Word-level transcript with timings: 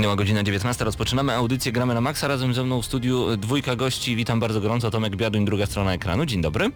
Minęła 0.00 0.16
godzina 0.16 0.42
19, 0.42 0.84
rozpoczynamy 0.84 1.34
audycję 1.34 1.72
Gramy 1.72 1.94
na 1.94 2.00
Maxa. 2.00 2.28
Razem 2.28 2.54
ze 2.54 2.64
mną 2.64 2.82
w 2.82 2.86
studiu 2.86 3.36
dwójka 3.36 3.76
gości. 3.76 4.16
Witam 4.16 4.40
bardzo 4.40 4.60
gorąco, 4.60 4.90
Tomek 4.90 5.16
Biaduń, 5.16 5.44
druga 5.44 5.66
strona 5.66 5.92
ekranu. 5.92 6.26
Dzień 6.26 6.42
dobry. 6.42 6.70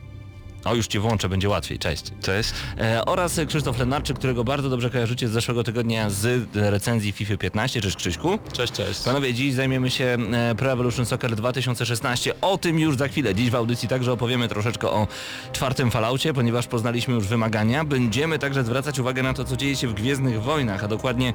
O, 0.65 0.75
już 0.75 0.87
Cię 0.87 1.01
włączę, 1.01 1.29
będzie 1.29 1.49
łatwiej. 1.49 1.79
Cześć. 1.79 2.05
Cześć. 2.23 2.53
E, 2.79 3.05
oraz 3.05 3.41
Krzysztof 3.49 3.79
Lenarczyk, 3.79 4.19
którego 4.19 4.45
bardzo 4.45 4.71
dobrze 4.71 4.91
kojarzycie 4.91 5.29
z 5.29 5.31
zeszłego 5.31 5.65
tygodnia 5.65 6.11
z 6.11 6.49
recenzji 6.55 7.13
FIFA 7.13 7.37
15. 7.37 7.81
Cześć 7.81 7.97
Krzyśku. 7.97 8.39
Cześć, 8.53 8.73
cześć. 8.73 9.01
Panowie, 9.03 9.35
dziś 9.35 9.55
zajmiemy 9.55 9.91
się 9.91 10.17
e, 10.33 10.55
Pro 10.55 10.73
Evolution 10.73 11.07
Soccer 11.07 11.37
2016. 11.37 12.41
O 12.41 12.59
tym 12.59 12.79
już 12.79 12.97
za 12.97 13.09
chwilę. 13.09 13.35
Dziś 13.35 13.51
w 13.51 13.55
audycji 13.55 13.89
także 13.89 14.13
opowiemy 14.13 14.49
troszeczkę 14.49 14.89
o 14.89 15.07
czwartym 15.53 15.91
falaucie, 15.91 16.35
ponieważ 16.35 16.67
poznaliśmy 16.67 17.15
już 17.15 17.27
wymagania. 17.27 17.85
Będziemy 17.85 18.39
także 18.39 18.65
zwracać 18.65 18.99
uwagę 18.99 19.23
na 19.23 19.35
to, 19.35 19.45
co 19.45 19.57
dzieje 19.57 19.77
się 19.77 19.89
w 19.89 19.95
Gwiezdnych 19.95 20.43
Wojnach, 20.43 20.85
a 20.85 20.89
dokładnie 20.89 21.33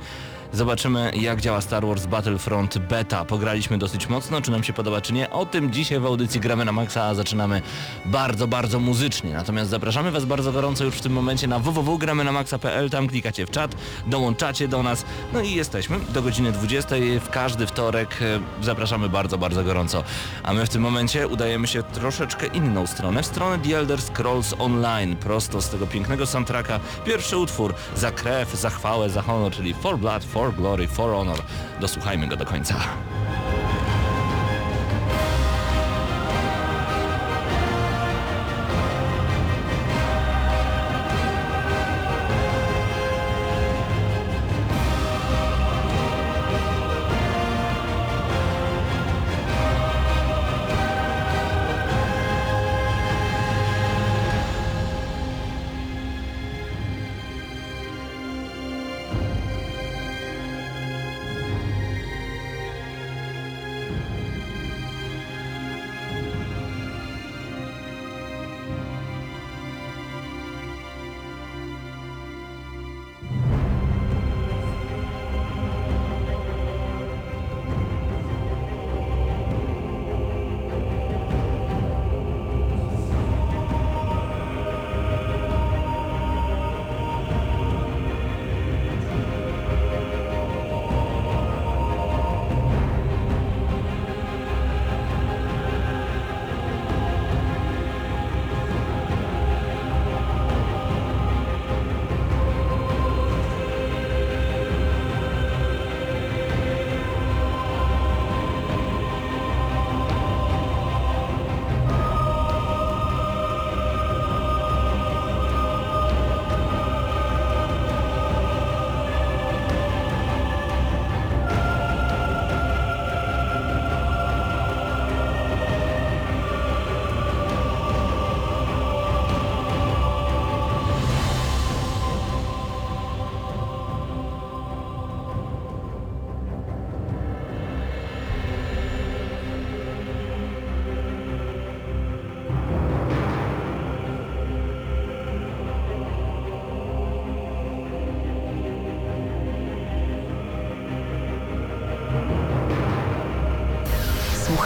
zobaczymy, 0.53 1.11
jak 1.15 1.41
działa 1.41 1.61
Star 1.61 1.85
Wars 1.87 2.05
Battlefront 2.05 2.77
Beta. 2.77 3.25
Pograliśmy 3.25 3.77
dosyć 3.77 4.09
mocno, 4.09 4.41
czy 4.41 4.51
nam 4.51 4.63
się 4.63 4.73
podoba, 4.73 5.01
czy 5.01 5.13
nie. 5.13 5.29
O 5.29 5.45
tym 5.45 5.71
dzisiaj 5.71 5.99
w 5.99 6.05
audycji 6.05 6.39
gramy 6.39 6.65
na 6.65 6.71
maksa, 6.71 7.03
a 7.03 7.13
zaczynamy 7.15 7.61
bardzo, 8.05 8.47
bardzo 8.47 8.79
muzycznie. 8.79 9.33
Natomiast 9.33 9.69
zapraszamy 9.69 10.11
Was 10.11 10.25
bardzo 10.25 10.51
gorąco 10.51 10.83
już 10.83 10.95
w 10.95 11.01
tym 11.01 11.13
momencie 11.13 11.47
na 11.47 11.59
www.gramynamaxa.pl. 11.59 12.89
Tam 12.89 13.07
klikacie 13.07 13.45
w 13.45 13.51
czat, 13.51 13.75
dołączacie 14.07 14.67
do 14.67 14.83
nas. 14.83 15.05
No 15.33 15.41
i 15.41 15.55
jesteśmy 15.55 15.99
do 15.99 16.21
godziny 16.21 16.51
20 16.51 16.95
w 17.21 17.29
każdy 17.29 17.67
wtorek. 17.67 18.19
Zapraszamy 18.61 19.09
bardzo, 19.09 19.37
bardzo 19.37 19.63
gorąco. 19.63 20.03
A 20.43 20.53
my 20.53 20.65
w 20.65 20.69
tym 20.69 20.81
momencie 20.81 21.27
udajemy 21.27 21.67
się 21.67 21.83
troszeczkę 21.83 22.47
inną 22.47 22.87
stronę, 22.87 23.23
w 23.23 23.25
stronę 23.25 23.63
The 23.63 23.77
Elder 23.77 24.01
Scrolls 24.01 24.55
Online, 24.59 25.15
prosto 25.15 25.61
z 25.61 25.69
tego 25.69 25.87
pięknego 25.87 26.25
soundtracka. 26.25 26.79
Pierwszy 27.05 27.37
utwór 27.37 27.73
za 27.95 28.11
krew, 28.11 28.53
za 28.53 28.69
chwałę, 28.69 29.09
za 29.09 29.21
honor, 29.21 29.51
czyli 29.51 29.73
For 29.73 29.99
Blood, 29.99 30.23
For 30.23 30.38
Glory, 30.47 30.87
For 30.87 31.13
Honor. 31.13 31.41
Dosłuchajmy 31.79 32.27
go 32.27 32.35
do 32.35 32.45
końca. 32.45 32.75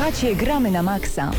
Słuchacie, 0.04 0.36
gramy 0.36 0.72
na 0.72 0.84
maksa. 0.84 1.32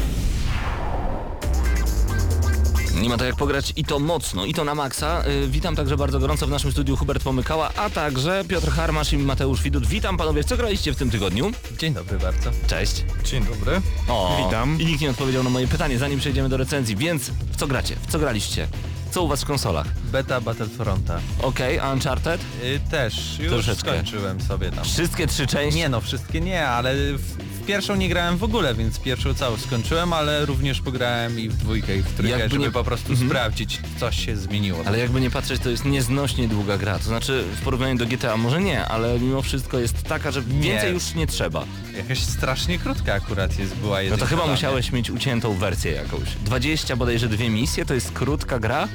Nie 2.94 3.08
ma 3.08 3.16
to 3.16 3.25
jak 3.25 3.36
pograć 3.36 3.72
i 3.76 3.84
to 3.84 3.98
mocno, 3.98 4.44
i 4.44 4.54
to 4.54 4.64
na 4.64 4.75
maksa. 4.75 5.22
Y, 5.44 5.48
witam 5.48 5.76
także 5.76 5.97
bardzo 5.97 6.19
gorąco 6.19 6.47
w 6.47 6.50
naszym 6.50 6.72
studiu 6.72 6.97
Hubert 6.97 7.22
Pomykała, 7.25 7.70
a 7.76 7.91
także 7.91 8.44
Piotr 8.48 8.70
Harmasz 8.70 9.12
i 9.12 9.19
Mateusz 9.19 9.62
Widut. 9.62 9.86
Witam 9.86 10.16
panowie, 10.16 10.42
w 10.42 10.47
co 10.47 10.56
graliście 10.56 10.92
w 10.92 10.97
tym 10.97 11.10
tygodniu? 11.10 11.52
Dzień 11.78 11.94
dobry 11.94 12.19
bardzo. 12.19 12.50
Cześć. 12.66 13.04
Dzień 13.25 13.44
dobry. 13.44 13.80
O, 14.08 14.44
Witam. 14.44 14.81
I 14.81 14.86
nikt 14.86 15.00
nie 15.00 15.10
odpowiedział 15.10 15.42
na 15.44 15.50
moje 15.50 15.66
pytanie, 15.69 15.98
zanim 15.98 16.19
przejdziemy 16.19 16.48
do 16.48 16.56
recenzji, 16.56 16.96
więc 16.96 17.31
w 17.52 17.56
co 17.56 17.66
gracie? 17.66 17.96
W 18.08 18.12
co 18.12 18.19
graliście? 18.19 18.69
Co 19.10 19.22
u 19.22 19.28
was 19.28 19.42
w 19.42 19.46
konsolach? 19.46 19.86
Beta 20.14 20.41
Battlefronta. 20.41 21.20
Okej, 21.42 21.78
a 21.78 21.92
Uncharted? 21.92 22.41
Y, 22.64 22.80
też 22.91 23.38
już 23.38 23.48
Troszeczkę. 23.52 23.91
skończyłem 23.92 24.41
sobie 24.41 24.70
tam. 24.70 24.84
Wszystkie 24.84 25.26
trzy 25.26 25.47
części? 25.47 25.78
Nie 25.78 25.88
no, 25.88 26.00
wszystkie 26.00 26.41
nie, 26.41 26.66
ale 26.69 26.94
w, 26.94 27.20
w 27.62 27.66
pierwszą 27.66 27.94
nie 27.97 28.08
grałem 28.08 28.36
w 28.36 28.44
ogóle, 28.44 28.75
więc 28.75 28.98
pierwszą 29.00 29.34
całą 29.34 29.56
skończyłem, 29.56 30.12
ale 30.12 30.47
również 30.47 30.80
pograłem 30.80 31.41
i 31.41 31.48
w 31.48 31.56
dwójkę 31.56 31.97
i 31.97 32.02
w 32.02 32.12
trójkę, 32.16 32.38
Jakby 32.38 32.54
żeby 32.54 32.64
nie- 32.64 32.70
po 32.70 32.84
prostu 32.84 33.10
Mhm. 33.12 33.28
sprawdzić, 33.30 33.80
coś 34.00 34.26
się 34.26 34.36
zmieniło. 34.36 34.78
Ale 34.86 34.98
jakby 34.98 35.20
nie 35.20 35.30
patrzeć, 35.30 35.62
to 35.62 35.70
jest 35.70 35.84
nieznośnie 35.84 36.48
długa 36.48 36.78
gra. 36.78 36.98
To 36.98 37.04
znaczy 37.04 37.44
w 37.56 37.60
porównaniu 37.64 37.96
do 37.98 38.06
GTA 38.06 38.36
może 38.36 38.60
nie, 38.60 38.84
ale 38.86 39.19
mimo 39.20 39.42
wszystko 39.42 39.78
jest 39.78 40.02
taka, 40.02 40.31
że 40.31 40.42
Nie. 40.42 40.60
więcej 40.60 40.92
już 40.92 41.14
nie 41.14 41.26
trzeba. 41.26 41.64
Jakaś 41.96 42.19
strasznie 42.20 42.78
krótka 42.78 43.14
akurat 43.14 43.58
jest, 43.58 43.75
była 43.76 43.96
No 43.96 44.00
jedna. 44.00 44.16
to 44.19 44.26
chyba 44.26 44.46
musiałeś 44.46 44.92
mieć 44.92 45.10
uciętą 45.10 45.54
wersję 45.54 45.92
jakąś. 45.92 46.28
20 46.44 46.96
bodajże 46.96 47.28
dwie 47.28 47.50
misje, 47.50 47.84
to 47.84 47.94
jest 47.94 48.12
krótka 48.12 48.58
gra. 48.58 48.88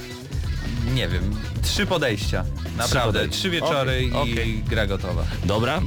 Nie 0.93 1.07
wiem, 1.07 1.35
trzy 1.61 1.85
podejścia. 1.85 2.45
Naprawdę, 2.77 3.19
podejścia. 3.19 3.39
trzy 3.39 3.49
wieczory 3.49 3.91
Okej, 4.13 4.29
i 4.29 4.33
okej. 4.33 4.63
gra 4.69 4.87
gotowa. 4.87 5.23
Dobra, 5.45 5.77
e, 5.77 5.81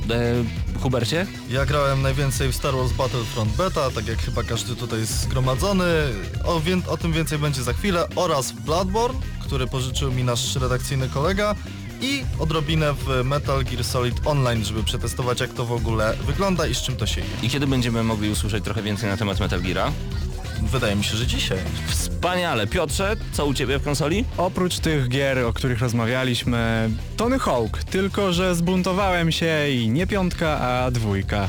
Hubercie? 0.81 1.27
Ja 1.51 1.67
grałem 1.67 2.03
najwięcej 2.03 2.53
w 2.53 2.57
Star 2.57 2.75
Wars 2.75 2.93
Battlefront 2.93 3.57
Beta, 3.57 3.91
tak 3.91 4.07
jak 4.07 4.19
chyba 4.19 4.43
każdy 4.43 4.77
tutaj 4.77 5.01
jest 5.01 5.21
zgromadzony. 5.21 5.85
O, 6.45 6.61
wię- 6.61 6.81
o 6.89 6.97
tym 6.97 7.13
więcej 7.13 7.39
będzie 7.39 7.63
za 7.63 7.73
chwilę. 7.73 8.09
Oraz 8.17 8.53
w 8.53 8.61
Bloodborne, 8.61 9.21
który 9.41 9.67
pożyczył 9.67 10.13
mi 10.13 10.25
nasz 10.25 10.57
redakcyjny 10.57 11.09
kolega. 11.09 11.55
I 12.01 12.23
odrobinę 12.39 12.93
w 12.95 13.25
Metal 13.25 13.65
Gear 13.65 13.85
Solid 13.85 14.21
Online, 14.25 14.65
żeby 14.65 14.83
przetestować 14.85 15.41
jak 15.41 15.53
to 15.53 15.65
w 15.65 15.73
ogóle 15.73 16.15
wygląda 16.27 16.67
i 16.67 16.75
z 16.75 16.83
czym 16.83 16.97
to 16.97 17.07
się 17.07 17.21
je. 17.21 17.27
I 17.43 17.51
kiedy 17.51 17.67
będziemy 17.67 18.03
mogli 18.03 18.31
usłyszeć 18.31 18.65
trochę 18.65 18.83
więcej 18.83 19.11
na 19.11 19.17
temat 19.17 19.41
Metal 19.41 19.61
Geara? 19.63 19.93
Wydaje 20.71 20.97
mi 20.97 21.05
się, 21.05 21.17
że 21.17 21.27
dzisiaj. 21.27 21.59
Wspaniale. 21.87 22.67
Piotrze, 22.67 23.17
co 23.33 23.47
u 23.47 23.55
Ciebie 23.55 23.79
w 23.79 23.83
konsoli? 23.85 24.25
Oprócz 24.37 24.79
tych 24.79 25.09
gier, 25.09 25.39
o 25.39 25.53
których 25.53 25.81
rozmawialiśmy, 25.81 26.91
Tony 27.17 27.39
Hawk, 27.39 27.85
tylko 27.85 28.33
że 28.33 28.55
zbuntowałem 28.55 29.33
się 29.33 29.69
i 29.71 29.89
nie 29.89 30.07
piątka, 30.07 30.61
a 30.61 30.91
dwójka. 30.91 31.49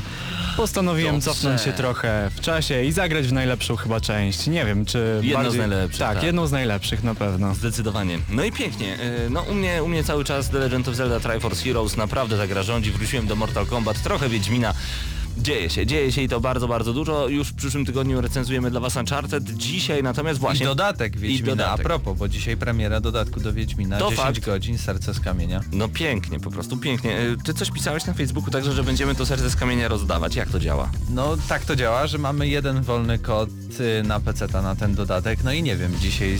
Postanowiłem 0.56 1.14
Dobrze. 1.14 1.30
cofnąć 1.30 1.60
się 1.62 1.72
trochę 1.72 2.30
w 2.36 2.40
czasie 2.40 2.84
i 2.84 2.92
zagrać 2.92 3.26
w 3.26 3.32
najlepszą 3.32 3.76
chyba 3.76 4.00
część. 4.00 4.46
Nie 4.46 4.64
wiem, 4.64 4.84
czy 4.84 5.20
Jedną 5.22 5.42
bardziej... 5.42 5.52
z 5.52 5.68
najlepszych, 5.68 5.98
Tak, 6.00 6.14
tak. 6.14 6.24
jedną 6.24 6.46
z 6.46 6.52
najlepszych 6.52 7.02
na 7.02 7.14
pewno. 7.14 7.54
Zdecydowanie. 7.54 8.18
No 8.30 8.44
i 8.44 8.52
pięknie. 8.52 8.94
E, 8.94 9.30
No 9.30 9.42
u 9.42 9.54
mnie, 9.54 9.82
u 9.82 9.88
mnie 9.88 10.04
cały 10.04 10.24
czas 10.24 10.50
The 10.50 10.58
Legend 10.58 10.88
of 10.88 10.94
Zelda 10.94 11.20
Triforce 11.20 11.64
Heroes 11.64 11.96
naprawdę 11.96 12.38
ta 12.38 12.46
gra 12.46 12.62
rządzi. 12.62 12.90
Wróciłem 12.90 13.26
do 13.26 13.36
Mortal 13.36 13.66
Kombat, 13.66 14.02
trochę 14.02 14.28
Wiedźmina. 14.28 14.74
Dzieje 15.38 15.70
się, 15.70 15.86
dzieje 15.86 16.12
się 16.12 16.22
i 16.22 16.28
to 16.28 16.40
bardzo, 16.40 16.68
bardzo 16.68 16.92
dużo. 16.92 17.28
Już 17.28 17.48
w 17.48 17.54
przyszłym 17.54 17.84
tygodniu 17.86 18.20
recenzujemy 18.20 18.70
dla 18.70 18.80
Was 18.80 18.96
Uncharted. 18.96 19.44
Dzisiaj 19.56 20.02
natomiast 20.02 20.40
właśnie... 20.40 20.64
I 20.64 20.68
dodatek 20.68 21.16
Wiedźmina. 21.16 21.56
dodatek. 21.56 21.80
A 21.80 21.88
propos, 21.88 22.18
bo 22.18 22.28
dzisiaj 22.28 22.56
premiera 22.56 23.00
dodatku 23.00 23.40
do 23.40 23.52
Wiedźmina. 23.52 23.98
To 23.98 24.10
10 24.10 24.20
fakt. 24.20 24.40
godzin, 24.46 24.78
serce 24.78 25.14
z 25.14 25.20
kamienia. 25.20 25.60
No 25.72 25.88
pięknie, 25.88 26.40
po 26.40 26.50
prostu 26.50 26.76
pięknie. 26.76 27.18
Y, 27.20 27.36
Ty 27.44 27.54
coś 27.54 27.70
pisałeś 27.70 28.04
na 28.06 28.12
Facebooku 28.14 28.50
także, 28.50 28.72
że 28.72 28.84
będziemy 28.84 29.14
to 29.14 29.26
serce 29.26 29.50
z 29.50 29.56
kamienia 29.56 29.88
rozdawać. 29.88 30.36
Jak 30.36 30.48
to 30.48 30.60
działa? 30.60 30.90
No 31.10 31.36
tak 31.48 31.64
to 31.64 31.76
działa, 31.76 32.06
że 32.06 32.18
mamy 32.18 32.48
jeden 32.48 32.82
wolny 32.82 33.18
kod 33.18 33.50
y, 33.80 34.02
na 34.02 34.20
PC 34.20 34.46
na 34.62 34.76
ten 34.76 34.94
dodatek. 34.94 35.44
No 35.44 35.52
i 35.52 35.62
nie 35.62 35.76
wiem, 35.76 35.92
dzisiaj 36.00 36.38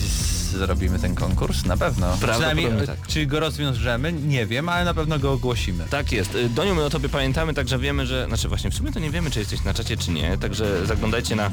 zrobimy 0.52 0.98
ten 0.98 1.14
konkurs? 1.14 1.64
Na 1.64 1.76
pewno. 1.76 2.16
Przynajmniej, 2.30 2.68
tak. 2.86 3.06
Czy 3.06 3.26
go 3.26 3.40
rozwiążemy? 3.40 4.12
Nie 4.12 4.46
wiem, 4.46 4.68
ale 4.68 4.84
na 4.84 4.94
pewno 4.94 5.18
go 5.18 5.32
ogłosimy. 5.32 5.84
Tak 5.90 6.12
jest. 6.12 6.34
Y, 6.34 6.48
Doniu, 6.48 6.74
my 6.74 6.84
o 6.84 6.90
tobie 6.90 7.08
pamiętamy, 7.08 7.54
także 7.54 7.78
wiemy, 7.78 8.06
że... 8.06 8.26
Znaczy 8.28 8.48
właśnie, 8.48 8.70
w 8.70 8.74
sumie 8.74 8.83
to 8.92 9.00
nie 9.00 9.10
wiemy, 9.10 9.30
czy 9.30 9.38
jesteś 9.38 9.64
na 9.64 9.74
czacie, 9.74 9.96
czy 9.96 10.10
nie. 10.10 10.38
Także 10.38 10.86
zaglądajcie 10.86 11.36
na 11.36 11.50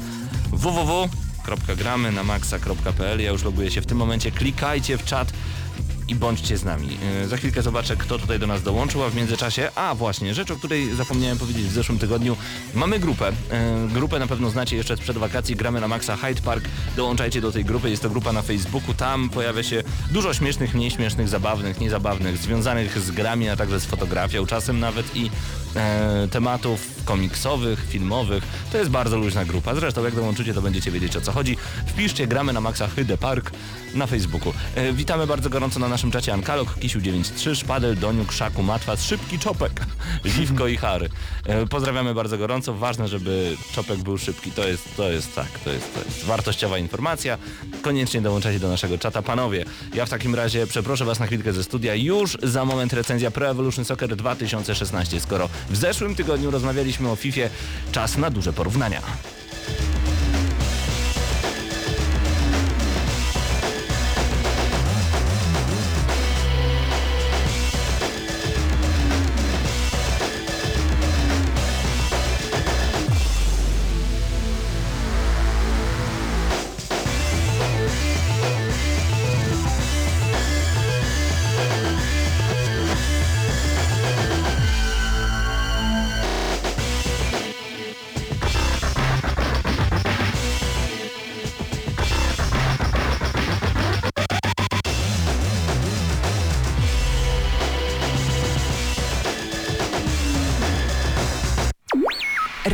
www.gramy 0.52 2.12
na. 2.12 2.22
Ja 3.18 3.30
już 3.30 3.44
loguję 3.44 3.70
się 3.70 3.80
w 3.80 3.86
tym 3.86 3.98
momencie. 3.98 4.30
Klikajcie 4.30 4.98
w 4.98 5.04
czat 5.04 5.32
i 6.08 6.14
bądźcie 6.14 6.56
z 6.58 6.64
nami. 6.64 6.88
Yy, 7.20 7.28
Za 7.28 7.36
chwilkę 7.36 7.62
zobaczę, 7.62 7.96
kto 7.96 8.18
tutaj 8.18 8.38
do 8.38 8.46
nas 8.46 8.62
dołączył, 8.62 9.02
a 9.04 9.10
w 9.10 9.14
międzyczasie... 9.14 9.70
A 9.74 9.94
właśnie, 9.94 10.34
rzecz, 10.34 10.50
o 10.50 10.56
której 10.56 10.94
zapomniałem 10.94 11.38
powiedzieć 11.38 11.66
w 11.66 11.72
zeszłym 11.72 11.98
tygodniu. 11.98 12.36
Mamy 12.74 12.98
grupę. 12.98 13.32
Yy, 13.82 13.88
Grupę 13.88 14.18
na 14.18 14.26
pewno 14.26 14.50
znacie 14.50 14.76
jeszcze 14.76 14.96
sprzed 14.96 15.18
wakacji. 15.18 15.56
Gramy 15.56 15.80
na 15.80 15.88
Maxa 15.88 16.16
Hyde 16.16 16.42
Park. 16.42 16.64
Dołączajcie 16.96 17.40
do 17.40 17.52
tej 17.52 17.64
grupy. 17.64 17.90
Jest 17.90 18.02
to 18.02 18.10
grupa 18.10 18.32
na 18.32 18.42
Facebooku. 18.42 18.94
Tam 18.94 19.30
pojawia 19.30 19.62
się 19.62 19.82
dużo 20.10 20.34
śmiesznych, 20.34 20.74
mniej 20.74 20.90
śmiesznych, 20.90 21.28
zabawnych, 21.28 21.80
niezabawnych, 21.80 22.38
związanych 22.38 22.98
z 22.98 23.10
grami, 23.10 23.48
a 23.48 23.56
także 23.56 23.80
z 23.80 23.84
fotografią, 23.84 24.46
czasem 24.46 24.80
nawet 24.80 25.16
i 25.16 25.30
e, 25.76 26.28
tematów 26.30 27.04
komiksowych, 27.04 27.86
filmowych. 27.88 28.44
To 28.72 28.78
jest 28.78 28.90
bardzo 28.90 29.16
luźna 29.16 29.44
grupa. 29.44 29.74
Zresztą 29.74 30.04
jak 30.04 30.14
dołączycie, 30.14 30.54
to 30.54 30.62
będziecie 30.62 30.90
wiedzieć 30.90 31.16
o 31.16 31.20
co 31.20 31.32
chodzi. 31.32 31.56
Wpiszcie 31.86 32.26
gramy 32.26 32.52
na 32.52 32.60
Maxa 32.60 32.88
Hyde 32.88 33.18
Park 33.18 33.50
na 33.94 34.06
Facebooku. 34.06 34.52
E, 34.74 34.92
witamy 34.92 35.26
bardzo 35.26 35.50
gorąco 35.50 35.80
na 35.80 35.88
naszym 35.88 36.10
czacie 36.10 36.32
Ankalog, 36.32 36.68
Kisiu93, 36.80 37.54
Szpadel, 37.54 37.98
Doniu, 37.98 38.24
Krzaku, 38.24 38.62
Matwas, 38.62 39.04
Szybki 39.04 39.38
Czopek, 39.38 39.86
Ziwko 40.36 40.68
i 40.68 40.76
Harry. 40.76 41.08
E, 41.46 41.66
pozdrawiamy 41.66 42.14
bardzo 42.14 42.38
gorąco. 42.38 42.74
Ważne, 42.74 43.08
żeby 43.08 43.56
Czopek 43.74 43.98
był 43.98 44.18
szybki. 44.18 44.50
To 44.50 44.68
jest, 44.68 44.96
to 44.96 45.10
jest 45.10 45.34
tak, 45.34 45.48
to 45.64 45.70
jest, 45.70 45.94
to 45.94 46.00
jest 46.04 46.24
wartościowa 46.24 46.78
informacja. 46.78 47.38
Koniecznie 47.82 48.20
dołączajcie 48.20 48.60
do 48.60 48.68
naszego 48.68 48.98
czata. 48.98 49.22
Panowie, 49.22 49.64
ja 49.94 50.06
w 50.06 50.10
takim 50.10 50.34
razie 50.34 50.66
przeproszę 50.66 51.04
Was 51.04 51.20
na 51.20 51.26
chwilkę 51.26 51.52
ze 51.52 51.64
studia. 51.64 51.94
Już 51.94 52.38
za 52.42 52.64
moment 52.64 52.92
recenzja 52.92 53.30
Pro 53.30 53.48
Evolution 53.48 53.84
Soccer 53.84 54.16
2016. 54.16 55.20
Skoro 55.20 55.48
w 55.70 55.76
zeszłym 55.76 56.14
tygodniu 56.14 56.50
rozmawialiśmy 56.50 57.10
o 57.10 57.16
FIFA, 57.16 57.40
czas 57.92 58.16
na 58.16 58.30
duże 58.30 58.52
porównania. 58.52 59.02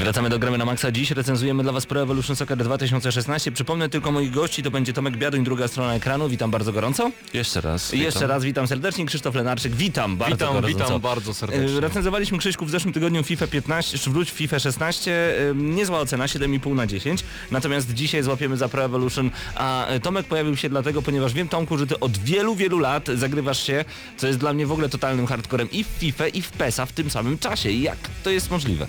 Wracamy 0.00 0.28
do 0.30 0.38
gramy 0.38 0.58
na 0.58 0.64
Maxa. 0.64 0.92
Dziś 0.92 1.10
recenzujemy 1.10 1.62
dla 1.62 1.72
Was 1.72 1.86
Pro 1.86 2.02
Evolution 2.02 2.36
Soccer 2.36 2.58
2016. 2.58 3.52
Przypomnę 3.52 3.88
tylko 3.88 4.12
moich 4.12 4.30
gości, 4.30 4.62
to 4.62 4.70
będzie 4.70 4.92
Tomek 4.92 5.16
Biaduń, 5.16 5.44
druga 5.44 5.68
strona 5.68 5.94
ekranu. 5.94 6.28
Witam 6.28 6.50
bardzo 6.50 6.72
gorąco. 6.72 7.10
Jeszcze 7.34 7.60
raz. 7.60 7.94
I 7.94 7.98
Jeszcze 7.98 8.26
raz 8.26 8.44
witam 8.44 8.66
serdecznie. 8.66 9.06
Krzysztof 9.06 9.34
Lenarczyk, 9.34 9.74
witam 9.74 10.16
bardzo 10.16 10.34
Witam, 10.34 10.48
gorąco. 10.54 10.68
witam 10.78 11.00
bardzo 11.00 11.34
serdecznie. 11.34 11.76
E, 11.78 11.80
Recenzowaliśmy 11.80 12.38
Krzyśku 12.38 12.66
w 12.66 12.70
zeszłym 12.70 12.92
tygodniu 12.94 13.22
FIFA 13.22 13.46
15, 13.46 13.98
czy 13.98 14.10
wróć 14.10 14.30
FIFA 14.30 14.58
16. 14.58 15.12
E, 15.50 15.54
Niezła 15.54 15.98
ocena, 16.00 16.26
7,5 16.26 16.74
na 16.74 16.86
10. 16.86 17.24
Natomiast 17.50 17.94
dzisiaj 17.94 18.22
złapiemy 18.22 18.56
za 18.56 18.68
Pro 18.68 18.84
Evolution, 18.84 19.30
a 19.54 19.86
e, 19.86 20.00
Tomek 20.00 20.26
pojawił 20.26 20.56
się 20.56 20.68
dlatego, 20.68 21.02
ponieważ 21.02 21.32
wiem 21.32 21.48
Tomku, 21.48 21.78
że 21.78 21.86
ty 21.86 22.00
od 22.00 22.18
wielu, 22.18 22.54
wielu 22.56 22.78
lat 22.78 23.08
zagrywasz 23.14 23.62
się, 23.66 23.84
co 24.16 24.26
jest 24.26 24.38
dla 24.38 24.52
mnie 24.52 24.66
w 24.66 24.72
ogóle 24.72 24.88
totalnym 24.88 25.26
hardcorem 25.26 25.70
i 25.70 25.84
w 25.84 25.86
FIFA 25.86 26.28
i 26.28 26.42
w 26.42 26.50
PESA 26.50 26.86
w 26.86 26.92
tym 26.92 27.10
samym 27.10 27.38
czasie. 27.38 27.70
Jak 27.70 27.98
to 28.24 28.30
jest 28.30 28.50
możliwe? 28.50 28.86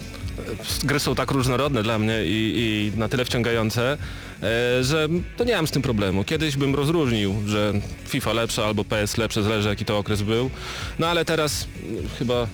Gry 0.83 0.99
są 0.99 1.15
tak 1.15 1.31
różnorodne 1.31 1.83
dla 1.83 1.99
mnie 1.99 2.25
i, 2.25 2.91
i 2.95 2.99
na 2.99 3.09
tyle 3.09 3.25
wciągające, 3.25 3.97
e, 4.43 4.83
że 4.83 5.07
to 5.37 5.43
nie 5.43 5.55
mam 5.55 5.67
z 5.67 5.71
tym 5.71 5.81
problemu. 5.81 6.23
Kiedyś 6.23 6.57
bym 6.57 6.75
rozróżnił, 6.75 7.35
że 7.47 7.73
FIFA 8.07 8.33
lepsza 8.33 8.65
albo 8.65 8.83
PS 8.83 9.17
lepsze, 9.17 9.43
zależy 9.43 9.69
jaki 9.69 9.85
to 9.85 9.97
okres 9.97 10.21
był. 10.21 10.49
No 10.99 11.07
ale 11.07 11.25
teraz 11.25 11.67
mm, 11.89 12.03
chyba 12.19 12.47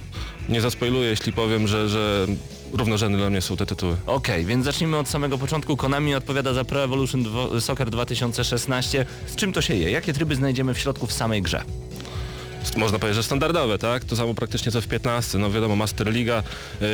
nie 0.49 0.61
zaspoiluję, 0.61 1.09
jeśli 1.09 1.33
powiem, 1.33 1.67
że, 1.67 1.89
że 1.89 2.27
równorzędne 2.73 3.17
dla 3.17 3.29
mnie 3.29 3.41
są 3.41 3.57
te 3.57 3.65
tytuły. 3.65 3.95
Okej, 4.05 4.45
więc 4.45 4.65
zacznijmy 4.65 4.97
od 4.97 5.09
samego 5.09 5.37
początku. 5.37 5.77
Konami 5.77 6.15
odpowiada 6.15 6.53
za 6.53 6.63
Pro 6.63 6.83
Evolution 6.83 7.25
Soccer 7.59 7.89
2016. 7.89 9.05
Z 9.27 9.35
czym 9.35 9.53
to 9.53 9.61
się 9.61 9.75
je? 9.75 9.91
Jakie 9.91 10.13
tryby 10.13 10.35
znajdziemy 10.35 10.73
w 10.73 10.79
środku 10.79 11.07
w 11.07 11.13
samej 11.13 11.41
grze? 11.41 11.63
Można 12.75 12.99
powiedzieć, 12.99 13.15
że 13.15 13.23
standardowe, 13.23 13.77
tak? 13.77 14.05
To 14.05 14.15
samo 14.15 14.33
praktycznie 14.33 14.71
co 14.71 14.81
w 14.81 14.87
15. 14.87 15.37
No 15.37 15.51
wiadomo, 15.51 15.75
Master 15.75 16.07
Liga, 16.13 16.43
y, 16.81 16.85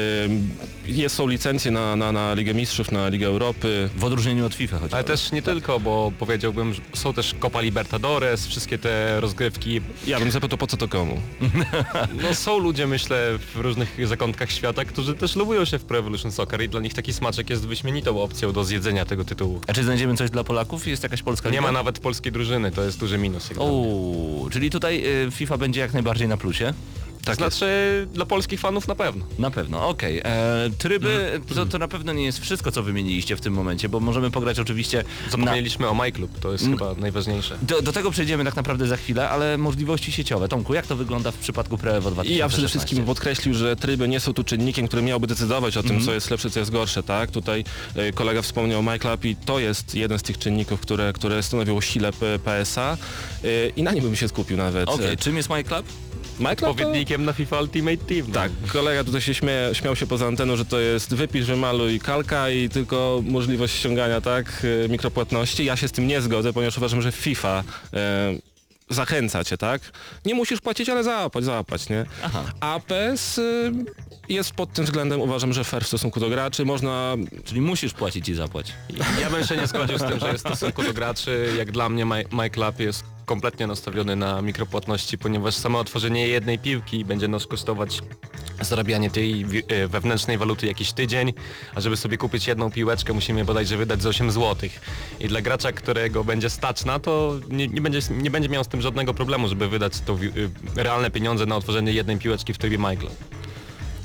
jest, 0.85 1.15
są 1.15 1.27
licencje 1.27 1.71
na, 1.71 1.95
na, 1.95 2.11
na 2.11 2.33
Ligę 2.33 2.53
Mistrzów, 2.53 2.91
na 2.91 3.09
Ligę 3.09 3.27
Europy. 3.27 3.89
W 3.95 4.03
odróżnieniu 4.03 4.45
od 4.45 4.53
FIFA 4.53 4.75
chociażby. 4.75 4.95
Ale 4.95 5.03
też 5.03 5.31
nie 5.31 5.41
tylko, 5.41 5.79
bo 5.79 6.11
powiedziałbym, 6.19 6.73
że 6.73 6.81
są 6.93 7.13
też 7.13 7.35
Copa 7.39 7.61
Libertadores, 7.61 8.47
wszystkie 8.47 8.77
te 8.77 9.21
rozgrywki. 9.21 9.81
Ja 10.07 10.19
bym 10.19 10.31
zapytał, 10.31 10.57
po 10.57 10.67
co 10.67 10.77
to 10.77 10.87
komu? 10.87 11.21
No 12.23 12.35
są 12.35 12.57
ludzie, 12.57 12.87
myślę, 12.87 13.37
w 13.53 13.55
różnych 13.55 14.07
zakątkach 14.07 14.51
świata, 14.51 14.85
którzy 14.85 15.13
też 15.15 15.35
lubują 15.35 15.65
się 15.65 15.79
w 15.79 15.83
Pro 15.85 15.97
Evolution 15.97 16.31
Soccer 16.31 16.61
i 16.63 16.69
dla 16.69 16.79
nich 16.79 16.93
taki 16.93 17.13
smaczek 17.13 17.49
jest 17.49 17.67
wyśmienitą 17.67 18.21
opcją 18.23 18.51
do 18.51 18.63
zjedzenia 18.63 19.05
tego 19.05 19.25
tytułu. 19.25 19.61
A 19.67 19.73
czy 19.73 19.83
znajdziemy 19.83 20.15
coś 20.17 20.29
dla 20.29 20.43
Polaków? 20.43 20.87
Jest 20.87 21.03
jakaś 21.03 21.23
polska 21.23 21.49
Nie 21.49 21.51
liga? 21.57 21.61
ma 21.61 21.71
nawet 21.71 21.99
polskiej 21.99 22.31
drużyny, 22.31 22.71
to 22.71 22.83
jest 22.83 22.99
duży 22.99 23.17
minus. 23.17 23.49
jak 23.49 23.57
dla 23.57 23.65
mnie. 23.67 23.75
O, 23.75 24.49
czyli 24.51 24.69
tutaj 24.69 25.03
y, 25.27 25.31
FIFA 25.31 25.57
będzie 25.63 25.81
jak 25.81 25.93
najbardziej 25.93 26.27
na 26.27 26.37
plusie? 26.37 26.73
Tak 27.25 27.35
znaczy 27.35 27.67
dla 28.13 28.25
polskich 28.25 28.59
fanów 28.59 28.87
na 28.87 28.95
pewno. 28.95 29.25
Na 29.39 29.51
pewno, 29.51 29.87
okej. 29.89 30.21
E, 30.23 30.69
Tryby 30.77 31.41
to, 31.55 31.65
to 31.65 31.77
na 31.77 31.87
pewno 31.87 32.13
nie 32.13 32.23
jest 32.23 32.39
wszystko, 32.39 32.71
co 32.71 32.83
wymieniliście 32.83 33.35
w 33.35 33.41
tym 33.41 33.53
momencie, 33.53 33.89
bo 33.89 33.99
możemy 33.99 34.31
pograć 34.31 34.59
oczywiście 34.59 35.03
na... 35.25 35.31
Zapomnieliśmy 35.31 35.87
o 35.89 35.93
MyClub, 35.93 36.39
to 36.39 36.51
jest 36.51 36.63
chyba 36.65 36.93
najważniejsze. 36.93 37.57
Do, 37.61 37.81
do 37.81 37.91
tego 37.91 38.11
przejdziemy 38.11 38.45
tak 38.45 38.55
naprawdę 38.55 38.87
za 38.87 38.97
chwilę, 38.97 39.29
ale 39.29 39.57
możliwości 39.57 40.11
sieciowe. 40.11 40.47
Tomku, 40.47 40.73
jak 40.73 40.87
to 40.87 40.95
wygląda 40.95 41.31
w 41.31 41.37
przypadku 41.37 41.77
Pro 41.77 41.91
Evo 41.91 42.11
2016? 42.11 42.33
I 42.35 42.37
ja 42.37 42.49
przede 42.49 42.67
wszystkim 42.67 43.05
podkreślił, 43.05 43.53
że 43.53 43.75
tryby 43.75 44.07
nie 44.07 44.19
są 44.19 44.33
tu 44.33 44.43
czynnikiem, 44.43 44.87
który 44.87 45.01
miałby 45.01 45.27
decydować 45.27 45.77
o 45.77 45.81
tym, 45.81 45.91
Mhm. 45.91 46.05
co 46.05 46.13
jest 46.13 46.31
lepsze, 46.31 46.49
co 46.49 46.59
jest 46.59 46.71
gorsze, 46.71 47.03
tak? 47.03 47.31
Tutaj 47.31 47.63
e, 47.95 48.11
kolega 48.11 48.41
wspomniał 48.41 48.79
o 48.79 48.83
MyClub 48.83 49.25
i 49.25 49.35
to 49.35 49.59
jest 49.59 49.95
jeden 49.95 50.19
z 50.19 50.23
tych 50.23 50.37
czynników, 50.37 50.79
które, 50.81 51.13
które 51.13 51.43
stanowiło 51.43 51.81
sile 51.81 52.11
PSA 52.45 52.97
e, 53.43 53.69
i 53.69 53.83
na 53.83 53.91
nim 53.91 54.03
bym 54.03 54.15
się 54.15 54.27
skupił 54.27 54.57
nawet. 54.57 54.89
Okej, 54.89 55.07
E, 55.13 55.17
czym 55.17 55.37
jest 55.37 55.49
My 55.49 55.63
Club? 56.37 56.49
MyClub 56.49 56.59
to... 56.59 56.69
Odpowiednikiem 56.69 57.25
na 57.25 57.33
FIFA 57.33 57.61
Ultimate 57.61 57.97
Team. 57.97 58.31
Tak, 58.31 58.51
kolega 58.67 59.03
tutaj 59.03 59.21
się 59.21 59.33
śmie, 59.33 59.53
śmiał 59.73 59.95
się 59.95 60.07
poza 60.07 60.27
anteną, 60.27 60.55
że 60.55 60.65
to 60.65 60.79
jest 60.79 61.13
wypisz, 61.13 61.45
wymaluj 61.45 61.99
kalka 61.99 62.49
i 62.49 62.69
tylko 62.69 63.21
możliwość 63.25 63.75
ściągania, 63.75 64.21
tak, 64.21 64.65
e, 64.85 64.89
mikropłatności. 64.89 65.65
Ja 65.65 65.75
się 65.75 65.87
z 65.87 65.91
tym 65.91 66.07
nie 66.07 66.21
zgodzę, 66.21 66.53
ponieważ 66.53 66.77
uważam, 66.77 67.01
że 67.01 67.11
FIFA 67.11 67.63
e, 67.93 68.33
zachęca 68.89 69.43
cię, 69.43 69.57
tak? 69.57 69.81
Nie 70.25 70.35
musisz 70.35 70.61
płacić, 70.61 70.89
ale 70.89 71.03
zapłać, 71.03 71.45
zapłać, 71.45 71.89
nie? 71.89 72.05
Aha. 72.23 72.43
A 72.59 72.79
PES 72.87 73.37
y, 73.37 73.71
jest 74.29 74.51
pod 74.51 74.73
tym 74.73 74.85
względem, 74.85 75.21
uważam, 75.21 75.53
że 75.53 75.63
fair 75.63 75.83
w 75.83 75.87
stosunku 75.87 76.19
do 76.19 76.29
graczy. 76.29 76.65
Można 76.65 77.15
Czyli 77.45 77.61
musisz 77.61 77.93
płacić 77.93 78.29
i 78.29 78.33
zapłać. 78.33 78.73
Ja 79.21 79.29
bym 79.29 79.43
się 79.47 79.57
nie 79.57 79.67
zgodził 79.67 79.97
z 79.97 80.01
tym, 80.01 80.19
że 80.19 80.31
jest 80.31 80.45
w 80.45 80.47
stosunku 80.47 80.83
do 80.83 80.93
graczy. 80.93 81.53
Jak 81.57 81.71
dla 81.71 81.89
mnie 81.89 82.05
My, 82.05 82.23
My 82.31 82.49
Club 82.49 82.79
jest 82.79 83.12
kompletnie 83.25 83.67
nastawiony 83.67 84.15
na 84.15 84.41
mikropłatności, 84.41 85.17
ponieważ 85.17 85.55
samo 85.55 85.79
otworzenie 85.79 86.27
jednej 86.27 86.59
piłki 86.59 87.05
będzie 87.05 87.27
nas 87.27 87.47
kosztować 87.47 88.01
zarabianie 88.61 89.09
tej 89.09 89.45
e, 89.67 89.87
wewnętrznej 89.87 90.37
waluty 90.37 90.67
jakiś 90.67 90.93
tydzień, 90.93 91.33
a 91.75 91.81
żeby 91.81 91.97
sobie 91.97 92.17
kupić 92.17 92.47
jedną 92.47 92.71
piłeczkę 92.71 93.13
musimy 93.13 93.45
bodajże 93.45 93.77
wydać 93.77 94.01
z 94.01 94.05
8 94.05 94.31
zł. 94.31 94.69
I 95.19 95.27
dla 95.27 95.41
gracza, 95.41 95.71
którego 95.71 96.23
będzie 96.23 96.49
stać 96.49 96.85
na 96.85 96.99
to, 96.99 97.35
nie, 97.49 97.67
nie, 97.67 97.81
będzie, 97.81 97.99
nie 98.11 98.31
będzie 98.31 98.49
miał 98.49 98.63
z 98.63 98.67
tym 98.67 98.81
żadnego 98.81 99.13
problemu, 99.13 99.47
żeby 99.47 99.69
wydać 99.69 99.93
to 100.05 100.13
e, 100.13 100.83
realne 100.83 101.11
pieniądze 101.11 101.45
na 101.45 101.55
otworzenie 101.55 101.93
jednej 101.93 102.17
piłeczki 102.17 102.53
w 102.53 102.57
trybie 102.57 102.77
Michael. 102.77 103.09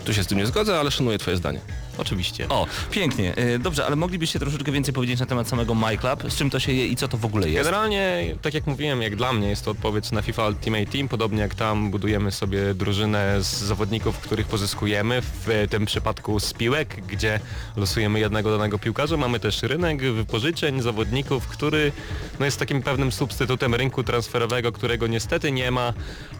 Tu 0.04 0.14
się 0.14 0.24
z 0.24 0.26
tym 0.26 0.38
nie 0.38 0.46
zgodzę, 0.46 0.80
ale 0.80 0.90
szanuję 0.90 1.18
twoje 1.18 1.36
zdanie. 1.36 1.60
Oczywiście. 1.98 2.48
O, 2.48 2.66
pięknie. 2.90 3.38
Y, 3.38 3.58
Dobrze, 3.58 3.86
ale 3.86 3.96
moglibyście 3.96 4.38
troszeczkę 4.38 4.72
więcej 4.72 4.94
powiedzieć 4.94 5.20
na 5.20 5.26
temat 5.26 5.48
samego 5.48 5.74
MyClub? 5.74 6.30
Z 6.32 6.36
czym 6.36 6.50
to 6.50 6.60
się 6.60 6.72
je 6.72 6.86
i 6.86 6.96
co 6.96 7.08
to 7.08 7.18
w 7.18 7.24
ogóle 7.24 7.48
jest? 7.48 7.64
Generalnie, 7.64 8.36
tak 8.42 8.54
jak 8.54 8.66
mówiłem, 8.66 9.02
jak 9.02 9.16
dla 9.16 9.32
mnie 9.32 9.48
jest 9.48 9.64
to 9.64 9.70
odpowiedź 9.70 10.10
na 10.10 10.22
FIFA 10.22 10.46
Ultimate 10.48 10.86
Team, 10.86 11.08
podobnie 11.08 11.40
jak 11.40 11.54
tam 11.54 11.90
budujemy 11.90 12.32
sobie 12.32 12.74
drużynę 12.74 13.42
z 13.42 13.46
zawodników, 13.46 14.18
których 14.18 14.46
pozyskujemy, 14.46 15.22
w 15.22 15.66
tym 15.70 15.86
przypadku 15.86 16.40
z 16.40 16.52
piłek, 16.52 17.06
gdzie 17.06 17.40
losujemy 17.76 18.20
jednego 18.20 18.50
danego 18.50 18.78
piłkarza. 18.78 19.16
Mamy 19.16 19.40
też 19.40 19.62
rynek 19.62 20.02
wypożyczeń 20.02 20.82
zawodników, 20.82 21.46
który 21.48 21.92
no, 22.38 22.44
jest 22.44 22.58
takim 22.58 22.82
pewnym 22.82 23.12
substytutem 23.12 23.74
rynku 23.74 24.04
transferowego, 24.04 24.72
którego 24.72 25.06
niestety 25.06 25.52
nie 25.52 25.70
ma, 25.70 25.92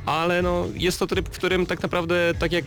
ale 0.06 0.42
no, 0.42 0.66
jest 0.74 0.98
to 0.98 1.06
tryb, 1.06 1.28
w 1.28 1.38
którym 1.38 1.66
tak 1.66 1.82
naprawdę, 1.82 2.32
tak 2.38 2.52
jak 2.52 2.64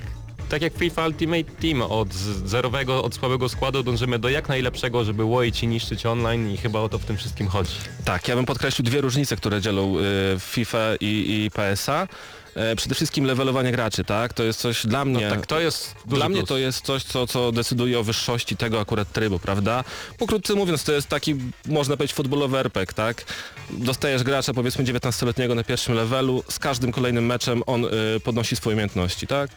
tak 0.51 0.61
jak 0.61 0.73
FIFA 0.77 1.07
Ultimate 1.07 1.43
Team, 1.43 1.81
od 1.81 2.13
zerowego, 2.45 3.03
od 3.03 3.15
słabego 3.15 3.49
składu 3.49 3.83
dążymy 3.83 4.19
do 4.19 4.29
jak 4.29 4.49
najlepszego, 4.49 5.03
żeby 5.03 5.23
łoić 5.23 5.63
i 5.63 5.67
niszczyć 5.67 6.05
online 6.05 6.51
i 6.53 6.57
chyba 6.57 6.79
o 6.79 6.89
to 6.89 6.99
w 6.99 7.05
tym 7.05 7.17
wszystkim 7.17 7.47
chodzi. 7.47 7.71
Tak, 8.05 8.27
ja 8.27 8.35
bym 8.35 8.45
podkreślił 8.45 8.85
dwie 8.85 9.01
różnice, 9.01 9.35
które 9.35 9.61
dzielą 9.61 9.97
y, 9.99 10.01
FIFA 10.39 10.95
i, 10.99 11.05
i 11.45 11.51
PSA. 11.51 12.07
E, 12.55 12.75
Przede 12.75 12.95
wszystkim 12.95 13.25
levelowanie 13.25 13.71
graczy, 13.71 14.03
tak? 14.03 14.33
To 14.33 14.43
jest 14.43 14.59
coś 14.59 14.85
dla 14.87 14.99
No 14.99 15.05
mnie... 15.05 15.29
tak, 15.29 15.45
to 15.45 15.59
jest 15.59 15.95
Dla 16.05 16.29
mnie 16.29 16.37
plus. 16.37 16.49
to 16.49 16.57
jest 16.57 16.85
coś, 16.85 17.03
co, 17.03 17.27
co 17.27 17.51
decyduje 17.51 17.99
o 17.99 18.03
wyższości 18.03 18.57
tego 18.57 18.79
akurat 18.79 19.11
trybu, 19.11 19.39
prawda? 19.39 19.83
Pokrótce 20.17 20.55
mówiąc, 20.55 20.83
to 20.83 20.91
jest 20.91 21.07
taki, 21.07 21.35
można 21.67 21.97
powiedzieć, 21.97 22.15
futbolowy 22.15 22.57
RPG, 22.57 22.93
tak? 22.93 23.23
Dostajesz 23.69 24.23
gracza, 24.23 24.53
powiedzmy 24.53 24.83
19-letniego 24.85 25.55
na 25.55 25.63
pierwszym 25.63 25.95
levelu, 25.95 26.43
z 26.49 26.59
każdym 26.59 26.91
kolejnym 26.91 27.25
meczem 27.25 27.63
on 27.65 27.85
y, 27.85 27.89
podnosi 28.23 28.55
swoje 28.55 28.75
umiejętności, 28.75 29.27
tak? 29.27 29.51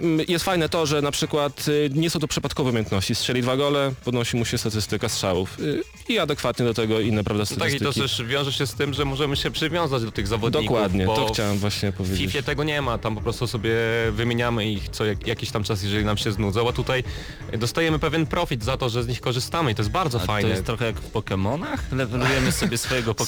Mm, 0.00 0.26
Jest 0.28 0.44
fajne 0.44 0.68
to, 0.68 0.86
że 0.86 1.02
na 1.02 1.10
przykład 1.10 1.68
y, 1.68 1.90
nie 1.94 2.10
są 2.10 2.18
to 2.20 2.28
przypadkowe 2.28 2.70
umiejętności. 2.70 3.14
Strzeli 3.14 3.42
dwa 3.42 3.56
gole, 3.56 3.92
podnosi 4.04 4.36
mu 4.36 4.44
się 4.44 4.58
statystyka 4.58 5.08
strzałów 5.08 5.60
y, 5.60 5.82
i 6.08 6.18
adekwatnie 6.18 6.64
do 6.64 6.74
tego 6.74 7.00
inne, 7.00 7.24
prawda, 7.24 7.44
No 7.50 7.56
tak 7.56 7.68
i 7.72 7.76
statystyki. 7.78 7.94
to 7.94 8.00
też 8.00 8.22
wiąże 8.26 8.52
się 8.52 8.66
z 8.66 8.74
tym, 8.74 8.94
że 8.94 9.04
możemy 9.04 9.36
się 9.36 9.50
przywiązać 9.50 10.02
do 10.04 10.12
tych 10.12 10.26
zawodników. 10.26 10.68
Dokładnie, 10.68 11.06
bo 11.06 11.16
to 11.16 11.32
chciałem 11.32 11.58
właśnie 11.58 11.92
W 11.92 11.94
powiedzieć. 11.94 12.32
FIFA 12.32 12.42
tego 12.42 12.64
nie 12.64 12.82
ma, 12.82 12.98
tam 12.98 13.14
po 13.14 13.20
prostu 13.20 13.46
sobie 13.46 13.70
wymieniamy 14.12 14.70
ich 14.70 14.88
co 14.88 15.04
jak, 15.04 15.26
jakiś 15.26 15.50
tam 15.50 15.64
czas, 15.64 15.82
jeżeli 15.82 16.04
nam 16.04 16.16
się 16.16 16.32
znudzą, 16.32 16.68
a 16.68 16.72
tutaj 16.72 17.04
dostajemy 17.58 17.98
pewien 17.98 18.26
profit 18.26 18.64
za 18.64 18.76
to, 18.76 18.88
że 18.88 19.02
z 19.02 19.08
nich 19.08 19.20
korzystamy 19.20 19.70
i 19.70 19.74
to 19.74 19.82
jest 19.82 19.90
bardzo 19.92 20.18
A 20.18 20.20
to 20.20 20.26
fajne. 20.26 20.50
jest 20.50 20.64
trochę 20.64 20.84
jak 20.86 20.96
w 20.96 21.10
Pokemonach? 21.10 21.92
Levelujemy 21.92 22.52
sobie 22.52 22.78
swojego 22.78 23.14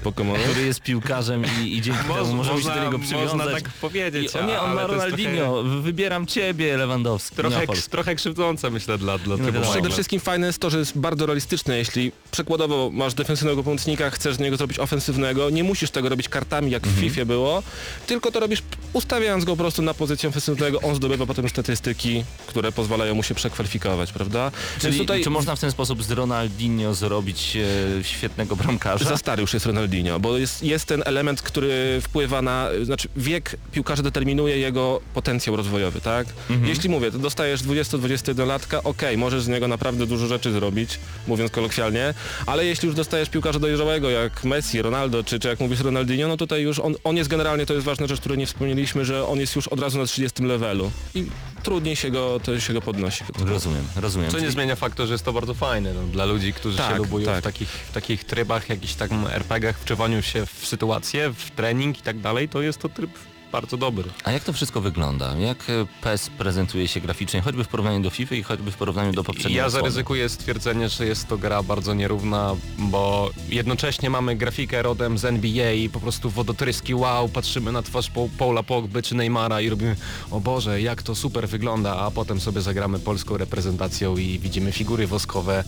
Pokemona, 0.00 0.38
który 0.44 0.62
jest 0.66 0.80
piłkarzem 0.82 1.44
i, 1.62 1.76
i 1.76 1.82
dzięki 1.82 2.04
temu 2.14 2.34
możemy 2.34 2.62
się 2.62 2.68
do 2.68 2.84
niego 2.84 2.98
przywiązać. 2.98 3.34
można 3.38 3.52
tak 3.52 3.68
powiedzieć, 3.80 4.34
I, 4.34 4.38
o 4.38 4.46
nie, 4.46 4.60
on 4.60 4.74
ma 4.74 4.80
to 4.80 4.86
Ronaldinho, 4.86 5.62
wybieram 6.10 6.26
ciebie 6.26 6.76
Lewandowski. 6.76 7.36
Trochę, 7.36 7.58
Neapol. 7.58 7.76
trochę, 7.90 8.14
krzywdzące 8.14 8.70
myślę 8.70 8.98
dla, 8.98 9.18
dla 9.18 9.36
No. 9.36 9.70
Przede 9.70 9.90
wszystkim 9.90 10.20
fajne 10.20 10.46
jest 10.46 10.58
to, 10.58 10.70
że 10.70 10.78
jest 10.78 10.98
bardzo 10.98 11.26
realistyczne. 11.26 11.78
Jeśli 11.78 12.12
przykładowo 12.30 12.90
masz 12.92 13.14
defensywnego 13.14 13.62
pomocnika, 13.62 14.10
chcesz 14.10 14.34
z 14.34 14.38
niego 14.38 14.56
zrobić 14.56 14.78
ofensywnego, 14.78 15.50
nie 15.50 15.64
musisz 15.64 15.90
tego 15.90 16.08
robić 16.08 16.28
kartami 16.28 16.70
jak 16.70 16.86
w 16.86 17.00
FIFA 17.00 17.24
było, 17.24 17.62
tylko 18.06 18.30
to 18.30 18.40
robisz 18.40 18.62
ustawiając 18.92 19.44
go 19.44 19.52
po 19.52 19.62
prostu 19.62 19.82
na 19.82 19.94
pozycję 19.94 20.28
ofensywnego, 20.28 20.80
on 20.80 20.94
zdobywa 20.94 21.26
potem 21.26 21.48
statystyki, 21.48 22.24
które 22.46 22.72
pozwalają 22.72 23.14
mu 23.14 23.22
się 23.22 23.34
przekwalifikować, 23.34 24.12
prawda? 24.12 24.52
Czyli 24.78 24.92
Więc 24.92 25.02
tutaj 25.02 25.24
czy 25.24 25.30
można 25.30 25.56
w 25.56 25.60
ten 25.60 25.70
sposób 25.70 26.02
z 26.02 26.10
Ronaldinho 26.10 26.94
zrobić 26.94 27.56
e, 27.56 28.04
świetnego 28.04 28.56
bramkarza? 28.56 29.04
za 29.04 29.16
stary 29.16 29.42
już 29.42 29.54
jest 29.54 29.66
Ronaldinho, 29.66 30.20
bo 30.20 30.38
jest, 30.38 30.62
jest 30.62 30.84
ten 30.84 31.02
element, 31.06 31.42
który 31.42 32.00
wpływa 32.02 32.42
na, 32.42 32.68
znaczy 32.82 33.08
wiek 33.16 33.56
piłkarza 33.72 34.02
determinuje 34.02 34.58
jego 34.58 35.00
potencjał 35.14 35.56
rozwojowy, 35.56 35.99
tak? 36.00 36.26
Jeśli 36.64 36.88
mówię, 36.88 37.10
to 37.10 37.18
dostajesz 37.18 37.62
20-21 37.62 38.46
latka, 38.46 38.82
okej, 38.82 39.16
możesz 39.18 39.42
z 39.42 39.48
niego 39.48 39.68
naprawdę 39.68 40.06
dużo 40.06 40.26
rzeczy 40.26 40.52
zrobić, 40.52 40.98
mówiąc 41.26 41.50
kolokwialnie, 41.52 42.14
ale 42.46 42.64
jeśli 42.66 42.86
już 42.86 42.96
dostajesz 42.96 43.28
piłkarza 43.28 43.58
dojrzałego 43.58 44.10
jak 44.10 44.44
Messi, 44.44 44.82
Ronaldo, 44.82 45.24
czy, 45.24 45.38
czy 45.38 45.48
jak 45.48 45.60
mówisz 45.60 45.80
Ronaldinho, 45.80 46.28
no 46.28 46.36
tutaj 46.36 46.62
już 46.62 46.78
on, 46.78 46.94
on 47.04 47.16
jest 47.16 47.30
generalnie, 47.30 47.66
to 47.66 47.74
jest 47.74 47.86
ważna 47.86 48.06
rzecz, 48.06 48.20
której 48.20 48.38
nie 48.38 48.46
wspomnieliśmy, 48.46 49.04
że 49.04 49.26
on 49.26 49.40
jest 49.40 49.56
już 49.56 49.68
od 49.68 49.80
razu 49.80 49.98
na 49.98 50.06
30 50.06 50.42
levelu 50.42 50.90
i 51.14 51.26
trudniej 51.62 51.96
się 51.96 52.10
go, 52.10 52.40
to 52.44 52.60
się 52.60 52.72
go 52.72 52.80
podnosi. 52.82 53.24
Rozumiem, 53.38 53.84
rozumiem. 53.96 54.30
Co 54.30 54.38
nie 54.38 54.50
zmienia 54.50 54.76
faktu, 54.76 55.06
że 55.06 55.12
jest 55.14 55.24
to 55.24 55.32
bardzo 55.32 55.54
fajne 55.54 55.94
no, 55.94 56.02
dla 56.02 56.24
ludzi, 56.24 56.52
którzy 56.52 56.78
Tak, 56.78 56.90
się 56.92 56.98
lubują 56.98 57.26
tak. 57.26 57.40
w, 57.40 57.42
takich, 57.42 57.68
w 57.68 57.92
takich 57.92 58.24
trybach, 58.24 58.68
jakichś 58.68 58.94
tam 58.94 59.26
RPGach, 59.26 59.78
wczywaniu 59.78 60.22
się 60.22 60.46
w 60.46 60.66
sytuację, 60.66 61.32
w 61.36 61.50
trening 61.50 61.98
i 61.98 62.02
tak 62.02 62.20
dalej, 62.20 62.48
to 62.48 62.62
jest 62.62 62.78
to 62.78 62.88
tryb 62.88 63.10
bardzo 63.52 63.76
dobry. 63.76 64.04
A 64.24 64.32
jak 64.32 64.44
to 64.44 64.52
wszystko 64.52 64.80
wygląda? 64.80 65.36
Jak 65.36 65.58
e, 65.70 65.86
PES 66.02 66.30
prezentuje 66.38 66.88
się 66.88 67.00
graficznie, 67.00 67.40
choćby 67.40 67.64
w 67.64 67.68
porównaniu 67.68 68.00
do 68.02 68.10
FIFA 68.10 68.34
i 68.34 68.42
choćby 68.42 68.70
w 68.70 68.76
porównaniu 68.76 69.12
do 69.12 69.24
poprzedniego 69.24 69.56
Ja 69.62 69.70
zaryzykuję 69.70 70.28
stwierdzenie, 70.28 70.88
że 70.88 71.06
jest 71.06 71.28
to 71.28 71.38
gra 71.38 71.62
bardzo 71.62 71.94
nierówna, 71.94 72.56
bo 72.78 73.30
jednocześnie 73.48 74.10
mamy 74.10 74.36
grafikę 74.36 74.82
rodem 74.82 75.18
z 75.18 75.24
NBA 75.24 75.72
i 75.72 75.88
po 75.88 76.00
prostu 76.00 76.30
wodotryski, 76.30 76.94
wow, 76.94 77.28
patrzymy 77.28 77.72
na 77.72 77.82
twarz 77.82 78.10
Paul- 78.10 78.28
Paula 78.38 78.62
Pogby 78.62 79.02
czy 79.02 79.14
Neymara 79.14 79.60
i 79.60 79.68
robimy, 79.68 79.96
o 80.30 80.40
Boże, 80.40 80.80
jak 80.82 81.02
to 81.02 81.14
super 81.14 81.48
wygląda, 81.48 81.96
a 81.96 82.10
potem 82.10 82.40
sobie 82.40 82.60
zagramy 82.60 82.98
polską 82.98 83.36
reprezentacją 83.36 84.16
i 84.16 84.38
widzimy 84.38 84.72
figury 84.72 85.06
woskowe. 85.06 85.64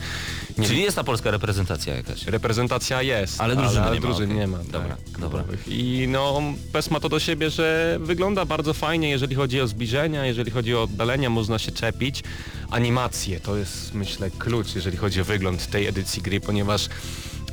Nie, 0.59 0.67
Czyli 0.67 0.83
jest 0.83 0.97
ta 0.97 1.05
polska 1.05 1.31
reprezentacja 1.31 1.95
jakaś? 1.97 2.25
Reprezentacja 2.27 3.03
jest, 3.03 3.41
Ale 3.41 3.57
drużyny 3.57 3.83
ale 3.87 3.95
nie 3.95 4.01
ma, 4.01 4.07
drużyn 4.07 4.25
okej. 4.31 4.37
nie 4.39 4.47
ma. 4.47 4.59
Dobra, 4.59 4.97
tak, 5.13 5.21
dobra. 5.21 5.45
I 5.67 6.07
no, 6.09 6.41
PES 6.73 6.91
ma 6.91 7.01
to 7.01 7.09
do 7.09 7.21
siebie, 7.21 7.51
że 7.51 7.72
wygląda 8.01 8.45
bardzo 8.45 8.75
fajnie, 8.75 9.11
jeżeli 9.11 9.35
chodzi 9.35 9.61
o 9.61 9.67
zbliżenia, 9.67 10.27
jeżeli 10.27 10.51
chodzi 10.51 10.75
o 10.75 10.83
oddalenia, 10.83 11.31
można 11.31 11.59
się 11.59 11.73
czepić. 11.73 12.23
Animacje 12.71 13.41
to 13.41 13.57
jest, 13.57 13.95
myślę, 13.95 14.31
klucz, 14.39 14.75
jeżeli 14.75 14.97
chodzi 14.97 15.21
o 15.21 15.25
wygląd 15.25 15.67
tej 15.67 15.87
edycji 15.87 16.23
gry, 16.23 16.41
ponieważ 16.41 16.89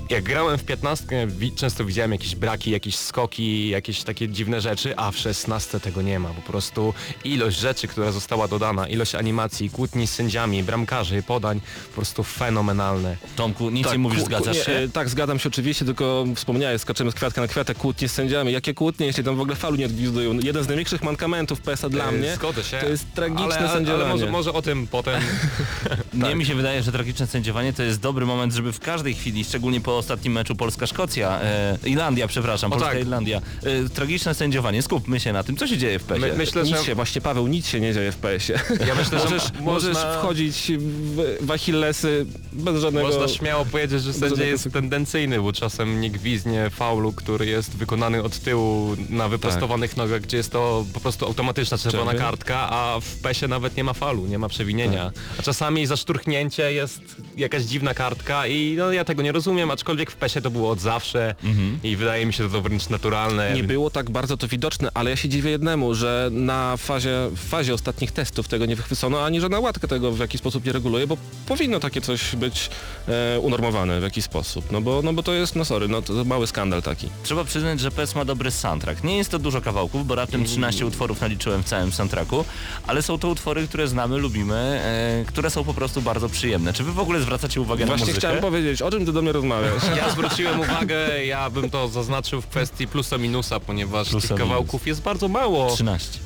jak 0.09 0.23
grałem 0.23 0.57
w 0.57 0.63
15, 0.63 1.27
wi- 1.27 1.51
często 1.51 1.85
widziałem 1.85 2.11
jakieś 2.11 2.35
braki, 2.35 2.71
jakieś 2.71 2.95
skoki, 2.95 3.69
jakieś 3.69 4.03
takie 4.03 4.29
dziwne 4.29 4.61
rzeczy, 4.61 4.93
a 4.97 5.11
w 5.11 5.17
16 5.17 5.79
tego 5.79 6.01
nie 6.01 6.19
ma. 6.19 6.29
Po 6.29 6.41
prostu 6.41 6.93
ilość 7.23 7.57
rzeczy, 7.59 7.87
która 7.87 8.11
została 8.11 8.47
dodana, 8.47 8.87
ilość 8.87 9.15
animacji, 9.15 9.69
kłótni 9.69 10.07
z 10.07 10.11
sędziami, 10.11 10.63
bramkarzy, 10.63 11.23
podań, 11.23 11.61
po 11.89 11.93
prostu 11.95 12.23
fenomenalne. 12.23 13.17
Tomku, 13.35 13.69
nic 13.69 13.91
nie 13.91 13.97
mówisz, 13.97 14.21
zgadzasz 14.23 14.57
nie, 14.57 14.63
się? 14.63 14.71
e, 14.71 14.89
Tak, 14.89 15.09
zgadzam 15.09 15.39
się 15.39 15.49
oczywiście, 15.49 15.85
tylko 15.85 16.25
wspomniałeś, 16.35 16.81
skaczemy 16.81 17.11
z 17.11 17.13
kwiatka 17.15 17.41
na 17.41 17.47
kwiatek, 17.47 17.77
kłótnie 17.77 18.09
z 18.09 18.11
sędziami. 18.11 18.51
Jakie 18.51 18.73
kłótnie, 18.73 19.05
jeśli 19.05 19.23
tam 19.23 19.35
w 19.35 19.39
ogóle 19.41 19.55
falu 19.55 19.75
nie 19.75 19.85
odgwizdują? 19.85 20.33
Jeden 20.39 20.63
z 20.63 20.67
największych 20.67 21.03
mankamentów 21.03 21.61
PESA 21.61 21.89
dla 21.89 22.09
E, 22.09 22.11
mnie 22.11 22.35
Zgodzę 22.35 22.63
się. 22.63 22.77
to 22.77 22.89
jest 22.89 23.13
tragiczne 23.13 23.43
ale, 23.59 23.69
sędziowanie. 23.69 24.03
ale 24.03 24.13
może, 24.13 24.31
może 24.31 24.53
o 24.53 24.61
tym 24.61 24.87
potem. 24.87 25.21
Mnie 26.13 26.35
mi 26.35 26.45
się 26.45 26.55
wydaje, 26.55 26.83
że 26.83 26.91
tragiczne 26.91 27.27
sędziowanie 27.27 27.73
to 27.73 27.83
jest 27.83 27.99
dobry 27.99 28.25
moment, 28.25 28.53
żeby 28.53 28.71
w 28.73 28.79
każdej 28.79 29.13
chwili, 29.13 29.43
szczególnie 29.43 29.81
po 29.81 29.98
ostatnim 29.99 30.33
meczu 30.33 30.55
Polska-Szkocja, 30.55 31.41
e, 31.41 31.77
Irlandia, 31.85 32.27
przepraszam, 32.27 32.73
O 32.73 32.75
tak. 32.75 32.83
Polska-Irlandia, 32.83 33.41
e, 33.63 33.89
tragiczne 33.89 34.33
sędziowanie, 34.33 34.81
skupmy 34.81 35.19
się 35.19 35.33
na 35.33 35.43
tym, 35.43 35.57
co 35.57 35.67
się 35.67 35.77
dzieje 35.77 35.99
w 35.99 36.03
PESie. 36.03 36.21
My, 36.21 36.33
myślę, 36.33 36.63
Nic 36.63 36.77
że 36.77 36.83
się, 36.83 36.95
właśnie 36.95 37.21
Paweł, 37.21 37.47
nic 37.47 37.67
się 37.67 37.79
nie 37.79 37.93
dzieje 37.93 38.11
w 38.11 38.17
PS-ie. 38.17 38.59
ja 38.87 38.95
myślę, 38.95 39.19
że 39.19 39.25
możesz, 39.25 39.53
mo- 39.53 39.61
możesz 39.71 39.93
można, 39.93 40.19
wchodzić 40.19 40.71
w, 40.77 41.45
w 41.45 41.51
Achillesy 41.51 42.25
bez 42.53 42.81
żadnego... 42.81 43.07
można 43.07 43.27
śmiało 43.27 43.65
powiedzieć, 43.65 44.03
że 44.03 44.13
sędzia 44.13 44.43
jest 44.45 44.69
tendencyjny, 44.73 45.41
bo 45.41 45.53
czasem 45.53 46.01
nie 46.01 46.09
gwizdnie 46.11 46.69
faulu, 46.69 47.13
który 47.13 47.45
jest 47.45 47.75
wykonany 47.77 48.23
od 48.23 48.39
tyłu 48.39 48.95
na 49.09 49.27
wyprostowanych 49.29 49.97
nogach, 49.97 50.21
gdzie 50.21 50.37
jest 50.37 50.51
to 50.51 50.85
po 50.93 50.99
prostu 50.99 51.25
automatyczna 51.25 51.77
czerwona 51.77 52.13
kartka, 52.13 52.69
a 52.69 52.99
w 53.01 53.15
PESie 53.21 53.47
nawet 53.47 53.77
nie 53.77 53.83
ma 53.83 53.93
faulu, 53.93 54.27
nie 54.27 54.39
ma 54.39 54.49
przewinienia. 54.49 55.11
A 55.39 55.41
czasami 55.41 55.85
za 55.85 55.97
szturchnięcie 55.97 56.73
jest 56.73 57.01
jakaś 57.37 57.63
dziwna 57.63 57.93
kartka 57.93 58.47
i 58.47 58.75
no 58.77 58.91
ja 58.91 59.05
tego 59.05 59.21
nie 59.21 59.31
rozumiem, 59.31 59.71
aczkolwiek 59.71 59.88
w 59.97 60.15
PESie 60.15 60.41
to 60.41 60.51
było 60.51 60.69
od 60.71 60.79
zawsze 60.79 61.35
i 61.83 61.95
wydaje 61.95 62.25
mi 62.25 62.33
się 62.33 62.43
że 62.43 62.49
to 62.49 62.61
wręcz 62.61 62.89
naturalne. 62.89 63.53
Nie 63.53 63.63
było 63.63 63.89
tak 63.89 64.09
bardzo 64.09 64.37
to 64.37 64.47
widoczne, 64.47 64.89
ale 64.93 65.09
ja 65.09 65.15
się 65.15 65.29
dziwię 65.29 65.49
jednemu, 65.49 65.95
że 65.95 66.29
na 66.31 66.77
fazie, 66.77 67.29
w 67.35 67.49
fazie 67.49 67.73
ostatnich 67.73 68.11
testów 68.11 68.47
tego 68.47 68.65
nie 68.65 68.75
wychwycono, 68.75 69.25
ani 69.25 69.41
żadna 69.41 69.59
łatka 69.59 69.87
tego 69.87 70.11
w 70.11 70.19
jakiś 70.19 70.39
sposób 70.41 70.65
nie 70.65 70.71
reguluje, 70.71 71.07
bo 71.07 71.17
powinno 71.47 71.79
takie 71.79 72.01
coś 72.01 72.35
być 72.35 72.69
e, 73.07 73.39
unormowane 73.39 73.99
w 73.99 74.03
jakiś 74.03 74.23
sposób. 74.23 74.71
No 74.71 74.81
bo, 74.81 75.01
no 75.01 75.13
bo 75.13 75.23
to 75.23 75.33
jest, 75.33 75.55
no 75.55 75.65
sorry, 75.65 75.87
no 75.87 76.01
to 76.01 76.25
mały 76.25 76.47
skandal 76.47 76.81
taki. 76.81 77.07
Trzeba 77.23 77.43
przyznać, 77.43 77.79
że 77.79 77.91
PES 77.91 78.15
ma 78.15 78.25
dobry 78.25 78.51
soundtrack. 78.51 79.03
Nie 79.03 79.17
jest 79.17 79.31
to 79.31 79.39
dużo 79.39 79.61
kawałków, 79.61 80.07
bo 80.07 80.15
raptem 80.15 80.45
13 80.45 80.85
utworów 80.85 81.21
naliczyłem 81.21 81.63
w 81.63 81.65
całym 81.65 81.91
soundtracku, 81.91 82.45
ale 82.87 83.01
są 83.01 83.19
to 83.19 83.27
utwory, 83.27 83.67
które 83.67 83.87
znamy, 83.87 84.17
lubimy, 84.17 84.55
e, 84.55 85.25
które 85.27 85.49
są 85.49 85.63
po 85.63 85.73
prostu 85.73 86.01
bardzo 86.01 86.29
przyjemne. 86.29 86.73
Czy 86.73 86.83
wy 86.83 86.91
w 86.91 86.99
ogóle 86.99 87.19
zwracacie 87.19 87.61
uwagę 87.61 87.85
na 87.85 87.87
Właśnie 87.87 88.05
muzykę? 88.05 88.19
chciałem 88.19 88.41
powiedzieć, 88.41 88.81
o 88.81 88.91
czym 88.91 89.05
ty 89.05 89.13
do 89.13 89.21
mnie 89.21 89.31
rozmawiasz? 89.31 89.78
Ja 89.97 90.09
zwróciłem 90.09 90.59
uwagę, 90.59 91.25
ja 91.25 91.49
bym 91.49 91.69
to 91.69 91.87
zaznaczył 91.87 92.41
w 92.41 92.47
kwestii 92.47 92.87
plusa 92.87 93.17
minusa, 93.17 93.59
ponieważ 93.59 94.09
Plusa 94.09 94.27
tych 94.27 94.37
kawałków 94.37 94.87
jest 94.87 95.01
bardzo 95.01 95.27
mało. 95.27 95.71
13. 95.71 96.19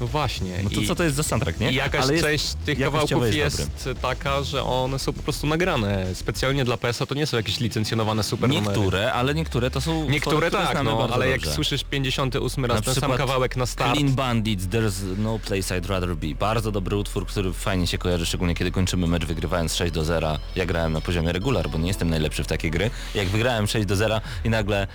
No 0.00 0.06
właśnie. 0.06 0.60
No 0.62 0.70
to 0.70 0.80
I, 0.80 0.86
co 0.86 0.94
to 0.94 1.04
jest 1.04 1.16
za 1.16 1.22
soundtrack, 1.22 1.60
nie? 1.60 1.70
I 1.72 1.74
jakaś 1.74 2.02
Ale 2.02 2.12
jest- 2.12 2.24
część 2.24 2.54
tych 2.66 2.78
kawałków 2.80 3.22
jest 3.24 3.36
jest, 3.36 3.88
taka, 4.02 4.42
że 4.42 4.62
one 4.64 4.98
są 4.98 5.12
po 5.12 5.22
prostu 5.22 5.46
nagrane. 5.46 6.14
Specjalnie 6.14 6.64
dla 6.64 6.76
PS-a 6.76 7.06
to 7.06 7.14
nie 7.14 7.26
są 7.26 7.36
jakieś 7.36 7.60
licencjonowane 7.60 8.22
super 8.22 8.50
numery. 8.50 8.66
Niektóre, 8.66 9.12
ale 9.12 9.34
niektóre 9.34 9.70
to 9.70 9.80
są 9.80 10.10
Niektóre 10.10 10.50
tak, 10.50 10.84
no, 10.84 11.08
ale 11.12 11.28
jak 11.28 11.40
dobrze. 11.40 11.54
słyszysz 11.54 11.84
58 11.84 12.64
raz 12.64 12.76
Na 12.76 12.82
ten 12.82 12.94
sam 12.94 13.12
kawałek 13.12 13.56
na 13.56 13.66
start, 13.66 13.94
Clean 13.94 14.14
Bandits, 14.14 14.64
There's 14.66 14.92
No 15.18 15.38
Place 15.38 15.80
I'd 15.80 15.86
Rather 15.86 16.16
Be. 16.16 16.34
Bardzo 16.34 16.72
dobry 16.72 16.96
utwór, 16.96 17.26
który 17.26 17.52
fajnie 17.52 17.86
się 17.86 17.98
kojarzy, 17.98 18.26
szczególnie 18.26 18.54
kiedy 18.54 18.70
kończymy 18.70 19.06
mecz 19.06 19.24
wygrywając 19.24 19.74
6 19.74 19.92
do 19.92 20.04
0. 20.04 20.38
Ja 20.56 20.66
grałem 20.66 20.92
na 20.92 21.00
poziomie 21.00 21.32
regular, 21.32 21.70
bo 21.70 21.78
nie 21.78 21.88
jestem 21.88 22.10
najlepszy 22.10 22.44
w 22.44 22.46
takie 22.46 22.70
gry. 22.70 22.90
Jak 23.14 23.28
wygrałem 23.28 23.66
6 23.66 23.86
do 23.86 23.96
0 23.96 24.20
i 24.44 24.50
nagle 24.50 24.86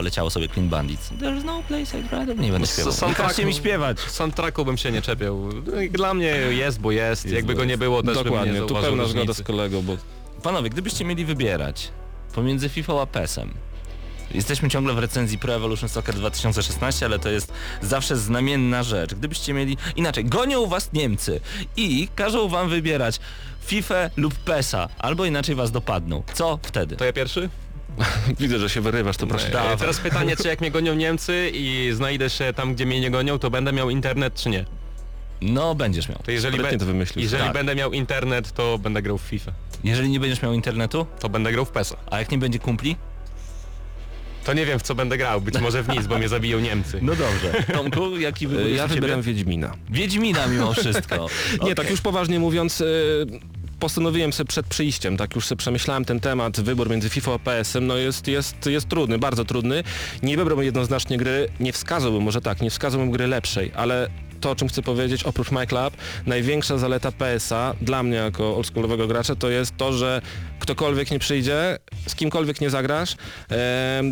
poleciało 0.00 0.30
sobie 0.30 0.48
Clean 0.48 0.68
Bandits. 0.68 1.10
There's 1.10 1.44
no 1.44 1.62
place 1.68 1.98
I'd 1.98 2.10
rather. 2.12 2.38
Nie 2.38 2.52
będę 2.52 2.66
śpiewał. 2.66 2.92
soundtracku- 2.92 3.08
Nie 3.08 3.14
każcie 3.14 3.44
mi 3.44 3.54
śpiewać. 3.54 4.00
soundtracku 4.00 4.64
bym 4.64 4.76
się 4.78 4.92
nie 4.92 5.02
czepiał. 5.02 5.36
No 5.66 5.72
Dla 5.90 6.14
mnie 6.14 6.26
jest, 6.50 6.80
bo 6.80 6.92
jest. 6.92 7.24
Jest, 7.24 7.36
Jakby 7.36 7.52
bo 7.54 7.58
go 7.58 7.64
nie 7.64 7.78
było, 7.78 8.02
też 8.02 8.14
bym 8.14 8.24
Dokładnie, 8.24 8.52
nie 8.60 8.66
tu 8.66 8.74
pełna 8.74 9.04
zgoda 9.04 9.34
z 9.34 9.42
kolegą, 9.42 9.82
bo 9.82 9.96
Panowie, 10.42 10.70
gdybyście 10.70 11.04
mieli 11.04 11.24
wybierać 11.24 11.88
pomiędzy 12.34 12.68
FIFA 12.68 13.02
a 13.02 13.06
PES-em, 13.06 13.54
Jesteśmy 14.34 14.70
ciągle 14.70 14.94
w 14.94 14.98
recenzji 14.98 15.38
Pro 15.38 15.54
Evolution 15.54 15.88
Soccer 15.88 16.14
2016, 16.14 17.06
ale 17.06 17.18
to 17.18 17.28
jest 17.28 17.52
zawsze 17.82 18.16
znamienna 18.16 18.82
rzecz. 18.82 19.14
Gdybyście 19.14 19.52
mieli... 19.54 19.76
Inaczej, 19.96 20.24
gonią 20.24 20.66
was 20.66 20.92
Niemcy 20.92 21.40
i 21.76 22.08
każą 22.14 22.48
wam 22.48 22.68
wybierać 22.68 23.20
FIFA 23.66 23.94
lub 24.16 24.34
PESa, 24.34 24.88
albo 24.98 25.24
inaczej 25.24 25.54
was 25.54 25.70
dopadną. 25.70 26.22
Co 26.34 26.58
wtedy? 26.62 26.96
To 26.96 27.04
ja 27.04 27.12
pierwszy? 27.12 27.48
widzę, 28.40 28.58
że 28.58 28.70
się 28.70 28.80
wyrywasz, 28.80 29.16
to 29.16 29.26
proszę. 29.26 29.72
E, 29.72 29.76
Teraz 29.76 30.00
pytanie, 30.00 30.36
czy 30.36 30.48
jak 30.48 30.60
mnie 30.60 30.70
gonią 30.70 30.94
Niemcy 30.94 31.50
i 31.54 31.90
znajdę 31.94 32.30
się 32.30 32.52
tam, 32.52 32.74
gdzie 32.74 32.86
mnie 32.86 33.00
nie 33.00 33.10
gonią, 33.10 33.38
to 33.38 33.50
będę 33.50 33.72
miał 33.72 33.90
internet, 33.90 34.34
czy 34.34 34.48
nie? 34.50 34.64
No, 35.40 35.74
będziesz 35.74 36.08
miał. 36.08 36.18
To 36.24 36.30
jeżeli, 36.30 36.58
be- 36.58 36.78
to 36.78 36.84
jeżeli 37.16 37.44
Tak. 37.44 37.52
będę 37.52 37.74
miał 37.74 37.92
internet, 37.92 38.52
to 38.52 38.78
będę 38.78 39.02
grał 39.02 39.18
w 39.18 39.22
FIFA. 39.22 39.52
Jeżeli 39.84 40.08
nie 40.10 40.20
będziesz 40.20 40.42
miał 40.42 40.52
internetu, 40.52 41.06
To 41.20 41.28
będę 41.28 41.52
grał 41.52 41.64
w 41.64 41.70
PESa. 41.70 41.96
a 42.10 42.18
jak 42.18 42.30
nie 42.30 42.38
będzie 42.38 42.58
kumpli? 42.58 42.96
To 44.44 44.52
nie 44.52 44.66
wiem, 44.66 44.78
w 44.78 44.82
co 44.82 44.94
będę 44.94 45.18
grał. 45.18 45.40
Być 45.40 45.58
może 45.60 45.82
w 45.82 45.88
nic, 45.88 46.06
bo 46.06 46.18
mnie 46.18 46.28
zabiją 46.28 46.60
Niemcy. 46.60 46.98
No 47.02 47.12
dobrze. 47.16 47.62
Tomku, 47.72 48.18
jaki 48.18 48.46
wybór 48.46 48.66
Ja 48.66 48.86
wybieram 48.86 49.22
Wiedźmina. 49.22 49.72
Wiedźmina 49.90 50.46
mimo 50.46 50.72
wszystko. 50.72 51.26
Nie, 51.64 51.74
tak 51.74 51.90
już 51.90 52.00
poważnie 52.00 52.38
mówiąc, 52.40 52.80
e, 52.80 52.84
postanowiłem 53.80 54.32
sobie 54.32 54.48
przed 54.48 54.66
przyjściem, 54.66 55.16
tak 55.16 55.34
już 55.34 55.46
sobie 55.46 55.58
przemyślałem 55.58 56.04
ten 56.04 56.20
temat, 56.20 56.60
wybór 56.60 56.90
między 56.90 57.08
FIFA 57.08 57.34
a 57.34 57.38
PS-em, 57.38 57.86
no 57.86 57.96
jest, 57.96 58.28
jest, 58.28 58.66
jest 58.66 58.88
trudny, 58.88 59.18
bardzo 59.18 59.44
trudny. 59.44 59.84
Nie 60.22 60.36
wybrałbym 60.36 60.64
jednoznacznie 60.64 61.16
gry, 61.16 61.48
nie 61.60 61.72
wskazałbym, 61.72 62.22
może 62.22 62.40
tak, 62.40 62.62
nie 62.62 62.70
wskazałbym 62.70 63.10
gry 63.10 63.26
lepszej, 63.26 63.72
ale 63.74 64.10
to, 64.40 64.50
o 64.50 64.56
czym 64.56 64.68
chcę 64.68 64.82
powiedzieć, 64.82 65.24
oprócz 65.24 65.50
My 65.50 65.66
Club, 65.66 65.96
największa 66.26 66.78
zaleta 66.78 67.12
PS-a 67.12 67.74
dla 67.80 68.02
mnie 68.02 68.16
jako 68.16 68.56
oldschoolowego 68.56 69.06
gracza 69.06 69.36
to 69.36 69.50
jest 69.50 69.76
to, 69.76 69.92
że 69.92 70.22
ktokolwiek 70.58 71.10
nie 71.10 71.18
przyjdzie, 71.18 71.78
z 72.06 72.14
kimkolwiek 72.14 72.60
nie 72.60 72.70
zagrasz, 72.70 73.16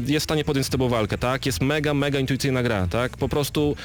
jest 0.07 0.25
w 0.25 0.29
stanie 0.29 0.45
podjąć 0.45 0.67
z 0.67 0.71
tobą 0.71 0.89
walkę, 0.89 1.19
tak? 1.19 1.47
Jest 1.47 1.61
mega, 1.61 1.95
mega 1.95 2.19
intuicyjna 2.19 2.63
gra, 2.63 2.87
tak? 2.87 3.17
Po 3.17 3.29
prostu 3.29 3.77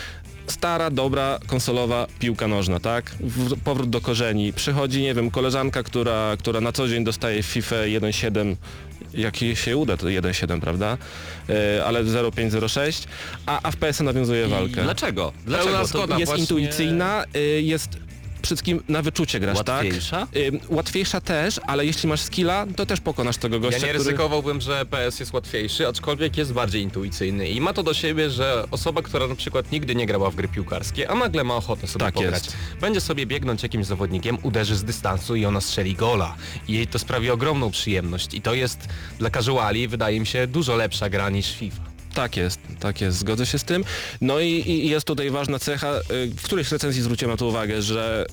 stara, 0.48 0.90
dobra, 0.90 1.40
konsolowa 1.48 2.08
piłka 2.20 2.48
nożna, 2.48 2.80
tak? 2.80 3.12
W, 3.20 3.60
powrót 3.64 3.90
do 3.90 4.02
korzeni. 4.02 4.54
Przychodzi, 4.54 5.02
nie 5.02 5.14
wiem, 5.14 5.32
koleżanka, 5.32 5.84
która, 5.84 6.38
która 6.40 6.62
na 6.62 6.72
co 6.72 6.88
dzień 6.88 7.04
dostaje 7.04 7.44
FIFA 7.44 7.76
1.7, 7.76 8.56
jak 9.14 9.42
jej 9.42 9.56
się 9.56 9.78
uda, 9.78 9.98
to 9.98 10.06
1.7, 10.08 10.60
prawda? 10.62 10.98
E, 11.50 11.86
ale 11.86 12.04
0.506, 12.04 13.08
a, 13.46 13.60
a 13.64 13.72
w 13.72 13.76
PS 13.76 14.00
nawiązuje 14.00 14.46
I 14.48 14.50
walkę. 14.50 14.84
Dlaczego? 14.84 15.34
Dlaczego? 15.46 15.70
Pełna 15.70 15.82
To 15.82 15.88
zgoda. 15.88 16.18
jest 16.20 16.30
właśnie- 16.32 16.42
intuicyjna, 16.44 17.24
y, 17.36 17.62
jest 17.62 17.90
wszystkim 18.44 18.84
na 18.88 19.02
wyczucie 19.02 19.40
grasz, 19.40 19.58
Łatwiejsza? 19.58 20.20
tak? 20.20 20.36
Y, 20.36 20.52
łatwiejsza 20.70 21.22
też, 21.22 21.60
ale 21.68 21.86
jeśli 21.86 22.10
masz 22.10 22.22
skilla, 22.22 22.66
to 22.76 22.86
też 22.86 23.00
pokonasz 23.02 23.38
tego 23.38 23.56
Ja 23.56 23.62
gościa, 23.62 23.78
nie 23.78 23.84
który... 23.84 23.98
ryzykowałbym, 23.98 24.62
że 24.62 24.86
PS 24.86 25.20
jest 25.20 25.34
łatwiejszy, 25.34 25.88
aczkolwiek 25.88 26.38
jest 26.38 26.54
bardziej 26.54 26.82
intuicyjny 26.82 27.50
i 27.50 27.62
ma 27.62 27.74
to 27.74 27.84
do 27.84 27.94
siebie, 27.94 28.30
że 28.30 28.66
osoba, 28.72 29.02
która 29.02 29.28
na 29.28 29.36
przykład 29.36 29.72
nigdy 29.72 29.96
nie 29.96 30.06
grała 30.06 30.32
w 30.32 30.36
gry 30.36 30.48
piłkarskie, 30.48 31.10
a 31.12 31.16
nagle 31.16 31.44
ma 31.44 31.56
ochotę 31.56 31.88
sobie 31.88 32.06
Tak 32.06 32.14
pograć, 32.14 32.44
jest. 32.46 32.58
będzie 32.82 33.02
sobie 33.02 33.26
biegnąć 33.26 33.64
jakimś 33.64 33.86
zawodnikiem, 33.86 34.38
uderzy 34.44 34.76
z 34.76 34.84
dystansu 34.84 35.36
i 35.36 35.46
ona 35.46 35.62
strzeli 35.62 35.96
gola. 35.96 36.36
I 36.68 36.74
jej 36.74 36.88
to 36.88 37.00
sprawi 37.00 37.30
ogromną 37.30 37.72
przyjemność 37.72 38.34
i 38.34 38.42
to 38.42 38.54
jest 38.54 38.80
dla 39.20 39.30
casuali, 39.30 39.88
wydaje 39.88 40.20
mi 40.20 40.26
się, 40.28 40.48
dużo 40.48 40.76
lepsza 40.76 41.10
gra 41.10 41.30
niż 41.30 41.56
FIFA. 41.56 41.93
Tak 42.14 42.38
jest, 42.38 42.60
tak 42.80 43.02
jest, 43.02 43.18
zgodzę 43.18 43.46
się 43.46 43.60
z 43.60 43.64
tym. 43.64 43.84
No 44.22 44.40
i, 44.40 44.50
i 44.50 44.90
jest 44.90 45.08
tutaj 45.08 45.32
ważna 45.32 45.60
cecha, 45.60 45.94
y, 45.98 46.02
w 46.38 46.42
którejś 46.42 46.72
recenzji 46.72 47.02
zwróciłem 47.02 47.32
na 47.32 47.38
to 47.38 47.46
uwagę, 47.48 47.82
że 47.82 48.26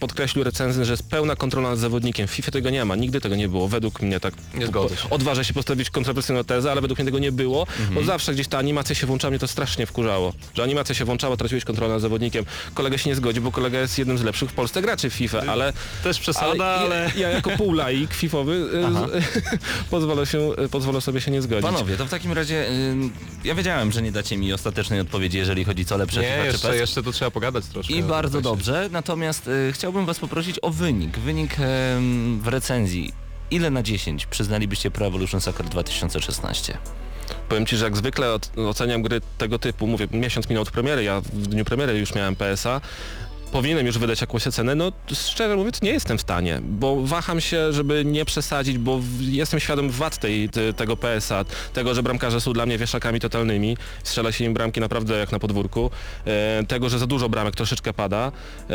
podkreślił 0.00 0.44
recenzent, 0.44 0.86
że 0.86 0.92
jest 0.92 1.08
pełna 1.10 1.36
kontrola 1.36 1.70
nad 1.70 1.78
zawodnikiem. 1.78 2.26
W 2.28 2.30
FIFA 2.30 2.50
tego 2.50 2.70
nie 2.70 2.84
ma, 2.84 2.96
nigdy 2.96 3.20
tego 3.20 3.36
nie 3.36 3.48
było, 3.48 3.68
według 3.68 4.02
mnie 4.02 4.20
tak. 4.20 4.34
Nie 4.54 4.66
zgodzę 4.66 4.96
się. 4.96 5.10
Odważę 5.10 5.44
się 5.44 5.54
postawić 5.54 5.90
kontrowersyjną 5.90 6.44
tezę, 6.44 6.70
ale 6.72 6.80
według 6.80 6.98
mnie 6.98 7.04
tego 7.06 7.18
nie 7.18 7.32
było, 7.32 7.60
Mhm. 7.78 7.94
bo 7.94 8.02
zawsze 8.02 8.34
gdzieś 8.34 8.48
ta 8.48 8.58
animacja 8.58 8.94
się 8.94 9.06
włączała, 9.06 9.30
mnie 9.30 9.38
to 9.38 9.48
strasznie 9.48 9.86
wkurzało. 9.86 10.32
Że 10.54 10.62
animacja 10.62 10.94
się 10.94 11.04
włączała, 11.04 11.36
traciłeś 11.36 11.64
kontrolę 11.64 11.92
nad 11.92 12.02
zawodnikiem. 12.02 12.44
Kolega 12.74 12.98
się 12.98 13.10
nie 13.10 13.16
zgodzi, 13.16 13.40
bo 13.40 13.52
kolega 13.52 13.78
jest 13.80 13.98
jednym 13.98 14.18
z 14.18 14.22
lepszych 14.22 14.50
w 14.50 14.52
Polsce 14.52 14.82
graczy 14.82 15.10
w 15.10 15.14
FIFA, 15.14 15.40
ale... 15.40 15.72
Też 16.04 16.20
przesada, 16.20 16.64
ale... 16.64 17.10
Ja, 17.16 17.28
ja 17.28 17.34
jako 17.34 17.50
półlaik 17.50 18.14
fifowy 18.14 18.52
y, 18.54 19.48
pozwolę, 19.90 20.26
się, 20.26 20.38
y, 20.64 20.68
pozwolę 20.68 21.00
sobie 21.00 21.20
się 21.20 21.30
nie 21.30 21.42
zgodzić. 21.42 21.64
Panowie, 21.64 21.96
to 21.96 22.06
w 22.06 22.10
takim 22.10 22.32
razie 22.32 22.66
ja 23.44 23.54
wiedziałem, 23.54 23.92
że 23.92 24.02
nie 24.02 24.12
dacie 24.12 24.36
mi 24.36 24.52
ostatecznej 24.52 25.00
odpowiedzi, 25.00 25.38
jeżeli 25.38 25.64
chodzi 25.64 25.84
co 25.84 25.96
lepsze 25.96 26.20
Nie, 26.20 26.26
FIFA 26.28 26.40
czy 26.42 26.46
jeszcze, 26.46 26.68
PES. 26.68 26.80
jeszcze 26.80 27.02
tu 27.02 27.12
trzeba 27.12 27.30
pogadać 27.30 27.64
troszkę. 27.66 27.94
I 27.94 28.02
bardzo 28.02 28.40
dobrze, 28.40 28.88
natomiast 28.92 29.48
y, 29.48 29.72
chciałbym 29.84 30.06
was 30.06 30.18
poprosić 30.18 30.58
o 30.62 30.70
wynik. 30.70 31.18
Wynik 31.18 31.56
w 32.40 32.48
recenzji. 32.48 33.12
Ile 33.50 33.70
na 33.70 33.82
10 33.82 34.26
przyznalibyście 34.26 34.90
Pro 34.90 35.06
Evolution 35.06 35.40
Soccer 35.40 35.66
2016? 35.66 36.78
Powiem 37.48 37.66
Ci, 37.66 37.76
że 37.76 37.84
jak 37.84 37.96
zwykle 37.96 38.38
oceniam 38.56 39.02
gry 39.02 39.20
tego 39.38 39.58
typu, 39.58 39.86
mówię, 39.86 40.08
miesiąc 40.10 40.48
minął 40.48 40.62
od 40.62 40.70
premiery, 40.70 41.04
ja 41.04 41.20
w 41.20 41.46
dniu 41.46 41.64
premiery 41.64 41.98
już 41.98 42.14
miałem 42.14 42.36
PSA, 42.36 42.80
powinienem 43.52 43.86
już 43.86 43.98
wydać 43.98 44.20
jakąś 44.20 44.46
ocenę, 44.46 44.74
no 44.74 44.92
szczerze 45.12 45.56
mówiąc 45.56 45.82
nie 45.82 45.90
jestem 45.90 46.18
w 46.18 46.20
stanie, 46.20 46.60
bo 46.62 46.96
waham 47.06 47.40
się, 47.40 47.72
żeby 47.72 48.04
nie 48.04 48.24
przesadzić, 48.24 48.78
bo 48.78 49.00
jestem 49.20 49.60
świadom 49.60 49.90
wad 49.90 50.18
tej, 50.18 50.48
te, 50.48 50.72
tego 50.72 50.96
PSA, 50.96 51.44
tego, 51.72 51.94
że 51.94 52.02
bramkarze 52.02 52.40
są 52.40 52.52
dla 52.52 52.66
mnie 52.66 52.78
wieszakami 52.78 53.20
totalnymi, 53.20 53.76
strzela 54.04 54.32
się 54.32 54.44
im 54.44 54.54
bramki 54.54 54.80
naprawdę 54.80 55.18
jak 55.18 55.32
na 55.32 55.38
podwórku, 55.38 55.90
e, 56.24 56.64
tego, 56.68 56.88
że 56.88 56.98
za 56.98 57.06
dużo 57.06 57.28
bramek 57.28 57.56
troszeczkę 57.56 57.92
pada. 57.92 58.32
E, 58.70 58.74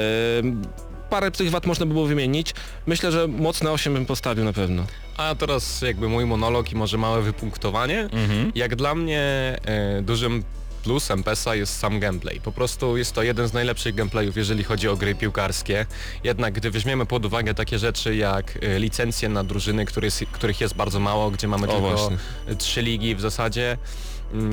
parę 1.09 1.31
tych 1.31 1.51
wad 1.51 1.65
można 1.65 1.85
by 1.85 1.93
było 1.93 2.05
wymienić. 2.05 2.53
Myślę, 2.85 3.11
że 3.11 3.27
mocne 3.27 3.71
8 3.71 3.93
bym 3.93 4.05
postawił 4.05 4.45
na 4.45 4.53
pewno. 4.53 4.85
A 5.17 5.35
teraz 5.35 5.81
jakby 5.81 6.09
mój 6.09 6.25
monolog 6.25 6.71
i 6.71 6.75
może 6.75 6.97
małe 6.97 7.21
wypunktowanie. 7.21 7.99
Mhm. 8.01 8.51
Jak 8.55 8.75
dla 8.75 8.95
mnie 8.95 9.21
e, 9.65 10.01
dużym 10.01 10.43
plusem 10.83 11.23
PESA 11.23 11.55
jest 11.55 11.79
sam 11.79 11.99
gameplay. 11.99 12.41
Po 12.41 12.51
prostu 12.51 12.97
jest 12.97 13.13
to 13.13 13.23
jeden 13.23 13.47
z 13.47 13.53
najlepszych 13.53 13.95
gameplayów, 13.95 14.37
jeżeli 14.37 14.63
chodzi 14.63 14.87
o 14.87 14.95
gry 14.95 15.15
piłkarskie. 15.15 15.85
Jednak 16.23 16.53
gdy 16.53 16.71
weźmiemy 16.71 17.05
pod 17.05 17.25
uwagę 17.25 17.53
takie 17.53 17.79
rzeczy 17.79 18.15
jak 18.15 18.59
e, 18.61 18.79
licencje 18.79 19.29
na 19.29 19.43
drużyny, 19.43 19.85
który 19.85 20.07
jest, 20.07 20.23
których 20.31 20.61
jest 20.61 20.73
bardzo 20.75 20.99
mało, 20.99 21.31
gdzie 21.31 21.47
mamy 21.47 21.67
O, 21.67 21.71
tylko 21.71 21.81
właśnie. 21.89 22.17
trzy 22.57 22.81
ligi 22.81 23.15
w 23.15 23.21
zasadzie, 23.21 23.77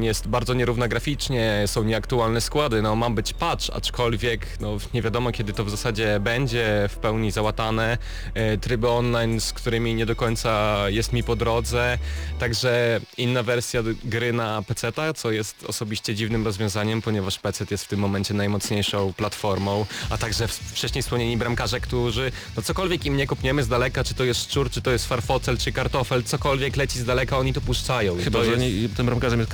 jest 0.01 0.29
bardzo 0.29 0.55
nierówna 0.55 0.89
graficznie, 0.89 1.65
są 1.67 1.85
nieaktualne 1.85 2.41
składy, 2.41 2.83
no 2.83 2.97
ma 2.97 3.11
być 3.11 3.33
patch, 3.33 3.65
aczkolwiek 3.73 4.47
no, 4.61 4.77
nie 4.95 5.03
wiadomo 5.03 5.33
kiedy 5.33 5.53
to 5.53 5.65
w 5.65 5.71
zasadzie 5.71 6.21
będzie 6.21 6.89
w 6.89 6.97
pełni 6.97 7.31
załatane, 7.31 7.99
e, 8.35 8.59
tryby 8.59 8.89
online, 8.89 9.41
z 9.41 9.53
którymi 9.53 9.95
nie 9.95 10.07
do 10.07 10.17
końca 10.17 10.77
jest 10.89 11.13
mi 11.13 11.23
po 11.23 11.37
drodze, 11.37 11.99
także 12.39 13.01
inna 13.17 13.43
wersja 13.43 13.83
gry 14.05 14.33
na 14.33 14.63
PC, 14.63 14.93
co 15.17 15.31
jest 15.31 15.65
osobiście 15.65 16.15
dziwnym 16.15 16.45
rozwiązaniem, 16.45 17.03
ponieważ 17.03 17.39
PC 17.39 17.67
jest 17.71 17.85
w 17.85 17.89
tym 17.89 18.01
momencie 18.01 18.35
najmocniejszą 18.35 19.13
platformą, 19.13 19.87
a 20.11 20.19
także 20.19 20.49
wcześniej 20.49 21.03
wspomnieni 21.03 21.37
bramkarze, 21.37 21.81
którzy, 21.81 22.33
no 22.57 22.63
cokolwiek 22.63 23.07
im 23.07 23.17
nie 23.17 23.27
kopniemy 23.27 23.63
z 23.63 23.69
daleka, 23.69 24.05
czy 24.05 24.15
to 24.15 24.25
jest 24.25 24.43
szczur, 24.43 24.71
czy 24.71 24.83
to 24.83 24.91
jest 24.91 25.07
farfocel, 25.07 25.59
czy 25.59 25.73
kartofel, 25.73 26.23
cokolwiek 26.23 26.77
leci 26.77 26.99
z 26.99 27.05
daleka, 27.05 27.39
oni 27.39 27.53
to 27.53 27.61
puszczają. 27.61 28.17
Chyba, 28.25 28.39
to 28.39 28.45
że 28.45 28.51
jest... 28.51 28.63
nie, 28.63 28.89
tym 28.89 29.07
bramkarzem 29.07 29.41
jest 29.41 29.53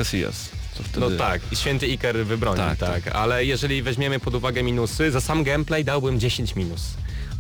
Wtedy... 0.73 1.01
No 1.01 1.11
tak, 1.11 1.41
i 1.53 1.57
święty 1.57 1.87
Iker 1.87 2.27
wybronił, 2.27 2.65
tak, 2.65 2.79
Tak, 2.79 3.05
tak, 3.05 3.15
ale 3.15 3.45
jeżeli 3.45 3.83
weźmiemy 3.83 4.21
pod 4.21 4.35
uwagę 4.35 4.63
minusy, 4.63 5.11
za 5.11 5.21
sam 5.21 5.45
gameplay 5.45 5.85
dałbym 5.85 6.21
10 6.21 6.57
minus. 6.57 6.83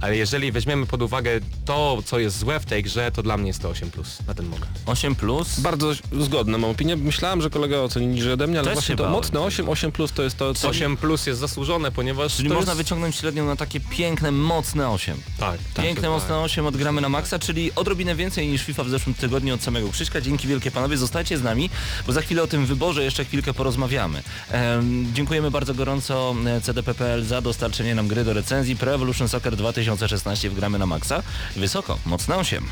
Ale 0.03 0.17
jeżeli 0.17 0.53
weźmiemy 0.53 0.87
pod 0.87 1.03
uwagę 1.03 1.41
to, 1.65 2.03
co 2.05 2.19
jest 2.19 2.39
złe 2.39 2.61
w 2.61 2.67
tej 2.67 2.83
grze, 2.83 3.11
to 3.13 3.23
dla 3.23 3.37
mnie 3.37 3.47
jest 3.49 3.63
to 3.63 3.71
8+, 3.71 3.87
na 4.27 4.35
ten 4.35 4.47
moment. 4.47 4.71
8 4.87 5.15
plus. 5.15 5.61
Bardzo 5.61 5.93
zgodna 6.21 6.59
mam 6.59 6.71
opinię. 6.71 6.97
Myślałem, 6.97 7.43
że 7.43 7.51
kolega 7.51 7.77
oceni 7.79 8.07
niżej 8.07 8.33
ode 8.33 8.47
mnie, 8.47 8.59
ale 8.59 8.65
Też 8.65 8.75
właśnie 8.75 8.97
to 8.97 9.03
bałem. 9.03 9.13
mocne 9.17 9.41
8, 9.41 9.69
8 9.69 9.93
plus 9.93 10.13
to 10.13 10.23
jest 10.23 10.37
to, 10.37 10.55
co... 10.55 10.69
8 10.69 10.97
plus 10.97 11.27
jest 11.27 11.41
zasłużone, 11.41 11.93
ponieważ 11.93 12.37
Czyli 12.37 12.49
to 12.49 12.55
można 12.55 12.73
jest... 12.73 12.83
wyciągnąć 12.83 13.17
średnią 13.17 13.47
na 13.47 13.57
takie 13.57 13.81
piękne, 13.81 14.31
mocne 14.33 14.91
8. 14.91 15.17
Tak, 15.39 15.59
tak, 15.75 15.85
Piękne, 15.85 16.03
tak. 16.03 16.11
mocne 16.11 16.39
8 16.39 16.67
odgramy 16.67 17.01
na 17.01 17.09
maksa, 17.09 17.39
czyli 17.39 17.71
odrobinę 17.75 18.15
więcej 18.15 18.49
niż 18.49 18.63
FIFA 18.63 18.85
w 18.85 18.89
zeszłym 18.89 19.15
tygodniu 19.15 19.55
od 19.55 19.63
samego 19.63 19.89
Krzyśka. 19.91 20.21
Dzięki 20.21 20.49
wielkie 20.49 20.71
panowie, 20.71 20.97
zostajcie 20.97 21.39
z 21.39 21.43
nami, 21.43 21.71
bo 22.07 22.13
za 22.13 22.21
chwilę 22.23 22.43
o 22.43 22.47
tym 22.47 22.67
wyborze 22.67 23.05
jeszcze 23.05 23.25
chwilkę 23.25 23.55
porozmawiamy. 23.55 24.23
Em, 24.51 25.07
dziękujemy 25.15 25.51
bardzo 25.51 25.75
gorąco 25.75 26.35
e, 26.47 26.61
CDP.pl 26.61 27.25
za 27.25 27.41
dostarczenie 27.41 27.95
nam 27.95 28.09
gry 28.09 28.25
do 28.25 28.33
recenzji 28.33 28.77
Pro 28.77 28.95
Evolution 28.95 29.29
Soccer 29.29 29.57
2016 29.97 30.51
w 30.51 30.55
gramy 30.55 30.79
na 30.79 30.87
maksa. 30.87 31.23
Wysoko, 31.57 31.99
mocne 32.07 32.37
8. 32.37 32.65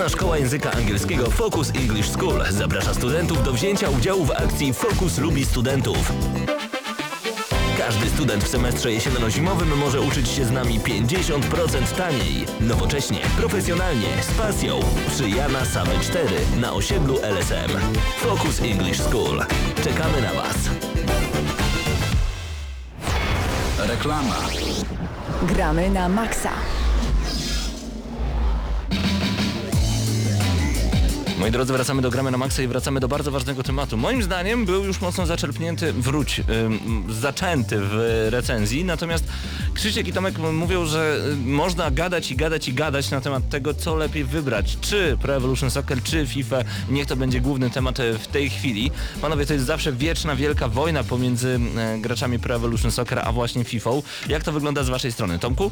Przyjazna 0.00 0.18
szkoła 0.18 0.38
języka 0.38 0.72
angielskiego 0.72 1.30
Focus 1.30 1.70
English 1.70 2.10
School 2.10 2.44
zaprasza 2.50 2.94
studentów 2.94 3.44
do 3.44 3.52
wzięcia 3.52 3.90
udziału 3.90 4.24
w 4.24 4.30
akcji 4.30 4.72
Focus 4.72 5.18
lubi 5.18 5.44
studentów. 5.44 6.12
Każdy 7.78 8.08
student 8.08 8.44
w 8.44 8.48
semestrze 8.48 8.92
jesienno-zimowym 8.92 9.76
może 9.76 10.00
uczyć 10.00 10.28
się 10.28 10.44
z 10.44 10.50
nami 10.50 10.80
50% 10.80 11.96
taniej. 11.96 12.46
Nowocześnie, 12.60 13.20
profesjonalnie, 13.36 14.08
z 14.22 14.38
pasją. 14.38 14.80
Przy 15.08 15.30
Jana 15.30 15.64
Sawy 15.64 15.98
4 16.02 16.28
na 16.60 16.72
osiedlu 16.72 17.18
LSM. 17.22 17.70
Focus 18.16 18.60
English 18.60 19.00
School. 19.00 19.44
Czekamy 19.84 20.22
na 20.22 20.32
Was. 20.32 20.56
Reklama. 23.88 24.36
Gramy 25.42 25.90
na 25.90 26.08
maksa. 26.08 26.50
Moi 31.40 31.50
drodzy, 31.50 31.72
wracamy 31.72 32.02
do 32.02 32.10
Gramy 32.10 32.30
na 32.30 32.38
Maxa 32.38 32.62
i 32.62 32.66
wracamy 32.66 33.00
do 33.00 33.08
bardzo 33.08 33.30
ważnego 33.30 33.62
tematu. 33.62 33.96
Moim 33.96 34.22
zdaniem 34.22 34.64
był 34.64 34.84
już 34.84 35.00
mocno 35.00 35.26
zaczerpnięty, 35.26 35.92
wróć, 35.92 36.40
ym, 36.64 37.04
zaczęty 37.08 37.76
w 37.80 38.26
recenzji, 38.30 38.84
natomiast 38.84 39.24
Krzysiek 39.74 40.08
i 40.08 40.12
Tomek 40.12 40.38
mówią, 40.38 40.86
że 40.86 41.20
y, 41.32 41.36
można 41.36 41.90
gadać 41.90 42.30
i 42.30 42.36
gadać 42.36 42.68
i 42.68 42.74
gadać 42.74 43.10
na 43.10 43.20
temat 43.20 43.48
tego, 43.48 43.74
co 43.74 43.96
lepiej 43.96 44.24
wybrać, 44.24 44.78
czy 44.80 45.16
Pro 45.22 45.36
Evolution 45.36 45.70
Soccer, 45.70 46.02
czy 46.02 46.26
FIFA, 46.26 46.58
niech 46.90 47.06
to 47.06 47.16
będzie 47.16 47.40
główny 47.40 47.70
temat 47.70 48.00
e, 48.00 48.18
w 48.18 48.26
tej 48.26 48.50
chwili. 48.50 48.90
Panowie, 49.20 49.46
to 49.46 49.52
jest 49.52 49.66
zawsze 49.66 49.92
wieczna, 49.92 50.36
wielka 50.36 50.68
wojna 50.68 51.04
pomiędzy 51.04 51.60
e, 51.76 51.98
graczami 51.98 52.38
Pro 52.38 52.54
Evolution 52.54 52.90
Soccer, 52.90 53.18
a 53.18 53.32
właśnie 53.32 53.64
FIFA. 53.64 53.90
Jak 54.28 54.44
to 54.44 54.52
wygląda 54.52 54.84
z 54.84 54.88
waszej 54.88 55.12
strony? 55.12 55.38
Tomku? 55.38 55.70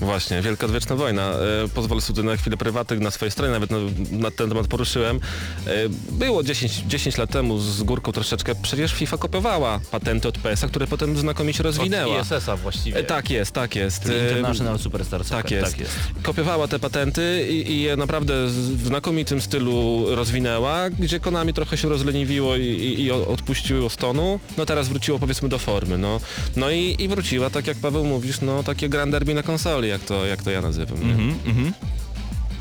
Właśnie, 0.00 0.42
wielka 0.42 0.66
odwieczna 0.66 0.96
wojna. 0.96 1.22
E, 1.22 1.68
pozwolę 1.74 2.00
sobie 2.00 2.22
na 2.22 2.36
chwilę 2.36 2.56
prywatnych 2.56 3.00
na 3.00 3.10
swojej 3.10 3.32
stronie, 3.32 3.52
nawet 3.52 3.70
na, 3.70 3.78
na 4.10 4.30
ten 4.30 4.48
temat 4.48 4.66
poruszyłem. 4.66 5.20
E, 5.66 5.70
było 6.12 6.42
10, 6.42 6.72
10 6.86 7.18
lat 7.18 7.30
temu 7.30 7.58
z 7.58 7.82
górką 7.82 8.12
troszeczkę, 8.12 8.54
przecież 8.62 8.92
FIFA 8.92 9.18
kopiowała 9.18 9.80
patenty 9.90 10.28
od 10.28 10.38
PS-a, 10.38 10.68
które 10.68 10.86
potem 10.86 11.16
znakomicie 11.18 11.62
rozwinęła. 11.62 12.16
Od 12.20 12.26
ISS-a 12.26 12.56
właściwie. 12.56 12.98
E, 12.98 13.04
tak 13.04 13.30
jest, 13.30 13.52
tak 13.52 13.76
jest. 13.76 14.08
E, 14.08 14.28
International 14.28 14.78
Superstar 14.78 15.24
Soccer. 15.24 15.42
tak 15.42 15.50
jest. 15.50 15.70
Tak 15.70 15.80
jest. 15.80 15.92
Kopiowała 16.22 16.68
te 16.68 16.78
patenty 16.78 17.46
i, 17.50 17.72
i 17.72 17.82
je 17.82 17.96
naprawdę 17.96 18.50
z- 18.50 18.54
w 18.70 18.86
znakomitym 18.86 19.40
stylu 19.40 20.04
rozwinęła, 20.08 20.90
gdzie 20.90 21.20
Konami 21.20 21.52
trochę 21.52 21.76
się 21.76 21.88
rozleniwiło 21.88 22.56
i, 22.56 22.62
i, 22.66 23.02
i 23.02 23.10
odpuściło 23.10 23.90
stonu. 23.90 24.40
No 24.58 24.66
teraz 24.66 24.88
wróciło 24.88 25.18
powiedzmy 25.18 25.48
do 25.48 25.58
formy, 25.58 25.98
no. 25.98 26.20
No 26.56 26.70
i, 26.70 26.96
i 26.98 27.08
wróciła, 27.08 27.50
tak 27.50 27.66
jak 27.66 27.76
Paweł 27.76 28.04
mówisz, 28.04 28.40
no 28.40 28.62
takie 28.62 28.88
grand 28.88 29.12
derby 29.12 29.34
na 29.34 29.42
konsoli, 29.42 29.85
jak 29.86 30.02
to, 30.02 30.26
jak 30.26 30.42
to 30.42 30.50
ja 30.50 30.60
nazywam. 30.60 31.00
nie? 31.06 31.12
Mhm, 31.12 31.38
mhm. 31.46 31.72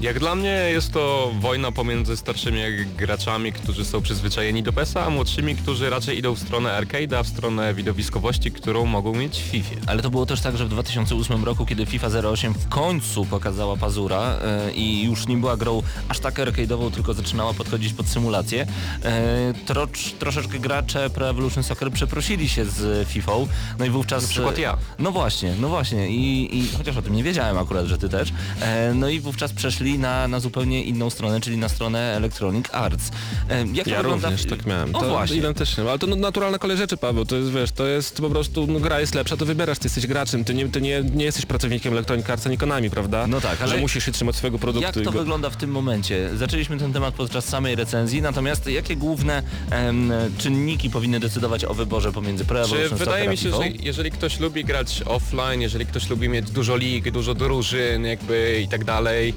Jak 0.06 0.20
dla 0.20 0.36
mnie 0.36 0.50
jest 0.50 0.91
to 0.91 1.32
wojna 1.39 1.72
pomiędzy 1.72 2.18
starszymi 2.18 2.60
graczami, 2.98 3.54
którzy 3.54 3.86
są 3.86 4.02
przyzwyczajeni 4.02 4.63
do 4.63 4.74
PES-a, 4.74 5.06
a 5.06 5.10
młodszymi, 5.10 5.56
którzy 5.56 5.89
raczej 5.89 6.18
idą 6.18 6.36
w 6.36 6.39
stronę 6.39 6.82
arcade'a, 6.82 7.24
w 7.24 7.28
stronę 7.28 7.74
widowiskowości, 7.74 8.52
którą 8.52 8.86
mogą 8.86 9.15
mieć 9.15 9.38
w 9.38 9.44
FIFA. 9.44 9.76
Ale 9.88 10.02
to 10.02 10.10
było 10.10 10.26
też 10.26 10.41
tak, 10.41 10.58
że 10.58 10.65
w 10.65 10.70
2008 10.70 11.44
roku, 11.44 11.65
kiedy 11.65 11.86
FIFA 11.86 12.08
08 12.08 12.54
w 12.54 12.70
końcu 12.70 13.26
pokazała 13.26 13.78
pazura 13.78 14.39
e, 14.41 14.72
i 14.74 15.04
już 15.04 15.28
nie 15.28 15.38
była 15.38 15.58
grą 15.58 15.84
aż 16.10 16.20
tak 16.20 16.36
arcade'ową, 16.36 16.91
tylko 16.91 17.13
zaczynała 17.13 17.54
podchodzić 17.54 17.94
pod 17.94 18.08
symulację, 18.08 18.68
e, 19.04 19.54
trocz, 19.65 20.12
troszeczkę 20.12 20.60
gracze 20.60 21.10
Pro 21.10 21.30
Evolution 21.30 21.63
Soccer 21.63 21.91
przeprosili 21.91 22.50
się 22.50 22.65
z 22.65 23.08
FIFA, 23.08 23.32
no 23.80 23.86
i 23.86 23.89
wówczas... 23.89 24.24
Na 24.24 24.30
przykład 24.30 24.58
ja. 24.58 24.78
No 25.00 25.12
właśnie, 25.12 25.56
no 25.60 25.70
właśnie 25.70 26.10
i, 26.10 26.58
i 26.58 26.68
chociaż 26.78 26.98
o 26.98 27.02
tym 27.02 27.15
nie 27.15 27.24
wiedziałem 27.24 27.58
akurat, 27.58 27.86
że 27.86 27.98
ty 27.98 28.10
też, 28.10 28.34
e, 28.62 28.94
no 28.94 29.10
i 29.10 29.20
wówczas 29.20 29.54
przeszli 29.54 29.94
przeszli 29.95 29.99
na, 29.99 30.27
na 30.27 30.39
zupełnie 30.39 30.84
inną 30.84 31.10
stronę, 31.10 31.41
czyli 31.41 31.58
na 31.58 31.69
stronę 31.69 31.99
Electronic 32.17 32.65
Arts. 32.71 33.12
E, 33.49 33.65
Jak 33.73 33.88
Ja 33.88 33.97
wygląda? 33.97 34.29
również 34.29 34.45
tak 34.45 34.65
miałem. 34.65 34.95
O 34.95 34.99
to 34.99 35.10
właśnie. 35.10 35.38
Identycznie, 35.38 35.84
ale 35.89 35.99
to 35.99 36.08
naturalna 36.08 36.58
kolej 36.60 36.77
rzeczy, 36.77 36.97
Paweł. 36.97 37.25
To 37.25 37.36
jest, 37.36 37.51
wiesz, 37.51 37.71
to 37.71 37.86
jest 37.88 38.17
po 38.21 38.29
prostu, 38.29 38.67
no, 38.67 38.79
gra 38.79 38.99
jest 38.99 39.15
lepsza, 39.15 39.38
to 39.38 39.45
wybierasz, 39.45 39.79
ty 39.79 39.86
jesteś 39.86 40.08
graczem, 40.08 40.43
ty 40.43 40.53
nie, 40.53 40.69
ty 40.69 40.81
nie, 40.81 41.03
nie 41.13 41.25
jesteś 41.25 41.45
pracownikiem 41.45 41.93
Electronic 41.93 42.29
Arts 42.29 42.47
ani 42.47 42.58
Konami, 42.58 42.89
prawda? 42.89 43.27
No 43.27 43.41
tak, 43.41 43.62
ale- 43.62 43.71
Że 43.71 43.77
musisz 43.77 44.05
się 44.05 44.12
trzymać 44.12 44.36
swojego 44.36 44.60
produktu. 44.60 44.86
Jak 44.99 45.05
to 45.05 45.12
go- 45.12 45.19
wygląda 45.19 45.49
w 45.49 45.55
tym 45.58 45.71
momencie? 45.71 46.29
Zaczęliśmy 46.38 46.77
ten 46.77 46.93
temat 46.93 47.13
podczas 47.13 47.45
samej 47.45 47.75
recenzji, 47.75 48.21
natomiast 48.21 48.67
jakie 48.67 48.95
główne 48.95 49.43
em, 49.71 50.12
czynniki 50.38 50.89
powinny 50.89 51.19
decydować 51.19 51.65
o 51.65 51.73
wyborze 51.73 52.12
pomiędzy 52.12 52.45
Pro 52.45 52.67
Czy 52.67 52.89
wydaje 52.95 53.29
mi 53.29 53.38
się, 53.38 53.49
że 53.51 53.67
jeżeli 53.79 54.12
ktoś 54.12 54.39
lubi 54.39 54.65
grać 54.65 55.01
offline, 55.05 55.62
jeżeli 55.62 55.86
ktoś 55.86 56.10
lubi 56.10 56.29
mieć 56.29 56.51
dużo 56.51 56.77
lig, 56.77 57.12
dużo 57.12 57.34
drużyn 57.34 58.05
jakby 58.05 58.62
i 58.65 58.67
tak 58.67 58.84
dalej, 58.84 59.34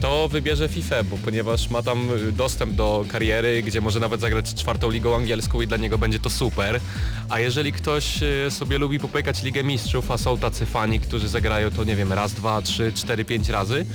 to 0.00 0.28
wybierze 0.28 0.68
FIFA, 0.68 1.02
bo 1.02 1.18
ponieważ 1.24 1.70
ma 1.70 1.82
tam 1.82 2.10
y, 2.28 2.32
dostęp 2.32 2.72
do 2.74 3.04
kariery, 3.08 3.62
gdzie 3.62 3.80
może 3.80 4.00
nawet 4.00 4.20
zagrać 4.20 4.54
czwartą 4.54 4.90
ligą 4.90 5.16
angielską 5.16 5.60
i 5.60 5.66
dla 5.66 5.76
niego 5.76 5.98
będzie 5.98 6.18
to 6.18 6.30
super. 6.30 6.80
A 7.28 7.40
jeżeli 7.40 7.72
ktoś 7.72 8.22
y, 8.22 8.50
sobie 8.50 8.78
lubi 8.78 8.98
popykać 8.98 9.42
Ligę 9.42 9.64
Mistrzów, 9.64 10.10
a 10.10 10.18
są 10.18 10.38
tacy 10.38 10.66
fani, 10.66 11.00
którzy 11.00 11.28
zagrają 11.28 11.70
to 11.70 11.84
nie 11.84 11.96
wiem, 11.96 12.12
raz, 12.12 12.32
dwa, 12.32 12.62
trzy, 12.62 12.92
cztery, 12.92 13.24
pięć 13.24 13.48
razy, 13.48 13.86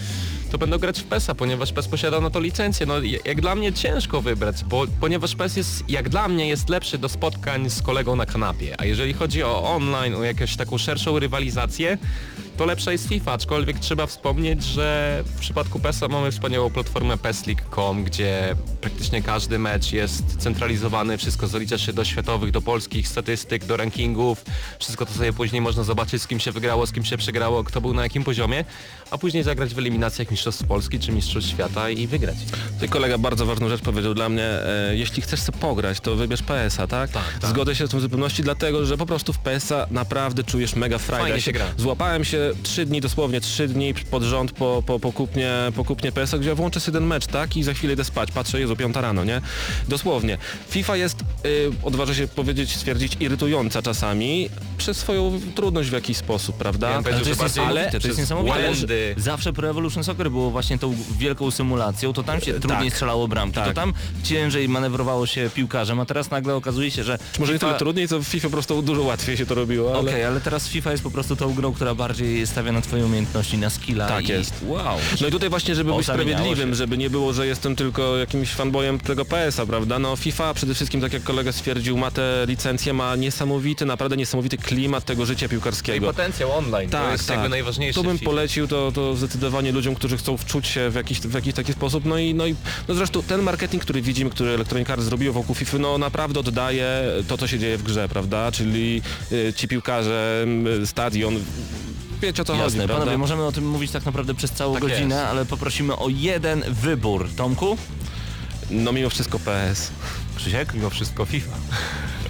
to 0.52 0.58
będą 0.58 0.78
grać 0.78 1.00
w 1.00 1.04
PESa, 1.04 1.36
ponieważ 1.36 1.74
PES 1.74 1.88
posiada 1.88 2.22
na 2.22 2.30
to 2.30 2.40
licencję. 2.40 2.86
No 2.86 2.94
jak 3.26 3.42
dla 3.42 3.56
mnie 3.56 3.74
ciężko 3.74 4.22
wybrać, 4.22 4.64
bo 4.64 4.86
ponieważ 5.00 5.36
PES 5.36 5.56
jest, 5.56 5.90
jak 5.90 6.10
dla 6.10 6.28
mnie 6.28 6.48
jest 6.48 6.70
lepszy 6.70 6.98
do 6.98 7.10
spotkań 7.10 7.70
z 7.70 7.82
kolegą 7.82 8.16
na 8.16 8.26
kanapie, 8.26 8.76
a 8.78 8.86
jeżeli 8.86 9.14
chodzi 9.14 9.44
o 9.44 9.76
online, 9.76 10.16
o 10.16 10.24
jakąś 10.24 10.56
taką 10.56 10.78
szerszą 10.78 11.20
rywalizację, 11.20 11.98
to 12.60 12.66
lepsza 12.66 12.92
jest 12.92 13.08
FIFA, 13.08 13.34
aczkolwiek 13.34 13.80
trzeba 13.80 14.08
wspomnieć, 14.08 14.64
że 14.64 15.20
w 15.26 15.40
przypadku 15.40 15.80
PESa 15.80 16.08
mamy 16.08 16.32
wspaniałą 16.32 16.70
platformę 16.70 17.18
PESLeague.com, 17.18 18.04
gdzie 18.04 18.56
praktycznie 18.82 19.22
każdy 19.22 19.60
mecz 19.60 19.92
jest 19.92 20.38
centralizowany, 20.38 21.18
wszystko 21.18 21.48
zalicza 21.48 21.78
się 21.78 21.94
do 21.94 22.06
światowych, 22.06 22.52
do 22.52 22.62
polskich 22.62 23.08
statystyk, 23.08 23.66
do 23.66 23.78
rankingów, 23.78 24.46
wszystko 24.80 25.06
to 25.06 25.14
sobie 25.14 25.34
później 25.34 25.62
można 25.62 25.84
zobaczyć, 25.84 26.22
z 26.22 26.28
kim 26.28 26.40
się 26.40 26.52
wygrało, 26.52 26.88
z 26.88 26.92
kim 26.92 27.06
się 27.06 27.18
przegrało, 27.18 27.64
kto 27.64 27.82
był 27.82 27.94
na 27.94 28.04
jakim 28.04 28.24
poziomie, 28.24 28.66
a 29.12 29.18
później 29.18 29.44
zagrać 29.44 29.74
w 29.74 29.78
eliminacjach 29.78 30.32
Mistrzostw 30.32 30.64
Polski 30.68 31.00
czy 31.00 31.12
Mistrzostw 31.12 31.50
Świata 31.50 31.90
i 31.90 32.08
wygrać. 32.08 32.38
Tutaj 32.74 32.90
kolega 32.90 33.18
bardzo 33.18 33.46
ważną 33.46 33.70
rzecz 33.70 33.82
powiedział 33.82 34.14
dla 34.14 34.30
mnie, 34.30 34.44
e, 34.44 34.96
jeśli 34.96 35.22
chcesz 35.22 35.40
sobie 35.40 35.58
pograć, 35.58 36.00
to 36.00 36.16
wybierz 36.16 36.42
PS-a, 36.42 36.88
tak? 36.88 37.10
Zgodzę 37.44 37.76
się 37.76 37.88
z 37.88 37.90
tym 37.90 38.00
w 38.00 38.02
zupełności, 38.02 38.44
dlatego 38.44 38.86
że 38.86 38.98
po 38.98 39.06
prostu 39.06 39.34
w 39.34 39.40
PS-a 39.40 39.88
naprawdę 39.92 40.44
czujesz 40.44 40.76
mega 40.76 40.98
frajdę. 40.98 41.26
Fajnie 41.28 41.42
się 41.42 41.52
gra. 41.52 41.66
Złapałem 41.78 42.24
się 42.26 42.49
trzy 42.64 42.86
dni, 42.86 43.02
dosłownie 43.02 43.42
trzy 43.42 43.68
dni 43.68 43.94
pod 44.12 44.24
rząd 44.24 44.52
po, 44.52 44.84
po, 44.86 45.00
po, 45.00 45.12
kupnie, 45.12 45.52
po 45.76 45.86
kupnie 45.86 46.12
PS-a, 46.12 46.38
gdzie 46.38 46.50
ja 46.50 46.56
włączę 46.56 46.80
sobie 46.80 46.96
jeden 46.96 47.08
mecz, 47.08 47.28
tak? 47.28 47.58
I 47.58 47.64
za 47.64 47.74
chwilę 47.74 47.94
idę 47.94 48.04
spać, 48.04 48.32
patrzę, 48.32 48.60
Jezu, 48.60 48.76
piąta 48.76 49.02
rano, 49.02 49.24
nie? 49.24 49.42
Dosłownie. 49.88 50.38
FIFA 50.70 50.96
jest, 50.98 51.20
y, 51.46 51.72
odważę 51.84 52.16
się 52.16 52.28
powiedzieć, 52.28 52.76
stwierdzić, 52.76 53.18
irytująca 53.20 53.82
czasami 53.82 54.50
przez 54.78 54.98
swoją 54.98 55.40
trudność 55.56 55.90
w 55.90 55.94
jakiś 55.94 56.18
sposób, 56.18 56.58
prawda? 56.58 56.90
Ja 56.90 56.96
Ale 56.96 57.04
to 57.04 57.10
jest 57.10 57.40
bardziej 57.40 57.64
niesamowite, 57.64 58.00
to 58.00 58.08
jest 58.08 58.20
niesamowite. 58.20 58.56
błędy. 58.60 59.16
Zawsze 59.18 59.54
Pro 59.54 59.70
Evolution 59.70 60.04
Soccer 60.04 60.32
było 60.32 60.52
właśnie 60.52 60.80
tą 60.80 60.96
wielką 61.20 61.52
symulacją, 61.52 62.14
to 62.14 62.24
tam 62.24 62.42
się 62.42 62.60
trudniej 62.60 62.92
strzelało 62.92 63.28
bramki, 63.28 63.56
to 63.56 63.66
tak. 63.66 63.76
tam 63.76 63.94
ciężej 64.24 64.70
manewrowało 64.70 65.28
się 65.28 65.50
piłkarzem, 65.54 66.00
a 66.00 66.06
teraz 66.06 66.32
nagle 66.32 66.56
okazuje 66.56 66.92
się, 66.92 67.04
że 67.04 67.18
może 67.40 67.54
nie 67.54 67.60
FIFA- 67.60 67.68
tyle 67.68 67.80
trudniej, 67.80 68.08
co 68.08 68.20
w 68.20 68.24
FIFA 68.24 68.48
po 68.48 68.52
prostu 68.52 68.82
dużo 68.82 69.04
łatwiej 69.04 69.38
się 69.38 69.46
to 69.46 69.56
robiło, 69.56 69.92
ale... 69.92 70.00
Okej, 70.00 70.24
ale 70.24 70.42
teraz 70.42 70.68
FIFA 70.68 70.92
jest 70.92 71.04
po 71.04 71.12
prostu 71.12 71.36
tą 71.36 71.54
grą, 71.54 71.74
która 71.74 71.96
bardziej 71.96 72.39
stawia 72.48 72.72
na 72.72 72.82
twoje 72.82 73.06
umiejętności, 73.06 73.58
na 73.58 73.70
skilla 73.70 74.08
Tak 74.08 74.30
i... 74.30 74.32
jest. 74.32 74.54
Wow. 74.68 74.98
No 75.22 75.28
i 75.28 75.32
tutaj 75.32 75.50
właśnie, 75.50 75.76
żeby 75.76 75.94
O, 75.94 75.98
być 75.98 76.06
sprawiedliwym, 76.06 76.70
się. 76.70 76.76
żeby 76.76 76.98
nie 76.98 77.10
było, 77.10 77.34
że 77.34 77.48
jestem 77.48 77.76
tylko 77.76 78.18
jakimś 78.18 78.50
fanboyem 78.50 79.00
tego 79.00 79.26
PS-a, 79.26 79.66
prawda? 79.66 80.00
No 80.00 80.16
FIFA 80.16 80.54
przede 80.54 80.74
wszystkim, 80.74 81.02
tak 81.02 81.14
jak 81.14 81.24
kolega 81.24 81.52
stwierdził, 81.52 81.98
ma 81.98 82.12
te 82.12 82.46
licencje, 82.48 82.94
ma 82.94 83.16
niesamowity, 83.16 83.86
naprawdę 83.86 84.18
niesamowity 84.18 84.58
klimat 84.58 85.06
tego 85.06 85.26
życia 85.26 85.46
I 85.46 85.50
piłkarskiego. 85.50 86.08
potencjał 86.08 86.52
online, 86.58 86.90
to 86.90 87.12
jest 87.12 87.30
jakby 87.30 87.50
najważniejsze. 87.50 88.02
To 88.02 88.08
bym 88.08 88.20
polecił 88.20 88.68
to, 88.68 88.92
to 88.92 89.16
zdecydowanie 89.16 89.72
ludziom, 89.72 89.96
którzy 89.96 90.18
chcą 90.18 90.38
wczuć 90.38 90.68
się 90.68 90.90
w 90.90 90.96
jakiś, 90.96 91.20
w 91.20 91.34
jakiś 91.34 91.54
taki 91.54 91.74
sposób. 91.74 92.06
No 92.06 92.18
i, 92.18 92.34
no 92.34 92.46
i 92.48 92.56
no 92.88 92.96
zresztą 92.96 93.24
ten 93.24 93.42
marketing, 93.42 93.84
który 93.84 94.02
widzimy, 94.02 94.30
który 94.30 94.50
Electronic 94.52 94.90
Arts 94.90 95.04
zrobiło 95.06 95.34
wokół 95.34 95.56
FIFA, 95.56 95.78
no 95.78 95.98
naprawdę 95.98 96.40
oddaje 96.40 97.04
to, 97.28 97.38
co 97.38 97.48
się 97.48 97.60
dzieje 97.60 97.78
w 97.78 97.84
grze, 97.84 98.10
prawda? 98.10 98.52
Czyli 98.52 99.02
y, 99.32 99.54
ci 99.56 99.68
piłkarze, 99.68 100.46
y, 100.84 100.88
stadion, 100.88 101.36
wiecie 102.22 102.42
o 102.42 102.46
chodzi, 102.46 102.60
Jasne, 102.64 102.78
prawda? 102.78 103.00
panowie, 103.00 103.18
możemy 103.18 103.46
o 103.46 103.52
tym 103.52 103.68
mówić 103.70 103.92
tak 103.92 104.06
naprawdę 104.06 104.34
przez 104.34 104.52
całą 104.52 104.74
Tak 104.74 104.82
godzinę, 104.82 105.16
jest. 105.16 105.28
ale 105.28 105.46
poprosimy 105.46 105.96
o 105.98 106.10
jeden 106.10 106.64
wybór. 106.70 107.30
Tomku? 107.36 107.78
No 108.72 108.92
mimo 108.92 109.10
wszystko 109.10 109.40
PS. 109.40 109.92
Krzysiek? 110.36 110.74
Mimo 110.74 110.90
wszystko 110.90 111.26
FIFA. 111.26 111.52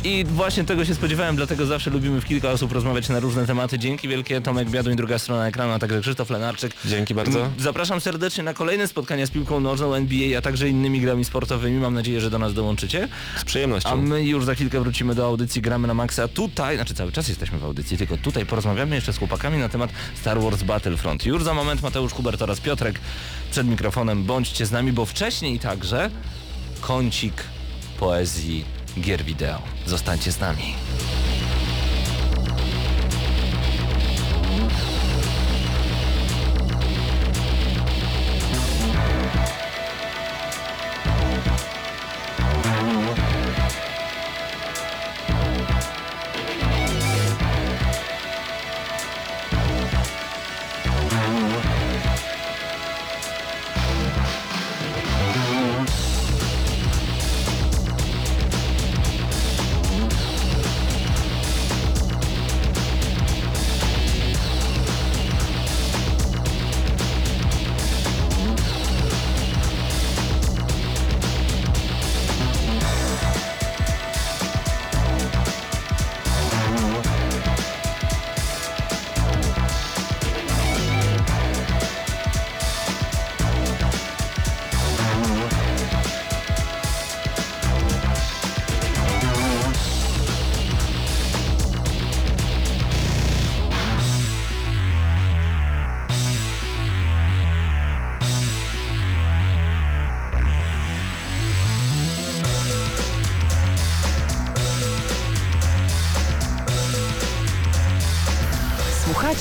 I 0.03 0.25
właśnie 0.25 0.63
tego 0.63 0.85
się 0.85 0.95
spodziewałem, 0.95 1.35
dlatego 1.35 1.65
zawsze 1.65 1.89
lubimy 1.89 2.21
w 2.21 2.25
kilka 2.25 2.49
osób 2.51 2.71
rozmawiać 2.71 3.09
na 3.09 3.19
różne 3.19 3.45
tematy. 3.45 3.79
Dzięki 3.79 4.07
wielkie, 4.07 4.41
Tomek 4.41 4.69
Biaduń, 4.69 4.95
druga 4.95 5.19
strona 5.19 5.47
ekranu, 5.47 5.73
a 5.73 5.79
także 5.79 6.01
Krzysztof 6.01 6.29
Lenarczyk. 6.29 6.73
Dzięki 6.85 7.13
bardzo. 7.13 7.45
M, 7.45 7.51
Zapraszam 7.59 8.01
serdecznie 8.01 8.43
na 8.43 8.53
kolejne 8.53 8.87
spotkania 8.87 9.25
z 9.25 9.29
piłką 9.29 9.59
nożną, 9.59 9.93
NBA, 9.93 10.37
a 10.37 10.41
także 10.41 10.69
innymi 10.69 11.01
grami 11.01 11.25
sportowymi. 11.25 11.79
Mam 11.79 11.93
nadzieję, 11.93 12.21
że 12.21 12.29
do 12.29 12.39
nas 12.39 12.53
dołączycie. 12.53 13.07
Z 13.37 13.43
przyjemnością. 13.45 13.89
A 13.89 13.95
my 13.95 14.23
już 14.23 14.45
za 14.45 14.55
chwilkę 14.55 14.79
wrócimy 14.79 15.15
do 15.15 15.25
audycji 15.25 15.61
Gramy 15.61 15.87
na 15.87 15.93
Maxa. 15.93 16.27
Tutaj, 16.27 16.75
znaczy 16.75 16.93
cały 16.93 17.11
czas 17.11 17.27
jesteśmy 17.27 17.59
w 17.59 17.63
audycji, 17.63 17.97
tylko 17.97 18.17
tutaj 18.17 18.45
porozmawiamy 18.45 18.95
jeszcze 18.95 19.13
z 19.13 19.17
chłopakami 19.17 19.57
na 19.57 19.69
temat 19.69 19.89
Star 20.21 20.41
Wars 20.41 20.63
Battlefront. 20.63 21.25
Już 21.25 21.43
za 21.43 21.53
moment 21.53 21.81
Mateusz 21.81 22.13
Hubert 22.13 22.41
oraz 22.41 22.59
Piotrek 22.59 22.99
przed 23.51 23.67
mikrofonem. 23.67 24.23
Bądźcie 24.23 24.65
z 24.65 24.71
nami, 24.71 24.91
bo 24.91 25.05
wcześniej 25.05 25.59
także 25.59 26.09
kącik 26.81 27.43
poezji 27.99 28.78
gier 29.01 29.23
wideo. 29.23 29.61
Zostańcie 29.85 30.31
z 30.31 30.39
nami. 30.39 30.73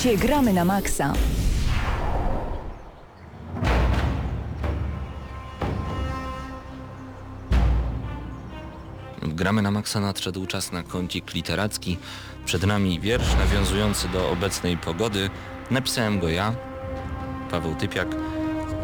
Słuchacie 0.09 0.27
Gramy 0.27 0.53
na 0.53 0.64
Maxa. 0.64 1.12
Gramy 9.23 9.62
na 9.62 9.71
Maxa 9.71 10.01
nadszedł 10.01 10.47
czas 10.47 10.73
na 10.73 10.83
kącik 10.83 11.35
literacki. 11.35 11.99
Przed 12.44 12.66
nami 12.66 13.01
wiersz 13.01 13.35
nawiązujący 13.38 14.09
do 14.09 14.31
obecnej 14.31 14.77
pogody. 14.77 15.31
Napisałem 15.71 16.21
go 16.21 16.29
ja, 16.29 16.55
Paweł 17.51 17.75
Typiak. 17.75 18.09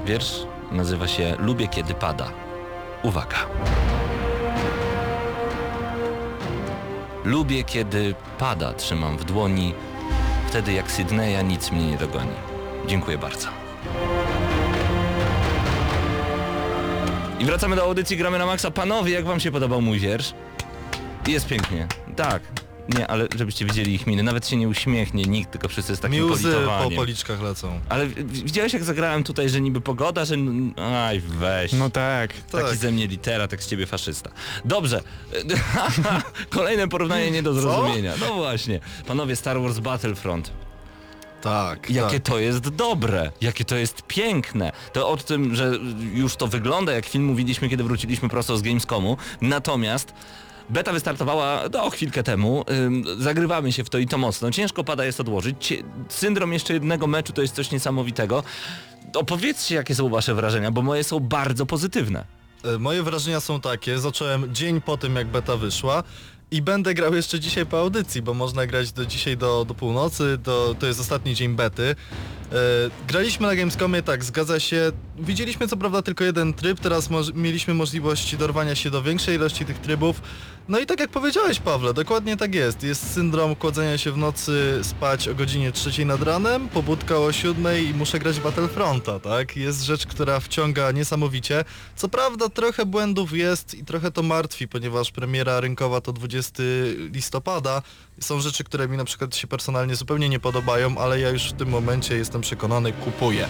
Wiersz 0.06 0.46
nazywa 0.72 1.08
się 1.08 1.36
Lubię 1.38 1.68
kiedy 1.68 1.94
pada. 1.94 2.30
Uwaga. 3.02 3.46
Lubię 7.24 7.64
kiedy 7.64 8.14
pada, 8.38 8.72
trzymam 8.72 9.18
w 9.18 9.24
dłoni 9.24 9.74
wtedy 10.54 10.72
jak 10.72 10.90
Sydneya 10.90 11.42
nic 11.44 11.70
mnie 11.70 11.86
nie 11.86 11.96
dogoni. 11.96 12.36
Dziękuję 12.86 13.18
bardzo. 13.18 13.48
I 17.40 17.44
wracamy 17.44 17.76
do 17.76 17.82
audycji 17.82 18.16
Gramy 18.16 18.38
na 18.38 18.46
Maxa. 18.46 18.70
Panowie, 18.70 19.12
jak 19.12 19.24
wam 19.24 19.40
się 19.40 19.52
podobał 19.52 19.82
mój 19.82 19.98
wiersz? 19.98 20.34
Jest 21.26 21.46
pięknie. 21.46 21.86
Tak, 22.16 22.42
nie, 22.88 23.06
ale 23.06 23.26
żebyście 23.36 23.64
widzieli 23.64 23.94
ich 23.94 24.06
miny. 24.06 24.22
Nawet 24.22 24.48
się 24.48 24.56
nie 24.56 24.68
uśmiechnie 24.68 25.24
nikt, 25.24 25.50
tylko 25.50 25.68
wszyscy 25.68 25.96
z 25.96 26.00
takim 26.00 26.24
Mi 26.24 26.30
łzy 26.30 26.48
po 26.48 26.54
politowaniem. 26.54 26.96
policzkach 26.96 27.42
lecą. 27.42 27.80
Ale 27.88 28.06
w- 28.06 28.32
widziałeś 28.44 28.72
jak 28.72 28.84
zagrałem 28.84 29.24
tutaj, 29.24 29.48
że 29.48 29.60
niby 29.60 29.80
pogoda, 29.80 30.24
że... 30.24 30.34
n- 30.34 30.74
Aj, 30.80 31.20
weź. 31.20 31.72
No 31.72 31.90
tak. 31.90 32.32
Taki 32.32 32.64
Tak. 32.66 32.76
ze 32.76 32.92
mnie 32.92 33.06
litera, 33.06 33.48
tak 33.48 33.62
z 33.62 33.68
ciebie 33.68 33.86
faszysta. 33.86 34.30
Dobrze. 34.64 35.00
Kolejne 36.50 36.88
porównanie 36.88 37.30
nie 37.30 37.42
do 37.42 37.54
zrozumienia. 37.54 38.12
No 38.20 38.34
właśnie. 38.34 38.80
Panowie, 39.06 39.36
Star 39.36 39.60
Wars 39.60 39.78
Battlefront. 39.78 40.50
Tak, 41.42 41.90
Jakie 41.90 42.20
tak. 42.20 42.32
to 42.32 42.38
jest 42.38 42.68
dobre, 42.68 43.30
jakie 43.40 43.64
to 43.64 43.76
jest 43.76 44.02
piękne. 44.06 44.72
To 44.92 45.08
o 45.08 45.16
tym, 45.16 45.54
że 45.54 45.72
już 46.14 46.36
to 46.36 46.46
wygląda 46.46 46.92
jak 46.92 47.06
film 47.06 47.24
mówiliśmy, 47.24 47.68
kiedy 47.68 47.84
wróciliśmy 47.84 48.28
prosto 48.28 48.56
z 48.58 48.62
Gamescomu. 48.62 49.16
Natomiast 49.40 50.12
beta 50.70 50.92
wystartowała 50.92 51.62
no, 51.72 51.90
chwilkę 51.90 52.22
temu. 52.22 52.64
Zagrywamy 53.18 53.72
się 53.72 53.84
w 53.84 53.90
to 53.90 53.98
i 53.98 54.06
to 54.06 54.18
mocno. 54.18 54.50
Ciężko 54.50 54.84
pada 54.84 55.04
jest 55.04 55.20
odłożyć. 55.20 55.74
Syndrom 56.08 56.52
jeszcze 56.52 56.74
jednego 56.74 57.06
meczu 57.06 57.32
to 57.32 57.42
jest 57.42 57.54
coś 57.54 57.70
niesamowitego. 57.70 58.42
Opowiedzcie, 59.14 59.74
jakie 59.74 59.94
są 59.94 60.08
wasze 60.08 60.34
wrażenia, 60.34 60.70
bo 60.70 60.82
moje 60.82 61.04
są 61.04 61.20
bardzo 61.20 61.66
pozytywne. 61.66 62.24
E, 62.64 62.78
Moje 62.78 63.02
wrażenia 63.02 63.40
są 63.40 63.60
takie, 63.60 63.98
zacząłem 63.98 64.54
dzień 64.54 64.80
po 64.80 64.96
tym 64.96 65.16
jak 65.16 65.26
beta 65.26 65.56
wyszła 65.56 66.02
i 66.50 66.62
będę 66.62 66.94
grał 66.94 67.14
jeszcze 67.14 67.40
dzisiaj 67.40 67.66
po 67.66 67.80
audycji, 67.80 68.22
bo 68.22 68.34
można 68.34 68.66
grać 68.66 68.92
do 68.92 69.06
dzisiaj 69.06 69.36
do, 69.36 69.64
do 69.64 69.74
północy, 69.74 70.38
do, 70.38 70.76
to 70.78 70.86
jest 70.86 71.00
ostatni 71.00 71.34
dzień 71.34 71.56
bety. 71.56 71.82
E, 72.52 72.56
graliśmy 73.08 73.46
na 73.46 73.56
Gamescomie, 73.56 74.02
tak, 74.02 74.24
zgadza 74.24 74.60
się. 74.60 74.92
Widzieliśmy 75.18 75.68
co 75.68 75.76
prawda 75.76 76.02
tylko 76.02 76.24
jeden 76.24 76.54
tryb, 76.54 76.80
teraz 76.80 77.08
mieliśmy 77.34 77.74
możliwość 77.74 78.36
dorwania 78.36 78.74
się 78.74 78.90
do 78.90 79.02
większej 79.02 79.36
ilości 79.36 79.64
tych 79.64 79.78
trybów. 79.78 80.22
No 80.68 80.78
i 80.78 80.86
tak 80.86 81.00
jak 81.00 81.10
powiedziałeś 81.10 81.60
Pawle, 81.60 81.94
dokładnie 81.94 82.36
tak 82.36 82.54
jest. 82.54 82.82
Jest 82.82 83.12
syndrom 83.12 83.56
kładzenia 83.56 83.98
się 83.98 84.12
w 84.12 84.16
nocy 84.16 84.80
spać 84.82 85.28
o 85.28 85.34
godzinie 85.34 85.72
trzeciej 85.72 86.06
nad 86.06 86.22
ranem, 86.22 86.68
pobudka 86.68 87.18
o 87.18 87.32
siódmej 87.32 87.88
i 87.88 87.94
muszę 87.94 88.18
grać 88.18 88.40
Battlefronta, 88.40 89.20
tak? 89.20 89.56
Jest 89.56 89.82
rzecz, 89.82 90.06
która 90.06 90.40
wciąga 90.40 90.92
niesamowicie. 90.92 91.64
Co 91.96 92.08
prawda 92.08 92.48
trochę 92.48 92.86
błędów 92.86 93.32
jest 93.32 93.74
i 93.74 93.84
trochę 93.84 94.10
to 94.10 94.22
martwi, 94.22 94.68
ponieważ 94.68 95.10
premiera 95.10 95.60
rynkowa 95.60 96.00
to 96.00 96.12
20 96.12 96.62
listopada. 97.12 97.82
Są 98.20 98.40
rzeczy, 98.40 98.64
które 98.64 98.88
mi 98.88 98.96
na 98.96 99.04
przykład 99.04 99.36
się 99.36 99.46
personalnie 99.46 99.96
zupełnie 99.96 100.28
nie 100.28 100.40
podobają, 100.40 100.98
ale 100.98 101.20
ja 101.20 101.30
już 101.30 101.42
w 101.42 101.52
tym 101.52 101.68
momencie 101.68 102.16
jestem 102.16 102.40
przekonany, 102.40 102.92
kupuję. 102.92 103.48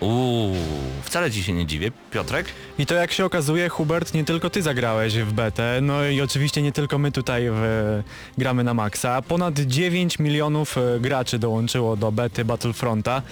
Uuu, 0.00 0.54
wcale 1.02 1.30
ci 1.30 1.42
się 1.42 1.52
nie 1.52 1.66
dziwię. 1.66 1.92
Piotrek? 2.10 2.46
I 2.78 2.86
to 2.86 2.94
jak 2.94 3.12
się 3.12 3.24
okazuje, 3.24 3.68
Hubert, 3.68 4.14
nie 4.14 4.24
tylko 4.24 4.50
ty 4.50 4.62
zagrałeś 4.62 5.18
w 5.18 5.32
betę, 5.32 5.78
no 5.82 6.04
i 6.04 6.20
oczywiście 6.20 6.62
nie 6.62 6.72
tylko 6.72 6.98
my 6.98 7.12
tutaj 7.12 7.46
w, 7.50 8.02
gramy 8.38 8.64
na 8.64 8.74
maksa. 8.74 9.22
Ponad 9.22 9.58
9 9.58 10.18
milionów 10.18 10.78
e, 10.78 11.00
graczy 11.00 11.38
dołączyło 11.38 11.96
do 11.96 12.12
bety 12.12 12.44
Battlefronta. 12.44 13.22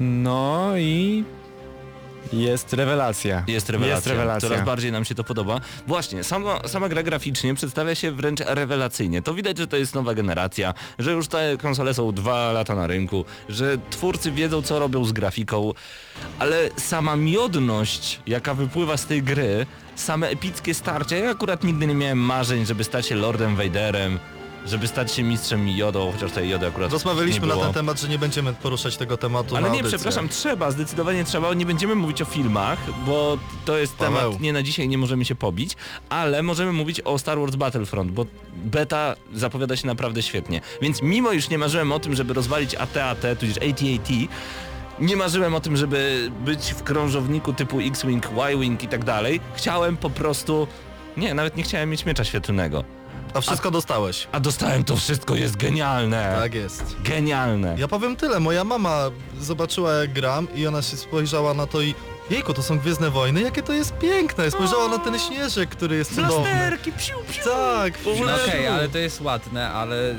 No 0.00 0.72
i 0.76 1.24
jest 2.32 2.72
rewelacja. 2.72 3.44
Jest 3.46 3.68
rewelacja. 3.70 3.96
Jest 3.96 4.06
rewelacja. 4.06 4.48
Coraz 4.48 4.64
bardziej 4.64 4.92
nam 4.92 5.04
się 5.04 5.14
to 5.14 5.24
podoba. 5.24 5.60
Właśnie, 5.86 6.24
sama, 6.24 6.68
sama 6.68 6.88
gra 6.88 7.02
graficznie 7.02 7.54
przedstawia 7.54 7.94
się 7.94 8.12
wręcz 8.12 8.40
rewelacyjnie. 8.40 9.22
To 9.22 9.34
widać, 9.34 9.58
że 9.58 9.66
to 9.66 9.76
jest 9.76 9.94
nowa 9.94 10.14
generacja, 10.14 10.74
że 10.98 11.12
już 11.12 11.28
te 11.28 11.56
konsole 11.56 11.94
są 11.94 12.12
dwa 12.12 12.52
lata 12.52 12.74
na 12.74 12.86
rynku, 12.86 13.24
że 13.48 13.78
twórcy 13.90 14.32
wiedzą, 14.32 14.62
co 14.62 14.78
robią 14.78 15.04
z 15.04 15.12
grafiką, 15.12 15.72
ale 16.38 16.70
sama 16.76 17.16
miodność, 17.16 18.20
jaka 18.26 18.54
wypływa 18.54 18.96
z 18.96 19.06
tej 19.06 19.22
gry, 19.22 19.66
same 19.94 20.28
epickie 20.28 20.74
starcia, 20.74 21.16
ja 21.16 21.30
akurat 21.30 21.64
nigdy 21.64 21.86
nie 21.86 21.94
miałem 21.94 22.18
marzeń, 22.18 22.66
żeby 22.66 22.84
stać 22.84 23.06
się 23.06 23.14
Lordem 23.14 23.56
Vaderem, 23.56 24.18
żeby 24.66 24.88
stać 24.88 25.12
się 25.12 25.22
mistrzem 25.22 25.68
Jodą, 25.68 26.12
chociaż 26.12 26.32
tej 26.32 26.48
Jody 26.50 26.66
akurat 26.66 26.92
Rozmawialiśmy 26.92 27.46
na 27.46 27.56
ten 27.56 27.72
temat, 27.72 28.00
że 28.00 28.08
nie 28.08 28.18
będziemy 28.18 28.52
poruszać 28.52 28.96
tego 28.96 29.16
tematu 29.16 29.56
Ale 29.56 29.70
nie, 29.70 29.76
audycję. 29.76 29.98
przepraszam, 29.98 30.28
trzeba, 30.28 30.70
zdecydowanie 30.70 31.24
trzeba. 31.24 31.54
Nie 31.54 31.66
będziemy 31.66 31.94
mówić 31.94 32.22
o 32.22 32.24
filmach, 32.24 32.78
bo 33.06 33.38
to 33.64 33.78
jest 33.78 33.96
Paweł. 33.96 34.14
temat 34.14 34.40
nie 34.40 34.52
na 34.52 34.62
dzisiaj, 34.62 34.88
nie 34.88 34.98
możemy 34.98 35.24
się 35.24 35.34
pobić, 35.34 35.76
ale 36.08 36.42
możemy 36.42 36.72
mówić 36.72 37.00
o 37.00 37.18
Star 37.18 37.38
Wars 37.38 37.56
Battlefront, 37.56 38.10
bo 38.12 38.26
beta 38.56 39.16
zapowiada 39.34 39.76
się 39.76 39.86
naprawdę 39.86 40.22
świetnie. 40.22 40.60
Więc 40.82 41.02
mimo 41.02 41.32
iż 41.32 41.48
nie 41.48 41.58
marzyłem 41.58 41.92
o 41.92 41.98
tym, 42.00 42.14
żeby 42.14 42.34
rozwalić 42.34 42.74
AT-AT, 42.74 43.22
tudzież 43.40 43.56
AT-AT, 43.56 44.10
nie 44.98 45.16
marzyłem 45.16 45.54
o 45.54 45.60
tym, 45.60 45.76
żeby 45.76 46.30
być 46.44 46.72
w 46.72 46.82
krążowniku 46.82 47.52
typu 47.52 47.80
X-Wing, 47.80 48.26
Y-Wing 48.26 48.82
i 48.82 48.88
tak 48.88 49.04
dalej. 49.04 49.40
Chciałem 49.54 49.96
po 49.96 50.10
prostu... 50.10 50.66
Nie, 51.16 51.34
nawet 51.34 51.56
nie 51.56 51.62
chciałem 51.62 51.90
mieć 51.90 52.06
miecza 52.06 52.24
świetlnego. 52.24 52.84
A 53.34 53.40
wszystko 53.40 53.70
dostałeś. 53.70 54.28
A 54.32 54.40
dostałem 54.40 54.84
to 54.84 54.96
wszystko, 54.96 55.34
jest 55.34 55.56
genialne. 55.56 56.36
Tak 56.40 56.54
jest. 56.54 56.96
Genialne. 57.04 57.74
Ja 57.78 57.88
powiem 57.88 58.16
tyle, 58.16 58.40
moja 58.40 58.64
mama 58.64 59.10
zobaczyła 59.40 59.92
jak 59.92 60.12
gram 60.12 60.48
i 60.54 60.66
ona 60.66 60.82
się 60.82 60.96
spojrzała 60.96 61.54
na 61.54 61.66
to 61.66 61.80
i 61.80 61.94
Jejku, 62.30 62.54
to 62.54 62.62
są 62.62 62.78
Gwiezdne 62.78 63.10
Wojny, 63.10 63.42
jakie 63.42 63.62
to 63.62 63.72
jest 63.72 63.94
piękne. 63.98 64.50
Spojrzała 64.50 64.88
na 64.88 64.98
ten 64.98 65.18
śnieżek, 65.18 65.70
który 65.70 65.96
jest 65.96 66.14
cudowny. 66.14 66.36
Blasterki, 66.44 66.92
psiu, 66.92 67.14
psiu. 67.30 67.44
Tak, 67.44 67.92
No 68.04 68.10
okej, 68.12 68.22
flashu. 68.22 68.72
ale 68.72 68.88
to 68.88 68.98
jest 68.98 69.20
ładne, 69.20 69.70
ale 69.70 70.14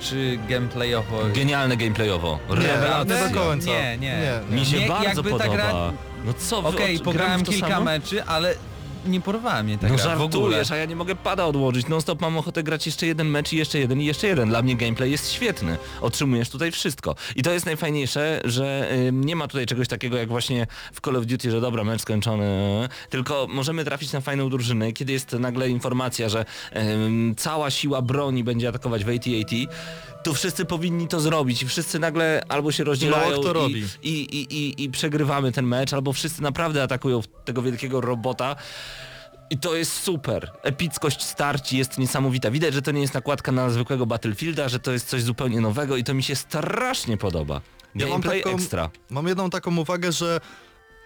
czy 0.00 0.38
gameplayowo... 0.48 1.18
Genialne 1.34 1.76
gameplayowo. 1.76 2.38
Nie, 2.50 2.54
Rewelacja. 2.56 3.22
nie 3.28 3.34
do 3.34 3.40
końca. 3.40 3.66
Nie, 3.66 3.98
nie. 3.98 4.40
nie. 4.50 4.56
Mi 4.56 4.66
się 4.66 4.78
Nie, 4.80 4.88
bardzo 4.88 5.04
jakby 5.04 5.30
ta 5.30 5.38
podoba. 5.38 5.56
gra- 5.56 5.92
No 6.24 6.32
co 6.34 6.62
wy, 6.62 6.68
Okej, 6.68 6.96
od- 6.96 7.02
pograłem 7.02 7.40
w 7.40 7.44
to 7.46 7.52
kilka 7.52 7.68
samo? 7.68 7.84
meczy, 7.84 8.24
ale 8.24 8.54
nie 9.06 9.20
porwała 9.20 9.62
mnie 9.62 9.78
ta 9.78 9.88
No 9.88 9.94
gra 9.96 10.04
w 10.04 10.08
ogóle. 10.08 10.20
żartujesz, 10.42 10.70
a 10.70 10.76
ja 10.76 10.84
nie 10.84 10.96
mogę 10.96 11.16
pada 11.16 11.44
odłożyć. 11.46 11.88
Non 11.88 12.00
stop 12.00 12.20
mam 12.20 12.36
ochotę 12.38 12.62
grać 12.62 12.86
jeszcze 12.86 13.06
jeden 13.06 13.28
mecz 13.28 13.52
i 13.52 13.56
jeszcze 13.56 13.78
jeden 13.78 14.00
i 14.00 14.04
jeszcze 14.04 14.26
jeden. 14.26 14.48
Dla 14.48 14.62
mnie 14.62 14.76
gameplay 14.76 15.10
jest 15.10 15.32
świetny. 15.32 15.76
Otrzymujesz 16.00 16.50
tutaj 16.50 16.72
wszystko. 16.72 17.14
I 17.36 17.42
to 17.42 17.52
jest 17.52 17.66
najfajniejsze, 17.66 18.40
że 18.44 18.88
ym, 19.08 19.24
nie 19.24 19.36
ma 19.36 19.48
tutaj 19.48 19.66
czegoś 19.66 19.88
takiego 19.88 20.16
jak 20.16 20.28
właśnie 20.28 20.66
w 20.92 21.00
Call 21.00 21.16
of 21.16 21.26
Duty, 21.26 21.50
że 21.50 21.60
dobra, 21.60 21.84
mecz 21.84 22.00
skończony, 22.02 22.88
tylko 23.10 23.46
możemy 23.50 23.84
trafić 23.84 24.12
na 24.12 24.20
fajną 24.20 24.50
drużynę, 24.50 24.92
kiedy 24.92 25.12
jest 25.12 25.32
nagle 25.32 25.68
informacja, 25.68 26.28
że 26.28 26.44
ym, 26.76 27.34
cała 27.36 27.70
siła 27.70 28.02
broni 28.02 28.44
będzie 28.44 28.68
atakować 28.68 29.04
w 29.04 29.08
AT-AT, 29.08 29.50
to 30.22 30.34
wszyscy 30.34 30.64
powinni 30.64 31.08
to 31.08 31.20
zrobić 31.20 31.62
i 31.62 31.66
wszyscy 31.66 31.98
nagle 31.98 32.42
albo 32.48 32.72
się 32.72 32.84
rozdzielają 32.84 33.40
kto 33.40 33.68
i, 33.68 33.84
i, 34.02 34.08
i, 34.08 34.56
i, 34.56 34.84
i 34.84 34.90
przegrywamy 34.90 35.52
ten 35.52 35.66
mecz, 35.66 35.92
albo 35.92 36.12
wszyscy 36.12 36.42
naprawdę 36.42 36.82
atakują 36.82 37.20
tego 37.44 37.62
wielkiego 37.62 38.00
robota. 38.00 38.56
I 39.50 39.58
to 39.58 39.76
jest 39.76 39.92
super. 39.92 40.50
Epickość 40.62 41.22
starci 41.22 41.78
jest 41.78 41.98
niesamowita. 41.98 42.50
Widać, 42.50 42.74
że 42.74 42.82
to 42.82 42.90
nie 42.90 43.00
jest 43.00 43.14
nakładka 43.14 43.52
na 43.52 43.70
zwykłego 43.70 44.06
Battlefielda, 44.06 44.68
że 44.68 44.78
to 44.78 44.92
jest 44.92 45.08
coś 45.08 45.22
zupełnie 45.22 45.60
nowego 45.60 45.96
i 45.96 46.04
to 46.04 46.14
mi 46.14 46.22
się 46.22 46.36
strasznie 46.36 47.16
podoba. 47.16 47.60
Ja 47.94 48.06
mam 48.06 48.22
taką- 48.22 48.54
ekstra. 48.54 48.90
Mam 49.10 49.26
jedną 49.28 49.50
taką 49.50 49.76
uwagę, 49.76 50.12
że 50.12 50.40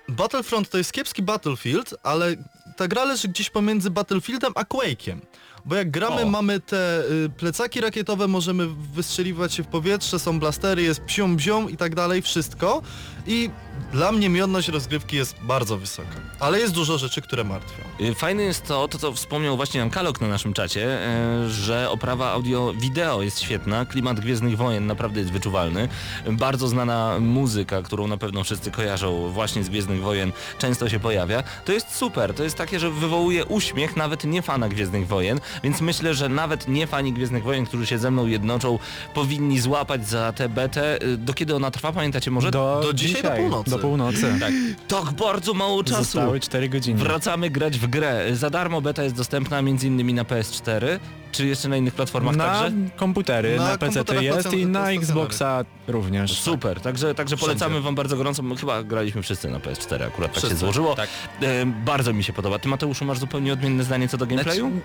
Battlefront 0.09 0.71
to 0.71 0.79
jest 0.79 0.93
kiepski 0.93 1.23
Battlefield, 1.23 1.95
ale 2.03 2.37
ta 2.77 2.89
gra 2.89 3.05
leży 3.05 3.29
gdzieś 3.29 3.51
pomiędzy 3.51 3.91
Battlefieldem 3.91 4.53
a 4.55 4.63
Quake'iem. 4.63 5.19
Bo 5.67 5.75
jak 5.75 5.91
gramy, 5.91 6.23
O. 6.23 6.27
mamy 6.27 6.61
te 6.61 7.03
y, 7.25 7.29
plecaki 7.29 7.81
rakietowe, 7.81 8.29
możemy 8.29 8.67
wystrzeliwać 8.95 9.55
się 9.55 9.63
w 9.63 9.67
powietrze, 9.67 10.19
są 10.19 10.41
blastery, 10.41 10.83
jest 10.83 11.01
psią 11.01 11.37
bzią 11.37 11.69
i 11.69 11.77
tak 11.77 11.95
dalej, 11.95 12.23
wszystko. 12.23 12.83
I 13.27 13.51
dla 13.93 14.13
mnie 14.13 14.29
miodność 14.29 14.69
rozgrywki 14.69 15.17
jest 15.17 15.37
bardzo 15.43 15.79
wysoka. 15.79 16.09
Ale 16.41 16.61
jest 16.61 16.75
dużo 16.75 16.99
rzeczy, 16.99 17.23
które 17.23 17.45
martwią. 17.45 17.85
Y, 18.01 18.15
Fajne 18.15 18.43
jest 18.43 18.67
to, 18.67 18.89
to 18.89 18.99
co 18.99 19.13
wspomniał 19.13 19.57
właśnie 19.57 19.81
nam 19.81 19.91
Kalok 19.91 20.21
na 20.21 20.29
naszym 20.29 20.53
czacie, 20.55 21.01
e, 21.07 21.49
że 21.51 21.91
oprawa 21.91 22.33
audio-wideo 22.33 23.23
jest 23.23 23.41
świetna, 23.41 23.85
klimat 23.87 24.21
Gwiezdnych 24.21 24.57
Wojen 24.57 24.87
naprawdę 24.87 25.21
jest 25.21 25.33
wyczuwalny. 25.33 25.89
Bardzo 26.31 26.69
znana 26.69 27.17
muzyka, 27.21 27.83
którą 27.83 28.07
na 28.07 28.17
pewno 28.17 28.45
wszyscy 28.45 28.71
kojarzą 28.71 29.29
właśnie 29.33 29.65
z 29.65 29.69
Gwiezdnych 29.69 30.03
Wojen, 30.03 30.33
często 30.59 30.89
się 30.89 31.01
pojawia. 31.01 31.43
To 31.65 31.73
jest 31.73 31.95
super, 31.97 32.35
to 32.35 32.45
jest 32.45 32.57
takie, 32.57 32.81
że 32.81 32.91
wywołuje 32.91 33.45
uśmiech 33.45 33.97
nawet 33.97 34.25
nie 34.25 34.43
fana 34.43 34.69
Gwiezdnych 34.69 35.07
Wojen, 35.07 35.41
więc 35.65 35.81
myślę, 35.81 36.15
że 36.15 36.29
nawet 36.29 36.69
nie 36.69 36.87
fani 36.87 37.13
Gwiezdnych 37.13 37.43
Wojen, 37.43 37.67
którzy 37.67 37.87
się 37.87 37.99
ze 37.99 38.11
mną 38.11 38.27
jednoczą, 38.27 38.79
powinni 39.15 39.61
złapać 39.61 40.09
za 40.09 40.33
tę 40.33 40.49
betę. 40.49 41.03
Y, 41.03 41.17
Do 41.17 41.35
kiedy 41.35 41.55
ona 41.57 41.71
trwa, 41.71 41.93
pamiętacie 41.93 42.31
może? 42.31 42.51
Do, 42.51 42.81
do 42.83 42.93
dzisiaj 42.93 43.23
do 43.23 43.31
północy. 43.31 43.71
Do 43.71 43.79
północy. 43.79 44.35
Tak. 44.41 44.53
Tak 44.89 45.13
bardzo 45.15 45.55
mało 45.55 45.85
czasu. 45.85 46.03
Zostały 46.03 46.41
4 46.41 46.69
godziny. 46.69 47.03
Wracamy 47.05 47.51
grać 47.51 47.79
w 47.79 47.87
grę. 47.87 48.27
Za 48.33 48.51
darmo 48.51 48.81
beta 48.81 49.03
jest 49.03 49.15
dostępna 49.17 49.59
m.in. 49.59 50.15
na 50.15 50.23
PS4, 50.25 50.99
czy 51.33 51.47
jeszcze 51.47 51.69
na 51.69 51.77
innych 51.77 51.95
platformach 51.95 52.37
na 52.37 52.45
także? 52.45 52.73
komputery, 52.97 53.57
Na 53.57 53.69
na, 53.69 53.79
PC 53.79 53.93
komputerach 53.95 54.23
jest 54.23 54.53
i 54.53 54.67
na. 54.67 54.91
Xboxa 54.93 55.65
również. 55.89 56.41
Super, 56.41 56.81
także, 56.81 57.15
także 57.15 57.37
polecamy 57.37 57.71
Wszędzie. 57.71 57.85
wam 57.85 57.95
bardzo 57.95 58.17
gorąco. 58.17 58.43
My 58.43 58.57
Chyba 58.57 58.83
graliśmy 58.83 59.23
wszyscy 59.23 59.51
na 59.51 59.59
PS4, 59.59 60.03
akurat 60.03 60.31
tak 60.33 60.35
się 60.35 60.41
Wszyscy, 60.41 60.57
złożyło. 60.57 60.95
tak. 60.95 61.09
E, 61.43 61.67
bardzo 61.67 62.13
mi 62.13 62.25
się 62.25 62.33
podoba. 62.33 62.59
Ty 62.59 62.69
Mateuszu 62.69 63.05
masz 63.05 63.19
zupełnie 63.19 63.53
odmienne 63.53 63.85
zdanie 63.85 64.09
co 64.09 64.17
do 64.17 64.27
gameplayu? 64.27 64.71
Znaczy, 64.71 64.81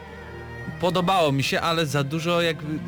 podobało 0.81 1.31
mi 1.31 1.43
się, 1.43 1.61
ale 1.61 1.85
za 1.85 2.03
dużo 2.03 2.41
jakby 2.41 2.79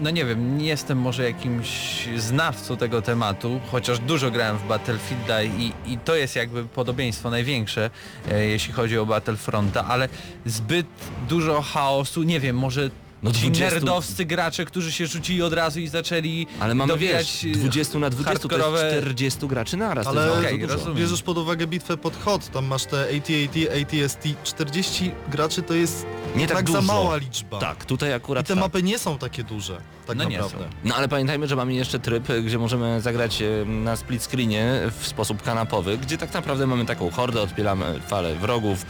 no 0.00 0.10
nie 0.10 0.24
wiem, 0.24 0.58
nie 0.58 0.66
jestem 0.66 0.98
może 0.98 1.24
jakimś 1.24 1.68
znawcą 2.16 2.76
tego 2.76 3.02
tematu, 3.02 3.60
chociaż 3.70 3.98
dużo 3.98 4.30
grałem 4.30 4.58
w 4.58 4.66
Battlefielda 4.66 5.42
i, 5.42 5.72
i 5.86 5.98
to 5.98 6.16
jest 6.16 6.36
jakby 6.36 6.64
podobieństwo 6.64 7.30
największe, 7.30 7.90
e, 8.30 8.46
jeśli 8.46 8.72
chodzi 8.72 8.98
o 8.98 9.06
Battlefronta, 9.06 9.84
ale 9.84 10.08
zbyt 10.46 10.86
dużo 11.28 11.62
chaosu, 11.62 12.22
nie 12.22 12.40
wiem, 12.40 12.56
może 12.56 12.90
No 13.22 13.32
ci 13.32 13.40
20 13.50 13.70
nerdowscy 13.74 14.24
gracze, 14.24 14.64
którzy 14.64 14.92
się 14.92 15.06
rzucili 15.06 15.42
od 15.42 15.52
razu 15.52 15.80
i 15.80 15.88
zaczęli 15.88 16.46
Ale 16.60 16.74
mamy 16.74 16.98
wiesz, 16.98 17.46
20 17.54 17.98
na 17.98 18.10
20 18.10 18.48
to 18.48 18.48
hardkorowe- 18.48 18.84
jest 18.84 19.00
40 19.02 19.46
graczy 19.48 19.76
naraz. 19.76 20.04
to 20.04 20.10
Ale 20.10 20.50
dużo. 20.58 20.66
rozumiem. 20.74 20.96
bierzesz 20.98 21.22
pod 21.22 21.38
uwagę 21.38 21.66
bitwę 21.66 21.96
pod 21.96 22.16
hot, 22.16 22.50
tam 22.50 22.64
masz 22.66 22.84
te 22.84 23.00
AT-AT, 23.16 23.56
ATST, 23.82 24.18
40 24.44 25.10
graczy 25.28 25.62
to 25.62 25.74
jest 25.74 26.06
Nie 26.36 26.46
tak, 26.46 26.56
tak 26.56 26.66
dużo. 26.66 26.80
za 26.80 26.86
mała 26.86 27.16
liczba. 27.16 27.58
Tak, 27.58 27.84
tutaj 27.84 28.10
I 28.10 28.12
akurat 28.12 28.46
te 28.46 28.54
tak. 28.54 28.60
mapy 28.62 28.82
nie 28.82 28.98
są 28.98 29.18
takie 29.18 29.44
duże, 29.44 29.80
tak 30.06 30.16
No 30.16 30.24
nie 30.24 30.38
naprawdę. 30.38 30.64
są. 30.64 30.70
No 30.84 30.94
ale 30.96 31.08
pamiętajmy, 31.08 31.46
że 31.48 31.56
mamy 31.56 31.74
jeszcze 31.74 31.98
tryb, 31.98 32.28
gdzie 32.44 32.58
możemy 32.58 33.00
zagrać 33.00 33.42
e, 33.42 33.64
na 33.64 33.96
split 33.96 34.22
screenie 34.22 34.80
w 35.00 35.06
sposób 35.06 35.42
kanapowy, 35.42 35.98
gdzie 35.98 36.18
tak 36.18 36.34
naprawdę 36.34 36.66
mamy 36.66 36.86
taką 36.86 37.10
hordę, 37.10 37.40
odpieramy 37.40 38.00
falę 38.08 38.34
wrogów. 38.34 38.86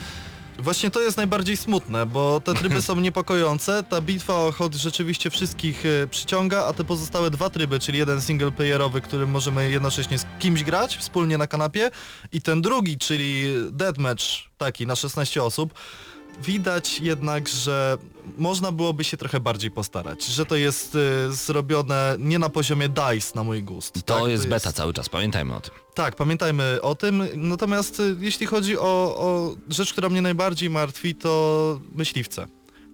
Właśnie 0.63 0.91
to 0.91 1.01
jest 1.01 1.17
najbardziej 1.17 1.57
smutne, 1.57 2.07
bo 2.07 2.41
te 2.41 2.55
tryby 2.55 2.83
są 2.89 2.97
niepokojące, 3.01 3.83
ta 3.83 4.01
bitwa 4.01 4.35
o 4.35 4.53
rzeczywiście 4.73 5.31
wszystkich 5.31 5.87
e, 5.87 6.07
przyciąga, 6.07 6.65
a 6.65 6.73
te 6.73 6.85
pozostałe 6.85 7.31
dwa 7.31 7.51
tryby, 7.51 7.79
czyli 7.79 7.99
jeden 7.99 8.21
single 8.21 8.53
playerowy, 8.53 9.01
którym 9.01 9.31
możemy 9.31 9.71
jednocześnie 9.71 10.19
z 10.19 10.27
kimś 10.39 10.65
grać 10.65 10.97
wspólnie 10.97 11.39
na 11.39 11.47
kanapie 11.47 11.91
i 12.33 12.43
ten 12.43 12.63
drugi, 12.63 12.99
czyli 12.99 13.45
deathmatch 13.71 14.25
taki 14.59 14.87
na 14.87 14.97
16 14.97 15.43
osób, 15.43 15.75
widać 16.43 17.01
jednak, 17.01 17.49
że 17.49 17.99
można 18.39 18.73
byłoby 18.73 19.05
się 19.05 19.17
trochę 19.17 19.41
bardziej 19.41 19.71
postarać, 19.71 20.25
że 20.25 20.47
to 20.47 20.57
jest 20.57 20.97
e, 21.29 21.33
zrobione 21.33 22.17
nie 22.19 22.39
na 22.39 22.49
poziomie 22.49 22.89
DICE 22.89 23.33
na 23.35 23.45
mój 23.45 23.63
gust. 23.63 23.95
To 24.05 24.21
tak? 24.21 24.31
jest 24.31 24.49
beta 24.49 24.73
cały 24.73 24.93
czas, 24.93 25.09
pamiętajmy 25.09 25.57
o 25.57 25.61
tym. 25.61 25.75
Tak, 25.95 26.17
pamiętajmy 26.17 26.79
o 26.83 26.95
tym. 26.95 27.29
Natomiast 27.35 28.01
y, 28.01 28.17
jeśli 28.21 28.47
chodzi 28.47 28.79
o, 28.79 28.83
o 29.17 29.55
rzecz, 29.69 29.93
która 29.93 30.09
mnie 30.09 30.23
najbardziej 30.23 30.71
martwi, 30.71 31.15
to 31.15 31.81
myśliwce. 31.95 32.47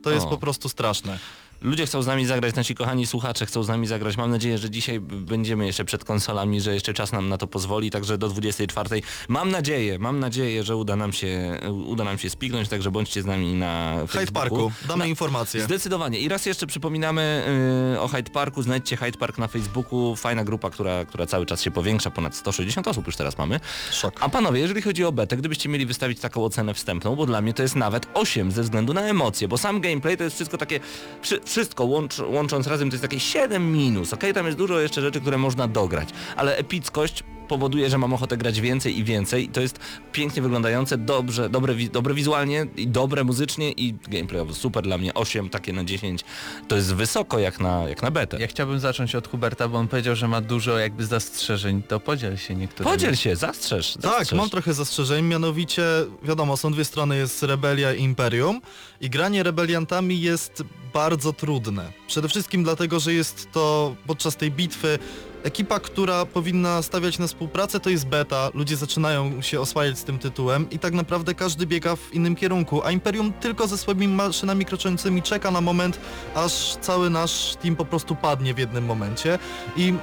To 0.02 0.10
jest 0.10 0.26
O. 0.26 0.28
po 0.28 0.38
prostu 0.38 0.68
straszne. 0.68 1.18
Ludzie 1.60 1.86
chcą 1.86 2.02
z 2.02 2.06
nami 2.06 2.26
zagrać, 2.26 2.54
nasi 2.54 2.74
kochani 2.74 3.06
słuchacze 3.06 3.46
chcą 3.46 3.62
z 3.62 3.68
nami 3.68 3.86
zagrać. 3.86 4.16
Mam 4.16 4.30
nadzieję, 4.30 4.58
że 4.58 4.70
dzisiaj 4.70 5.00
będziemy 5.00 5.66
jeszcze 5.66 5.84
przed 5.84 6.04
konsolami, 6.04 6.60
że 6.60 6.74
jeszcze 6.74 6.94
czas 6.94 7.12
nam 7.12 7.28
na 7.28 7.38
to 7.38 7.46
pozwoli, 7.46 7.90
także 7.90 8.18
do 8.18 8.28
24. 8.28 9.02
Mam 9.28 9.50
nadzieję, 9.50 9.98
mam 9.98 10.20
nadzieję, 10.20 10.64
że 10.64 10.76
uda 10.76 10.96
nam 10.96 11.12
się, 11.12 11.60
uda 11.86 12.04
nam 12.04 12.18
się 12.18 12.30
spignąć, 12.30 12.68
także 12.68 12.90
bądźcie 12.90 13.22
z 13.22 13.26
nami 13.26 13.54
na 13.54 13.94
Hyde 13.96 14.06
Facebooku. 14.08 14.40
Parku, 14.50 14.72
damy 14.88 14.98
Na- 14.98 15.06
informacje. 15.06 15.62
Zdecydowanie. 15.64 16.18
I 16.18 16.28
raz 16.28 16.46
jeszcze 16.46 16.66
przypominamy 16.66 17.44
yy, 17.92 18.00
o 18.00 18.08
Hyde 18.08 18.30
Parku. 18.30 18.62
Znajdźcie 18.62 18.96
Hyde 18.96 19.18
Park 19.18 19.38
na 19.38 19.48
Facebooku. 19.48 20.16
Fajna 20.16 20.44
grupa, 20.44 20.70
która, 20.70 21.04
która 21.04 21.26
cały 21.26 21.46
czas 21.46 21.62
się 21.62 21.70
powiększa. 21.70 22.10
Ponad 22.10 22.36
160 22.36 22.88
osób 22.88 23.06
już 23.06 23.16
teraz 23.16 23.38
mamy. 23.38 23.60
Szok. 23.92 24.18
A 24.20 24.28
panowie, 24.28 24.60
jeżeli 24.60 24.82
chodzi 24.82 25.04
o 25.04 25.12
betę, 25.12 25.36
gdybyście 25.36 25.68
mieli 25.68 25.86
wystawić 25.86 26.20
taką 26.20 26.44
ocenę 26.44 26.74
wstępną, 26.74 27.16
bo 27.16 27.26
dla 27.26 27.40
mnie 27.40 27.54
to 27.54 27.62
jest 27.62 27.76
nawet 27.76 28.06
8 28.14 28.52
ze 28.52 28.62
względu 28.62 28.94
na 28.94 29.02
emocje, 29.02 29.48
bo 29.48 29.58
sam 29.58 29.80
gameplay 29.80 30.16
to 30.16 30.24
jest 30.24 30.36
wszystko 30.36 30.58
takie, 30.58 30.80
wszy, 31.22 31.40
wszystko 31.46 31.84
łącz, 31.84 32.18
łącząc 32.18 32.66
razem 32.66 32.90
to 32.90 32.94
jest 32.94 33.02
takie 33.02 33.20
7 33.20 33.72
minus, 33.72 34.12
okej? 34.12 34.34
Tam 34.34 34.46
jest 34.46 34.58
dużo 34.58 34.80
jeszcze 34.80 35.00
rzeczy, 35.00 35.20
które 35.20 35.38
można 35.38 35.68
dograć, 35.68 36.08
ale 36.36 36.56
epickość 36.56 37.24
powoduje, 37.48 37.90
że 37.90 37.98
mam 37.98 38.12
ochotę 38.12 38.36
grać 38.36 38.60
więcej 38.60 38.98
i 38.98 39.04
więcej 39.04 39.44
i 39.44 39.48
to 39.48 39.60
jest 39.60 39.78
pięknie 40.12 40.42
wyglądające, 40.42 40.98
dobrze, 40.98 41.48
dobre, 41.50 41.74
dobre 41.92 42.14
wizualnie 42.14 42.66
i 42.76 42.88
dobre 42.88 43.24
muzycznie 43.24 43.72
i 43.72 43.94
gameplayowo. 44.08 44.54
Super 44.54 44.82
dla 44.84 44.98
mnie, 44.98 45.14
8 45.14 45.48
takie 45.48 45.72
na 45.72 45.84
10 45.84 46.24
to 46.68 46.76
jest 46.76 46.94
wysoko 46.94 47.38
jak 47.38 47.60
na, 47.60 47.88
jak 47.88 48.02
na 48.02 48.10
betę. 48.10 48.38
Ja 48.40 48.46
chciałbym 48.46 48.80
zacząć 48.80 49.14
od 49.14 49.28
Huberta, 49.28 49.68
bo 49.68 49.78
on 49.78 49.88
powiedział, 49.88 50.16
że 50.16 50.28
ma 50.28 50.40
dużo 50.40 50.78
jakby 50.78 51.06
zastrzeżeń, 51.06 51.82
to 51.82 52.00
podziel 52.00 52.36
się 52.36 52.54
niektórymi. 52.54 52.92
Podziel 52.96 53.16
się, 53.16 53.36
zastrzeż, 53.36 53.92
Tak, 53.92 54.02
zastrzeż. 54.02 54.38
mam 54.38 54.50
trochę 54.50 54.74
zastrzeżeń, 54.74 55.24
mianowicie 55.24 55.82
wiadomo, 56.22 56.56
są 56.56 56.72
dwie 56.72 56.84
strony, 56.84 57.16
jest 57.16 57.42
rebelia 57.42 57.94
i 57.94 58.02
imperium 58.02 58.60
i 59.00 59.10
granie 59.10 59.42
rebeliantami 59.42 60.20
jest 60.20 60.62
bardzo 60.94 61.32
trudne. 61.32 61.92
Przede 62.06 62.28
wszystkim 62.28 62.64
dlatego, 62.64 63.00
że 63.00 63.12
jest 63.14 63.48
to 63.52 63.94
podczas 64.06 64.36
tej 64.36 64.50
bitwy 64.50 64.98
ekipa, 65.42 65.80
która 65.80 66.26
powinna 66.26 66.82
stawiać 66.82 67.18
na 67.18 67.26
współpracę, 67.26 67.80
to 67.80 67.90
jest 67.90 68.06
beta, 68.06 68.50
ludzie 68.54 68.76
zaczynają 68.76 69.42
się 69.42 69.60
oswajać 69.60 69.98
z 69.98 70.04
tym 70.04 70.18
tytułem 70.18 70.70
i 70.70 70.78
tak 70.78 70.94
naprawdę 70.94 71.34
każdy 71.34 71.66
biega 71.66 71.96
w 71.96 72.14
innym 72.14 72.36
kierunku, 72.36 72.82
a 72.84 72.90
Imperium 72.90 73.32
tylko 73.32 73.66
ze 73.66 73.78
swoimi 73.78 74.08
maszynami 74.08 74.64
kroczącymi 74.64 75.22
czeka 75.22 75.50
na 75.50 75.60
moment, 75.60 76.00
aż 76.34 76.76
cały 76.76 77.10
nasz 77.10 77.56
team 77.62 77.76
po 77.76 77.84
prostu 77.84 78.16
padnie 78.16 78.54
w 78.54 78.58
jednym 78.58 78.84
momencie. 78.84 79.38
I 79.76 79.94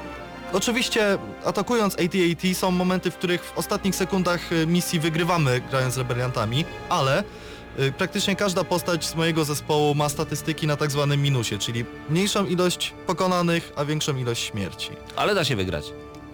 Oczywiście 0.54 1.18
atakując 1.46 1.94
AT-AT 1.94 2.58
są 2.58 2.72
momenty, 2.72 3.12
w 3.12 3.18
których 3.18 3.44
w 3.44 3.58
ostatnich 3.58 3.96
sekundach 3.96 4.52
y, 4.52 4.68
misji 4.68 5.00
wygrywamy 5.00 5.62
grając 5.70 5.94
z 5.94 5.98
rebeliantami, 5.98 6.66
ale 6.90 7.24
praktycznie 7.98 8.36
każda 8.36 8.64
postać 8.64 9.06
z 9.06 9.16
mojego 9.16 9.46
zespołu 9.46 9.96
ma 9.96 10.10
statystyki 10.10 10.68
na 10.68 10.76
tak 10.78 10.92
zwanym 10.92 11.22
minusie, 11.22 11.58
czyli 11.58 11.86
mniejszą 12.10 12.46
ilość 12.46 12.94
pokonanych, 13.08 13.74
a 13.76 13.86
większą 13.86 14.18
ilość 14.18 14.44
śmierci. 14.44 14.90
Ale 15.16 15.36
da 15.36 15.44
się 15.44 15.56
wygrać. 15.56 15.86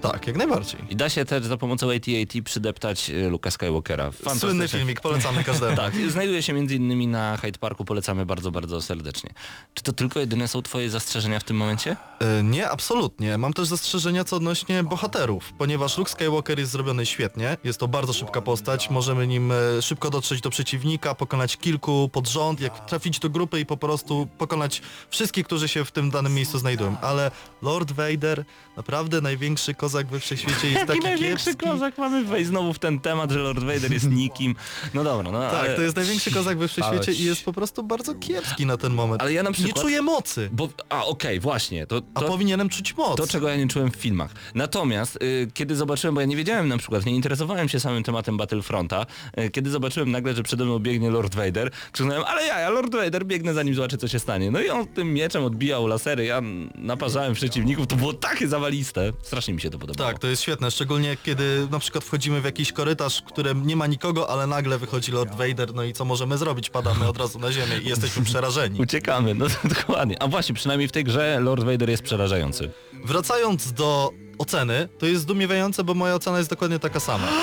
Tak, 0.02 0.28
jak 0.28 0.36
najbardziej. 0.38 0.80
I 0.90 0.96
da 0.96 1.10
się 1.10 1.26
też 1.26 1.46
za 1.46 1.58
pomocą 1.58 1.92
AT-AT 1.92 2.42
przydeptać 2.44 3.10
e, 3.10 3.30
Luka 3.30 3.52
Skywalkera. 3.52 4.12
Słynny 4.38 4.68
filmik, 4.68 5.02
polecamy 5.02 5.44
każdemu. 5.44 5.76
Tak, 5.80 5.94
znajduje 6.10 6.44
się 6.44 6.54
między 6.54 6.76
innymi 6.76 7.08
na 7.08 7.38
Hyde 7.38 7.60
Parku, 7.60 7.86
polecamy 7.86 8.26
bardzo, 8.26 8.52
bardzo 8.52 8.82
serdecznie. 8.82 9.30
Czy 9.74 9.84
to 9.84 9.94
tylko 9.94 10.20
jedyne 10.20 10.48
są 10.48 10.62
twoje 10.62 10.90
zastrzeżenia 10.90 11.40
w 11.40 11.44
tym 11.44 11.58
momencie? 11.58 11.96
E, 12.20 12.44
Nie, 12.44 12.70
absolutnie. 12.70 13.38
Mam 13.38 13.54
też 13.54 13.68
zastrzeżenia 13.68 14.24
co 14.24 14.36
odnośnie 14.36 14.84
bohaterów, 14.84 15.54
ponieważ 15.58 15.98
Luke 15.98 16.12
Skywalker 16.12 16.60
jest 16.60 16.72
zrobiony 16.72 17.06
świetnie, 17.06 17.58
jest 17.64 17.80
to 17.80 17.88
bardzo 17.88 18.14
szybka 18.14 18.42
postać, 18.42 18.90
możemy 18.90 19.28
nim 19.28 19.52
e, 19.52 19.82
szybko 19.82 20.10
dotrzeć 20.10 20.42
do 20.42 20.50
przeciwnika, 20.50 21.16
pokonać 21.16 21.58
kilku 21.58 22.10
pod 22.14 22.28
rząd, 22.28 22.60
jak 22.62 22.86
trafić 22.86 23.20
do 23.20 23.30
grupy 23.30 23.60
i 23.60 23.66
po 23.66 23.78
prostu 23.78 24.28
pokonać 24.38 24.82
wszystkich, 25.10 25.46
którzy 25.46 25.68
się 25.68 25.86
w 25.86 25.92
tym 25.92 26.10
danym 26.12 26.34
miejscu 26.34 26.60
znajdują. 26.60 26.96
Ale 27.02 27.32
Lord 27.62 27.92
Vader, 27.92 28.46
naprawdę 28.78 29.22
największy 29.22 29.74
kozak 29.90 30.08
we 30.08 30.20
wszechświecie 30.20 30.70
jest 30.70 30.86
taki 30.94 31.00
kiepski. 31.20 31.66
mamy 31.98 32.24
wejść 32.24 32.50
znowu 32.50 32.74
w 32.74 32.80
ten 32.80 33.00
temat, 33.00 33.32
że 33.32 33.40
Lord 33.40 33.64
Vader 33.64 33.92
jest 33.94 34.10
nikim. 34.12 34.56
No 34.94 35.04
dobra, 35.04 35.32
no 35.32 35.40
Tak, 35.40 35.60
ale... 35.60 35.76
to 35.76 35.82
jest 35.82 35.96
największy 35.96 36.32
kozak 36.32 36.58
we 36.58 36.68
wszechświecie 36.68 37.12
i 37.12 37.24
jest 37.24 37.46
po 37.46 37.54
prostu 37.54 37.84
bardzo 37.84 38.16
kiepski 38.16 38.66
na 38.66 38.78
ten 38.78 38.94
moment. 38.94 39.22
Ale 39.22 39.34
ja 39.34 39.44
na 39.44 39.50
Nie 39.50 39.54
przykład... 39.54 39.82
czuję 39.86 40.02
mocy, 40.02 40.50
Bo, 40.54 40.70
a 40.90 41.06
okej, 41.06 41.40
właśnie, 41.40 41.88
to, 41.88 42.02
a 42.14 42.20
to, 42.20 42.28
powinienem 42.28 42.70
czuć 42.70 42.98
moc. 42.98 43.18
to 43.18 43.28
czego 43.28 43.50
ja 43.50 43.56
nie 43.56 43.68
czułem 43.68 43.92
w 43.92 43.96
filmach. 43.96 44.32
Natomiast 44.56 45.16
y, 45.24 45.48
kiedy 45.54 45.76
zobaczyłem, 45.76 46.16
bo 46.16 46.22
ja 46.22 46.28
nie 46.28 46.36
wiedziałem 46.36 46.68
na 46.68 46.78
przykład, 46.78 47.06
nie 47.06 47.16
interesowałem 47.16 47.70
się 47.70 47.80
samym 47.80 48.04
tematem 48.04 48.38
Battlefronta, 48.38 49.06
y, 49.40 49.50
kiedy 49.50 49.70
zobaczyłem 49.70 50.12
nagle, 50.12 50.34
że 50.36 50.44
przede 50.44 50.66
mną 50.66 50.80
biegnie 50.80 51.10
Lord 51.10 51.36
Vader, 51.36 51.72
krzyknąłem, 51.92 52.24
ale 52.28 52.46
ja, 52.48 52.60
ja 52.60 52.70
Lord 52.70 52.96
Vader, 52.96 53.26
biegnę 53.26 53.54
za 53.54 53.64
nim, 53.64 53.76
zobaczę 53.76 53.98
co 53.98 54.08
się 54.08 54.20
stanie. 54.20 54.52
No 54.52 54.62
i 54.62 54.70
on 54.70 54.88
tym 54.88 55.14
mieczem 55.14 55.44
odbijał 55.44 55.88
lasery, 55.88 56.26
ja 56.26 56.42
naparzałem 56.76 57.34
przeciwników, 57.34 57.88
to 57.88 57.96
było 57.96 58.14
takie 58.14 58.48
zawaliste. 58.48 59.12
Strasznie 59.22 59.54
mi 59.54 59.62
się 59.62 59.70
to 59.70 59.79
podobało. 59.80 60.12
Tak, 60.12 60.20
to 60.20 60.28
jest 60.28 60.42
świetne, 60.42 60.72
szczególnie 60.72 61.18
kiedy 61.24 61.68
na 61.72 61.80
przykład 61.80 62.04
wchodzimy 62.04 62.42
w 62.42 62.46
jakiś 62.46 62.72
korytarz, 62.72 63.22
w 63.22 63.24
którym 63.24 63.68
nie 63.68 63.76
ma 63.76 63.88
nikogo, 63.88 64.30
ale 64.30 64.48
nagle 64.48 64.78
wychodzi 64.78 65.12
Lord 65.12 65.36
Vader, 65.36 65.74
no 65.74 65.84
i 65.84 65.94
co 65.94 66.06
możemy 66.06 66.38
zrobić? 66.38 66.70
Padamy 66.70 67.08
od 67.08 67.18
razu 67.18 67.40
na 67.40 67.52
ziemię 67.52 67.80
i 67.84 67.90
jesteśmy 67.90 68.24
przerażeni. 68.24 68.82
Uciekamy, 68.90 69.36
no 69.36 69.46
dokładnie. 69.78 70.22
A 70.22 70.28
właśnie, 70.28 70.56
przynajmniej 70.56 70.88
w 70.88 70.92
tej 70.92 71.04
grze 71.04 71.40
Lord 71.40 71.64
Vader 71.64 71.90
jest 71.90 72.04
przerażający. 72.04 72.72
Wracając 73.06 73.74
do 73.74 74.12
oceny, 74.38 74.90
to 75.00 75.06
jest 75.06 75.22
zdumiewające, 75.22 75.84
bo 75.84 75.94
moja 75.94 76.16
ocena 76.16 76.38
jest 76.38 76.50
dokładnie 76.50 76.80
taka 76.80 77.00
sama. 77.00 77.28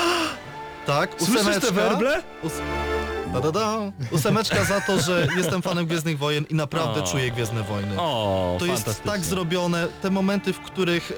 Tak, 0.87 1.21
ósemeczka. 1.21 2.11
Ós... 2.43 2.51
Da, 3.33 3.41
da, 3.41 3.51
da. 3.51 3.77
Ósemeczka 4.11 4.63
za 4.63 4.81
to, 4.81 5.01
że 5.01 5.27
jestem 5.37 5.61
fanem 5.61 5.85
Gwiezdnych 5.85 6.17
Wojen 6.17 6.45
i 6.49 6.55
naprawdę 6.55 7.03
O. 7.03 7.07
czuję 7.07 7.31
Gwiezdne 7.31 7.63
Wojny. 7.63 7.95
O, 8.01 8.55
To 8.59 8.65
jest 8.65 8.77
fantastycznie. 8.83 9.11
tak 9.11 9.21
zrobione, 9.25 9.87
te 10.01 10.09
momenty, 10.09 10.53
w 10.53 10.59
których 10.59 11.11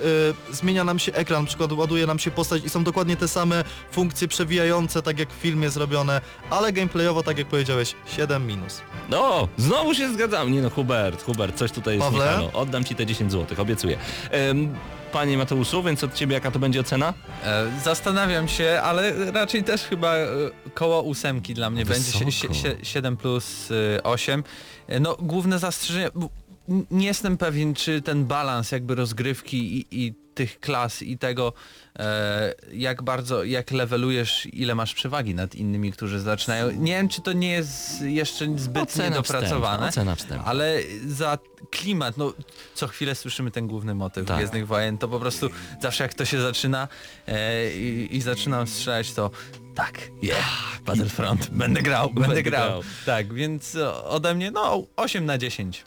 y, 0.52 0.56
zmienia 0.56 0.84
nam 0.84 1.00
się 1.00 1.14
ekran, 1.14 1.42
na 1.44 1.48
przykład 1.48 1.72
ładuje 1.72 2.08
nam 2.08 2.20
się 2.20 2.32
postać 2.32 2.64
i 2.64 2.70
są 2.70 2.84
dokładnie 2.84 3.18
te 3.18 3.28
same 3.28 3.64
funkcje 3.92 4.28
przewijające, 4.28 5.02
tak 5.02 5.20
jak 5.20 5.30
w 5.30 5.34
filmie 5.36 5.70
zrobione, 5.70 6.22
ale 6.50 6.74
gameplayowo, 6.74 7.24
tak 7.24 7.38
jak 7.38 7.48
powiedziałeś, 7.48 7.96
7 8.18 8.48
minus. 8.48 8.82
No, 9.10 9.48
znowu 9.58 9.94
się 9.94 10.14
zgadzam. 10.14 10.52
Nie 10.52 10.62
no, 10.62 10.70
Hubert, 10.70 11.24
Hubert, 11.24 11.56
coś 11.58 11.72
tutaj 11.72 11.96
jest 11.96 12.06
Pawle? 12.10 12.26
nie 12.26 12.32
halo. 12.32 12.52
Oddam 12.54 12.84
ci 12.84 12.96
te 12.96 13.06
10 13.06 13.32
zł, 13.32 13.62
obiecuję. 13.62 13.98
Em, 14.32 14.76
panie 15.12 15.38
Mateuszu, 15.38 15.84
więc 15.84 16.04
od 16.04 16.14
ciebie 16.14 16.34
jaka 16.34 16.52
to 16.52 16.60
będzie 16.60 16.80
ocena? 16.80 17.14
E, 17.46 17.72
Zastanawiam 17.84 18.48
się, 18.48 18.80
ale 18.84 19.32
raczej 19.32 19.64
też 19.64 19.82
chyba 19.82 20.16
e, 20.16 20.28
koło 20.74 21.02
ósemki 21.02 21.54
dla 21.54 21.70
mnie 21.70 21.86
będzie, 21.86 22.26
Wysoko. 22.26 22.54
sie- 22.54 22.76
7 22.84 23.18
plus 23.18 23.70
e, 23.98 24.04
8. 24.04 24.44
E, 24.88 25.00
No 25.00 25.16
główne 25.20 25.60
zastrzeżenie, 25.60 26.10
nie 26.92 27.08
jestem 27.08 27.38
pewien 27.38 27.74
czy 27.74 28.02
ten 28.02 28.26
balans 28.26 28.72
jakby 28.72 28.96
rozgrywki 28.96 29.78
i, 29.78 30.06
i 30.06 30.14
tych 30.40 30.60
klas 30.60 31.02
i 31.02 31.18
tego, 31.18 31.54
e, 32.00 32.54
jak 32.74 33.02
bardzo, 33.04 33.44
jak 33.44 33.72
levelujesz, 33.72 34.48
ile 34.54 34.76
masz 34.76 34.94
przewagi 34.94 35.36
nad 35.36 35.56
innymi, 35.56 35.92
którzy 35.92 36.20
zaczynają. 36.20 36.72
Nie 36.72 36.92
wiem, 36.94 37.10
czy 37.10 37.22
to 37.22 37.34
nie 37.34 37.52
jest 37.52 38.02
jeszcze 38.02 38.46
zbyt 38.60 38.84
Ocena 38.84 39.10
niedopracowane, 39.10 39.92
wstępna. 39.92 40.46
ale 40.46 40.80
za 41.08 41.38
klimat, 41.72 42.18
no 42.18 42.34
co 42.74 42.88
chwilę 42.88 43.16
słyszymy 43.16 43.52
ten 43.52 43.68
główny 43.68 43.96
motyw 43.96 44.28
Tak. 44.28 44.38
Gwiezdnych 44.38 44.68
Wojen, 44.68 44.98
to 44.98 45.08
po 45.08 45.20
prostu 45.20 45.50
zawsze 45.82 46.04
jak 46.04 46.14
to 46.14 46.26
się 46.26 46.42
zaczyna 46.42 46.88
e, 47.28 47.72
i, 47.74 48.16
i 48.16 48.22
zaczynam 48.22 48.68
strzelać, 48.68 49.14
to 49.14 49.32
tak, 49.76 50.00
yeah, 50.24 50.82
Battlefront, 50.86 51.50
będę 51.50 51.82
grał, 51.82 52.08
będę, 52.10 52.28
Będę 52.28 52.44
grał. 52.44 52.70
grał. 52.70 52.82
Tak, 53.06 53.34
więc 53.34 53.78
ode 54.04 54.36
mnie 54.36 54.52
no 54.52 54.84
8 54.96 55.26
na 55.26 55.38
10. 55.38 55.86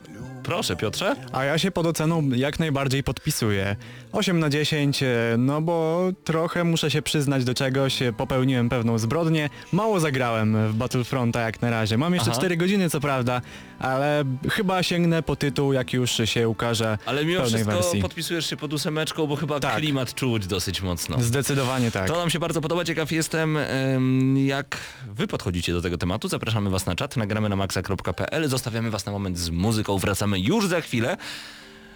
Proszę 0.53 0.75
Piotrze. 0.75 1.15
A 1.31 1.43
ja 1.43 1.57
się 1.57 1.71
pod 1.71 1.85
oceną 1.85 2.29
jak 2.35 2.59
najbardziej 2.59 3.03
podpisuję. 3.03 3.75
8 4.11 4.39
na 4.39 4.49
10, 4.49 5.03
e, 5.03 5.07
no 5.37 5.61
bo 5.61 6.03
trochę 6.23 6.63
muszę 6.63 6.91
się 6.91 7.01
przyznać 7.01 7.43
do 7.43 7.53
czegoś, 7.53 8.01
e, 8.01 8.13
popełniłem 8.13 8.69
pewną 8.69 8.97
zbrodnię. 8.97 9.49
Mało 9.71 9.99
zagrałem 9.99 10.67
w 10.67 10.73
Battlefronta 10.75 11.41
jak 11.41 11.61
na 11.61 11.69
razie. 11.69 11.97
Mam 11.97 12.13
jeszcze 12.13 12.29
Aha. 12.31 12.39
4 12.39 12.57
godziny 12.57 12.89
co 12.89 12.99
prawda, 12.99 13.41
ale 13.79 14.23
chyba 14.49 14.83
sięgnę 14.83 15.23
po 15.23 15.35
tytuł 15.35 15.73
jak 15.73 15.93
już 15.93 16.11
się 16.25 16.49
ukaże 16.49 16.97
Ale 17.05 17.25
mimo 17.25 17.45
wszystko 17.45 17.71
wersji. 17.71 18.01
podpisujesz 18.01 18.49
się 18.49 18.57
pod 18.57 18.73
ósemeczką, 18.73 19.27
bo 19.27 19.35
chyba 19.35 19.59
Tak. 19.59 19.75
klimat 19.77 20.13
czuć 20.13 20.47
dosyć 20.47 20.81
mocno. 20.81 21.21
Zdecydowanie 21.21 21.91
tak. 21.91 22.07
To 22.07 22.17
nam 22.17 22.29
się 22.29 22.39
bardzo 22.39 22.61
podoba, 22.61 22.83
ciekaw 22.85 23.11
jestem 23.11 23.57
em, 23.57 24.37
jak 24.37 24.77
wy 25.07 25.27
podchodzicie 25.27 25.73
do 25.73 25.81
tego 25.81 25.97
tematu. 25.97 26.27
Zapraszamy 26.27 26.69
was 26.69 26.85
na 26.85 26.95
czat, 26.95 27.17
nagramy 27.17 27.49
na 27.49 27.55
maxa.pl, 27.55 28.47
zostawiamy 28.49 28.91
was 28.91 29.05
na 29.05 29.11
moment 29.11 29.37
z 29.37 29.49
muzyką, 29.49 29.97
wracamy 29.97 30.39
już 30.45 30.67
za 30.67 30.81
chwilę. 30.81 31.17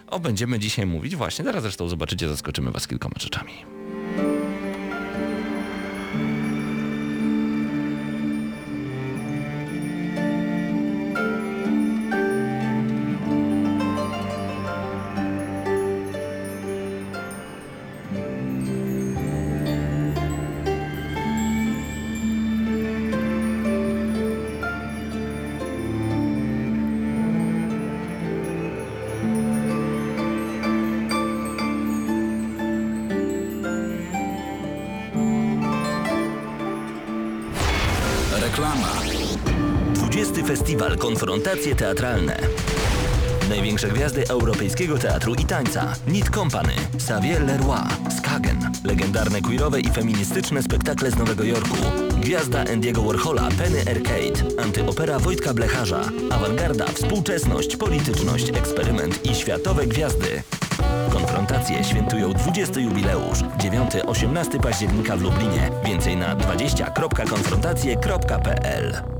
O, 0.07 0.19
będziemy 0.19 0.59
dzisiaj 0.59 0.85
mówić 0.85 1.15
właśnie, 1.15 1.45
zaraz 1.45 1.61
zresztą 1.61 1.87
zobaczycie, 1.89 2.29
zaskoczymy 2.29 2.71
was 2.71 2.87
kilkoma 2.87 3.15
rzeczami. 3.19 3.76
Konfrontacje 41.17 41.75
Teatralne. 41.75 42.37
Największe 43.49 43.87
gwiazdy 43.87 44.27
europejskiego 44.29 44.97
teatru 44.97 45.35
i 45.35 45.45
tańca. 45.45 45.93
Nit 46.07 46.29
Company, 46.29 46.73
Xavier 46.93 47.45
Leroy, 47.45 47.79
Skagen. 48.17 48.71
Legendarne 48.83 49.41
queerowe 49.41 49.79
i 49.79 49.89
feministyczne 49.89 50.63
spektakle 50.63 51.11
z 51.11 51.15
Nowego 51.15 51.43
Jorku. 51.43 51.77
Gwiazda 52.21 52.63
Andiego 52.73 53.01
Warhola, 53.01 53.49
Penny 53.57 53.79
Arcade. 53.79 54.61
Antyopera 54.63 55.19
Wojtka 55.19 55.53
Blecharza. 55.53 56.01
Awangarda, 56.31 56.85
współczesność, 56.85 57.77
polityczność, 57.77 58.49
eksperyment 58.49 59.25
i 59.25 59.35
światowe 59.35 59.87
gwiazdy. 59.87 60.43
Konfrontacje 61.09 61.83
świętują 61.83 62.33
20 62.33 62.79
jubileusz. 62.79 63.39
9-18 63.39 64.61
października 64.61 65.17
w 65.17 65.21
Lublinie. 65.21 65.71
Więcej 65.85 66.17
na 66.17 66.35
20.konfrontacje.pl 66.35 69.16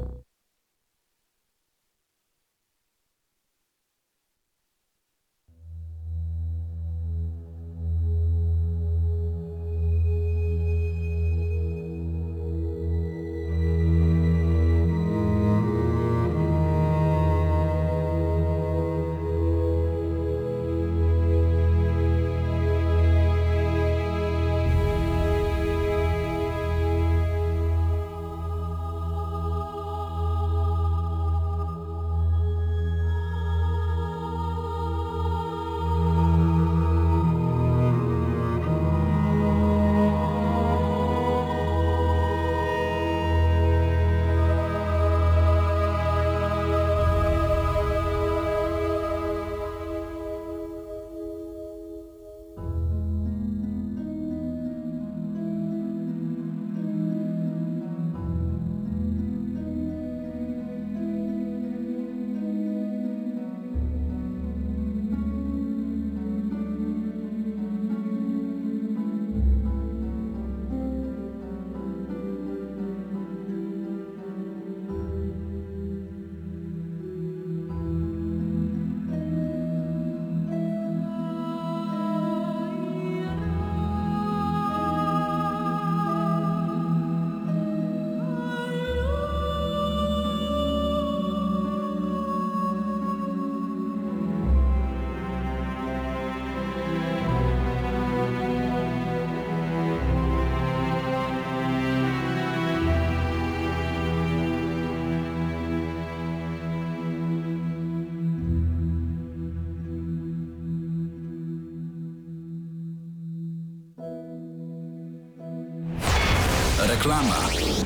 Reklama. 116.98 117.77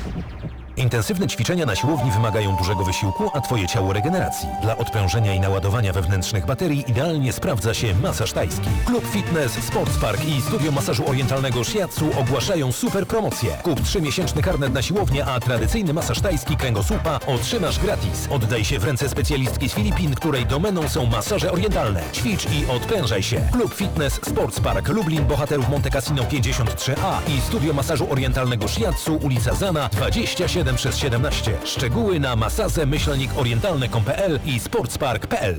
Intensywne 0.76 1.26
ćwiczenia 1.26 1.66
na 1.66 1.76
siłowni 1.76 2.10
wymagają 2.10 2.56
dużego 2.56 2.84
wysiłku, 2.84 3.30
a 3.34 3.40
Twoje 3.40 3.66
ciało 3.66 3.92
regeneracji. 3.92 4.48
Dla 4.62 4.76
odprężenia 4.76 5.34
i 5.34 5.40
naładowania 5.40 5.92
wewnętrznych 5.92 6.46
baterii 6.46 6.84
idealnie 6.90 7.32
sprawdza 7.32 7.74
się 7.74 7.94
masaż 7.94 8.32
tajski. 8.32 8.68
Klub 8.86 9.06
Fitness, 9.06 9.52
Sports 9.52 9.98
Park 9.98 10.24
i 10.24 10.42
Studio 10.42 10.72
Masażu 10.72 11.08
Orientalnego 11.08 11.64
Shiatsu 11.64 12.10
ogłaszają 12.20 12.72
super 12.72 13.06
promocję. 13.06 13.50
Kup 13.62 13.80
3-miesięczny 13.80 14.42
karnet 14.42 14.74
na 14.74 14.82
siłownię, 14.82 15.26
a 15.26 15.40
tradycyjny 15.40 15.92
masaż 15.92 16.20
tajski 16.20 16.56
kręgosłupa 16.56 17.20
otrzymasz 17.26 17.78
gratis. 17.78 18.28
Oddaj 18.30 18.64
się 18.64 18.78
w 18.78 18.84
ręce 18.84 19.08
specjalistki 19.08 19.68
z 19.68 19.74
Filipin, 19.74 20.14
której 20.14 20.46
domeną 20.46 20.88
są 20.88 21.06
masaże 21.06 21.52
orientalne. 21.52 22.02
Ćwicz 22.12 22.46
i 22.50 22.66
odprężaj 22.66 23.22
się. 23.22 23.40
Klub 23.52 23.74
Fitness, 23.74 24.14
Sports 24.14 24.60
Park 24.60 24.88
Lublin, 24.88 25.24
Bohaterów 25.24 25.68
Monte 25.68 25.90
Cassino 25.90 26.22
53A 26.22 27.30
i 27.36 27.40
Studio 27.40 27.74
Masażu 27.74 28.12
Orientalnego 28.12 28.68
Shiatsu, 28.68 29.16
ulica 29.16 29.54
Zana 29.54 29.88
27 29.88 30.71
przez 30.76 30.96
17. 30.96 31.58
Szczegóły 31.64 32.20
na 32.20 32.36
masaże 32.36 32.86
myślnik 32.86 33.30
orientalne.pl 33.36 34.40
i 34.44 34.60
sportspark.pl. 34.60 35.56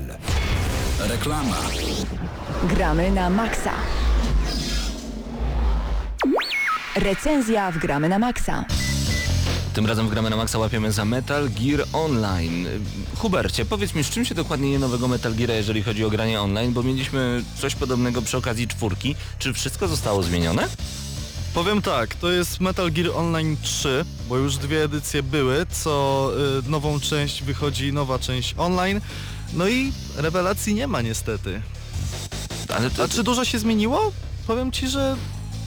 Reklama. 1.00 1.56
Gramy 2.64 3.10
na 3.10 3.30
maksa. 3.30 3.72
Recenzja 6.96 7.70
w 7.70 7.78
Gramy 7.78 8.08
na 8.08 8.18
maksa. 8.18 8.64
Tym 9.74 9.86
razem 9.86 10.06
w 10.08 10.10
gramy 10.10 10.30
na 10.30 10.36
maksa 10.36 10.58
łapiemy 10.58 10.92
za 10.92 11.04
Metal 11.04 11.48
Gear 11.50 11.86
Online. 11.92 12.66
Hubercie, 13.16 13.64
powiedz 13.64 13.94
mi, 13.94 14.04
z 14.04 14.10
czym 14.10 14.24
się 14.24 14.34
dokładnie 14.34 14.70
je 14.70 14.78
nowego 14.78 15.08
Metal 15.08 15.34
Geara, 15.34 15.54
jeżeli 15.54 15.82
chodzi 15.82 16.04
o 16.04 16.10
granie 16.10 16.40
online, 16.40 16.72
bo 16.72 16.82
mieliśmy 16.82 17.42
coś 17.58 17.74
podobnego 17.74 18.22
przy 18.22 18.36
okazji 18.36 18.68
czwórki. 18.68 19.14
Czy 19.38 19.52
wszystko 19.52 19.88
zostało 19.88 20.22
zmienione? 20.22 20.68
Powiem 21.54 21.82
tak, 21.82 22.14
to 22.14 22.30
jest 22.30 22.60
Metal 22.60 22.92
Gear 22.92 23.10
Online 23.16 23.56
3, 23.62 24.04
bo 24.28 24.36
już 24.36 24.56
dwie 24.56 24.84
edycje 24.84 25.22
były, 25.22 25.66
co 25.70 26.30
y, 26.66 26.70
nową 26.70 27.00
część 27.00 27.42
wychodzi 27.42 27.92
nowa 27.92 28.18
część 28.18 28.54
online. 28.58 29.00
No 29.52 29.68
i 29.68 29.92
rewelacji 30.16 30.74
nie 30.74 30.86
ma 30.86 31.02
niestety. 31.02 31.62
Ale 32.76 32.90
to 32.90 33.04
A 33.04 33.08
czy 33.08 33.22
dużo 33.22 33.44
się 33.44 33.58
zmieniło? 33.58 34.12
Powiem 34.46 34.72
ci, 34.72 34.88
że 34.88 35.16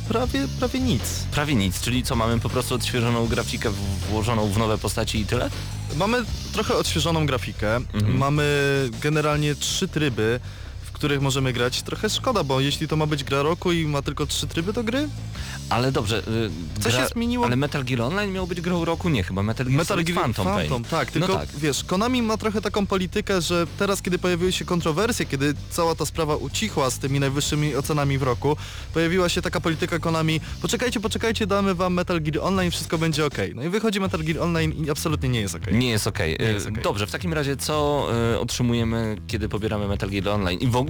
prawie, 0.10 0.48
prawie 0.60 0.80
nic. 0.80 1.02
prawie 1.32 1.56
nic, 1.56 1.82
czyli 1.82 2.04
co, 2.04 2.16
mamy 2.16 2.40
po 2.40 2.50
prostu 2.50 2.76
odświeżoną 2.76 3.28
grafikę 3.28 3.70
włożoną 4.10 4.52
w 4.52 4.58
nowe 4.58 4.78
postaci 4.78 5.20
i 5.20 5.26
tyle? 5.26 5.50
Mamy 5.96 6.24
trochę 6.54 6.74
odświeżoną 6.76 7.26
grafikę, 7.26 7.76
Mhm. 7.76 8.18
mamy 8.18 8.44
generalnie 9.02 9.56
trzy 9.56 9.88
tryby, 9.88 10.40
których 10.98 11.22
możemy 11.22 11.54
grać. 11.54 11.82
Trochę 11.82 12.10
szkoda, 12.10 12.44
bo 12.44 12.60
jeśli 12.60 12.88
to 12.88 12.96
ma 12.96 13.06
być 13.06 13.24
gra 13.24 13.42
roku 13.42 13.72
i 13.72 13.86
ma 13.86 14.02
tylko 14.02 14.26
trzy 14.26 14.48
tryby 14.48 14.74
do 14.74 14.84
gry, 14.84 15.10
Ale 15.70 15.92
dobrze, 15.92 16.20
y, 16.78 16.82
Co 16.82 16.92
się 16.92 17.06
zmieniło? 17.14 17.46
Ale 17.46 17.56
Metal 17.56 17.84
Gear 17.84 18.02
Online 18.02 18.32
miał 18.32 18.48
być 18.48 18.62
grą 18.62 18.86
roku, 18.86 19.10
nie 19.10 19.24
chyba, 19.24 19.44
Metal 19.44 19.66
Gear, 19.66 19.78
Metal 19.78 20.04
Gear 20.04 20.20
Phantom, 20.20 20.46
Pain. 20.46 20.84
tak, 20.84 21.12
tylko 21.12 21.28
no 21.28 21.40
tak. 21.40 21.50
wiesz, 21.58 21.84
Konami 21.84 22.22
ma 22.22 22.38
trochę 22.38 22.62
taką 22.62 22.86
politykę, 22.86 23.42
że 23.42 23.68
teraz 23.80 24.02
kiedy 24.02 24.20
pojawiły 24.20 24.52
się 24.52 24.66
kontrowersje, 24.66 25.26
kiedy 25.26 25.54
cała 25.70 25.96
ta 25.96 26.06
sprawa 26.06 26.36
ucichła 26.36 26.90
z 26.90 27.00
tymi 27.00 27.20
najwyższymi 27.20 27.76
ocenami 27.76 28.18
w 28.18 28.24
roku, 28.24 28.58
pojawiła 28.94 29.30
się 29.30 29.42
taka 29.42 29.62
polityka 29.62 30.00
Konami, 30.00 30.42
poczekajcie, 30.62 31.00
poczekajcie, 31.00 31.48
damy 31.48 31.76
wam 31.76 31.94
Metal 31.94 32.22
Gear 32.22 32.46
Online, 32.46 32.72
wszystko 32.72 32.98
będzie 32.98 33.26
ok. 33.26 33.38
No 33.56 33.64
i 33.64 33.70
wychodzi 33.70 34.00
Metal 34.00 34.24
Gear 34.24 34.40
Online 34.40 34.86
i 34.86 34.90
absolutnie 34.90 35.30
nie 35.30 35.42
jest 35.42 35.56
ok. 35.56 35.72
Nie 35.72 35.90
jest 35.90 36.08
okej. 36.08 36.38
Nie 36.40 36.46
jest 36.46 36.68
okej. 36.68 36.84
Dobrze, 36.84 37.08
w 37.08 37.12
takim 37.12 37.34
razie 37.34 37.58
co 37.58 38.08
y, 38.34 38.40
otrzymujemy, 38.40 39.18
kiedy 39.28 39.50
pobieramy 39.50 39.88
Metal 39.88 40.10
Gear 40.10 40.28
Online? 40.28 40.60
I 40.60 40.68
w 40.68 40.76
ogóle, 40.76 40.87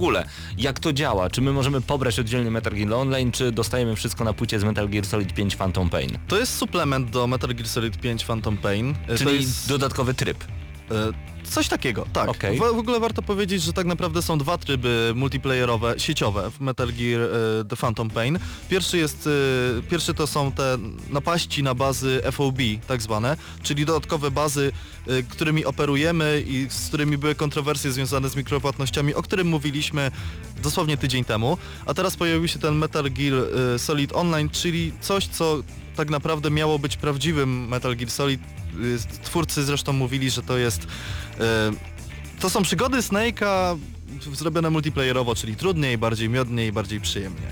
jak 0.58 0.80
to 0.80 0.92
działa? 0.92 1.30
Czy 1.30 1.40
my 1.40 1.52
możemy 1.52 1.80
pobrać 1.80 2.18
oddzielnie 2.18 2.50
Metal 2.50 2.72
Gear 2.74 2.92
Online, 2.92 3.32
czy 3.32 3.52
dostajemy 3.52 3.96
wszystko 3.96 4.24
na 4.24 4.32
płycie 4.32 4.60
z 4.60 4.64
Metal 4.64 4.88
Gear 4.88 5.06
Solid 5.06 5.34
5 5.34 5.56
Phantom 5.56 5.90
Pain? 5.90 6.18
To 6.28 6.38
jest 6.38 6.56
suplement 6.56 7.10
do 7.10 7.26
Metal 7.26 7.54
Gear 7.54 7.68
Solid 7.68 7.98
5 8.00 8.24
Phantom 8.24 8.56
Pain. 8.56 8.94
To 9.08 9.16
Czyli 9.18 9.36
jest 9.36 9.68
dodatkowy 9.68 10.14
tryb. 10.14 10.44
e, 10.90 11.12
coś 11.50 11.68
takiego, 11.68 12.06
tak. 12.12 12.28
Okej. 12.28 12.56
W, 12.56 12.60
w 12.60 12.78
ogóle 12.78 13.00
warto 13.00 13.22
powiedzieć, 13.22 13.62
że 13.62 13.72
tak 13.72 13.86
naprawdę 13.86 14.22
są 14.22 14.38
dwa 14.38 14.58
tryby 14.58 15.12
multiplayerowe, 15.14 15.94
sieciowe 15.98 16.50
w 16.50 16.60
Metal 16.60 16.88
Gear 16.92 17.20
e, 17.22 17.64
The 17.64 17.76
Phantom 17.76 18.10
Pain. 18.10 18.38
Pierwszy 18.68 18.98
jest, 18.98 19.28
e, 19.78 19.82
pierwszy 19.82 20.14
to 20.14 20.26
są 20.26 20.52
te 20.52 20.78
napaści 21.10 21.62
na 21.62 21.74
bazy 21.74 22.20
FOB, 22.32 22.58
tak 22.86 23.02
zwane, 23.02 23.36
czyli 23.62 23.84
dodatkowe 23.84 24.30
bazy, 24.30 24.72
e, 25.06 25.22
którymi 25.22 25.64
operujemy 25.64 26.44
i 26.46 26.66
z 26.70 26.88
którymi 26.88 27.18
były 27.18 27.34
kontrowersje 27.34 27.92
związane 27.92 28.28
z 28.28 28.36
mikropłatnościami, 28.36 29.14
o 29.14 29.22
którym 29.22 29.48
mówiliśmy 29.48 30.10
dosłownie 30.62 30.96
tydzień 30.96 31.24
temu. 31.24 31.58
A 31.86 31.94
teraz 31.94 32.16
pojawił 32.16 32.48
się 32.48 32.58
ten 32.58 32.74
Metal 32.74 33.10
Gear 33.10 33.34
Solid 33.76 34.12
Online, 34.12 34.50
czyli 34.50 34.92
coś, 35.00 35.26
co 35.26 35.62
tak 35.98 36.10
naprawdę 36.10 36.50
miało 36.50 36.78
być 36.78 36.96
prawdziwym 36.96 37.68
Metal 37.68 37.96
Gear 37.96 38.10
Solid. 38.10 38.40
Y, 38.80 38.98
Twórcy 39.24 39.64
zresztą 39.64 39.92
mówili, 39.92 40.30
że 40.30 40.42
to 40.42 40.58
jest... 40.58 40.86
e, 41.40 41.72
To 42.40 42.50
są 42.50 42.62
przygody 42.62 42.98
Snake'a 42.98 43.78
zrobione 44.32 44.70
multiplayerowo, 44.70 45.34
czyli 45.34 45.56
trudniej, 45.56 45.98
bardziej 45.98 46.28
miodniej, 46.28 46.72
bardziej 46.72 47.00
przyjemnie. 47.00 47.46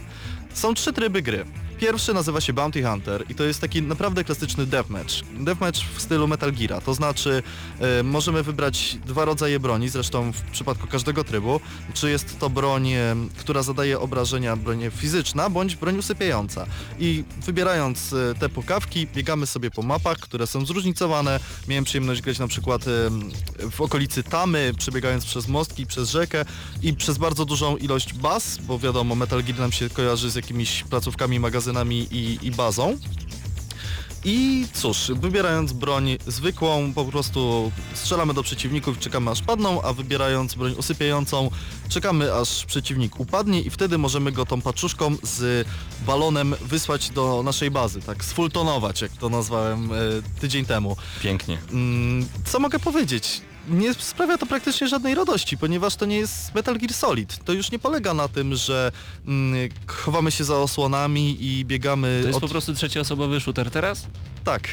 Są 0.54 0.74
trzy 0.74 0.92
tryby 0.92 1.22
gry. 1.22 1.44
Pierwszy 1.78 2.14
nazywa 2.14 2.40
się 2.40 2.52
Bounty 2.52 2.82
Hunter 2.82 3.24
i 3.28 3.34
to 3.34 3.44
jest 3.44 3.60
taki 3.60 3.82
naprawdę 3.82 4.24
klasyczny 4.24 4.66
deathmatch. 4.66 5.14
Deathmatch 5.40 5.80
w 5.96 6.02
stylu 6.02 6.28
Metal 6.28 6.52
Geara, 6.52 6.80
to 6.80 6.94
znaczy 6.94 7.42
e, 7.80 8.02
możemy 8.02 8.42
wybrać 8.42 8.98
dwa 9.06 9.24
rodzaje 9.24 9.60
broni, 9.60 9.88
zresztą 9.88 10.32
w 10.32 10.42
przypadku 10.42 10.86
każdego 10.86 11.24
trybu, 11.24 11.60
czy 11.94 12.10
jest 12.10 12.38
to 12.38 12.50
broń, 12.50 12.92
e, 12.92 13.16
która 13.38 13.62
zadaje 13.62 14.00
obrażenia, 14.00 14.56
broń 14.56 14.90
fizyczna, 14.96 15.50
bądź 15.50 15.76
broń 15.76 15.98
usypiająca. 15.98 16.66
I 16.98 17.24
wybierając 17.46 18.12
e, 18.12 18.34
te 18.34 18.48
pukawki, 18.48 19.06
biegamy 19.14 19.46
sobie 19.46 19.70
po 19.70 19.82
mapach, 19.82 20.18
które 20.18 20.46
są 20.46 20.66
zróżnicowane. 20.66 21.40
Miałem 21.68 21.84
przyjemność 21.84 22.22
grać 22.22 22.38
na 22.38 22.48
przykład 22.48 22.82
e, 22.88 22.90
w 23.70 23.80
okolicy 23.80 24.22
Tamy, 24.22 24.72
przebiegając 24.78 25.24
przez 25.24 25.48
mostki, 25.48 25.86
przez 25.86 26.10
rzekę 26.10 26.44
i 26.82 26.94
przez 26.94 27.18
bardzo 27.18 27.44
dużą 27.44 27.76
ilość 27.76 28.14
baz, 28.14 28.58
bo 28.58 28.78
wiadomo, 28.78 29.14
Metal 29.14 29.42
Gear 29.42 29.58
nam 29.58 29.72
się 29.72 29.90
kojarzy 29.90 30.30
z 30.30 30.34
jakimiś 30.34 30.84
placówkami, 30.84 31.40
magazynami 31.40 31.65
i, 32.10 32.38
i 32.42 32.50
bazą. 32.50 32.98
I 34.28 34.66
cóż, 34.72 35.12
wybierając 35.14 35.72
broń 35.72 36.16
zwykłą, 36.26 36.92
po 36.94 37.04
prostu 37.04 37.72
strzelamy 37.94 38.34
do 38.34 38.42
przeciwników, 38.42 38.98
czekamy 38.98 39.30
aż 39.30 39.42
padną, 39.42 39.82
a 39.82 39.92
wybierając 39.92 40.54
broń 40.54 40.74
usypiającą, 40.78 41.50
czekamy 41.88 42.34
aż 42.34 42.64
przeciwnik 42.64 43.20
upadnie 43.20 43.60
i 43.60 43.70
wtedy 43.70 43.98
możemy 43.98 44.32
go 44.32 44.46
tą 44.46 44.60
paczuszką 44.60 45.16
z 45.22 45.68
balonem 46.06 46.54
wysłać 46.60 47.10
do 47.10 47.42
naszej 47.42 47.70
bazy, 47.70 48.00
tak 48.00 48.24
sfultonować, 48.24 49.02
jak 49.02 49.12
to 49.12 49.28
nazwałem 49.28 49.92
e, 49.92 49.96
tydzień 50.40 50.64
temu. 50.64 50.96
Pięknie. 51.22 51.58
Mm, 51.72 52.26
co 52.44 52.60
mogę 52.60 52.78
powiedzieć? 52.78 53.40
Nie 53.68 53.94
sprawia 53.94 54.38
to 54.38 54.46
praktycznie 54.46 54.88
żadnej 54.88 55.14
radości, 55.14 55.58
ponieważ 55.58 55.96
to 55.96 56.06
nie 56.06 56.16
jest 56.16 56.54
Metal 56.54 56.78
Gear 56.78 56.92
Solid. 56.92 57.44
To 57.44 57.52
już 57.52 57.70
nie 57.70 57.78
polega 57.78 58.14
na 58.14 58.28
tym, 58.28 58.54
że 58.54 58.92
mm, 59.26 59.68
chowamy 59.86 60.30
się 60.30 60.44
za 60.44 60.58
osłonami 60.58 61.36
i 61.40 61.64
biegamy 61.64 62.18
To 62.20 62.26
jest 62.26 62.36
od... 62.36 62.42
po 62.42 62.48
prostu 62.48 62.74
trzecioosobowy 62.74 63.40
shooter 63.40 63.70
teraz? 63.70 64.06
Tak, 64.44 64.68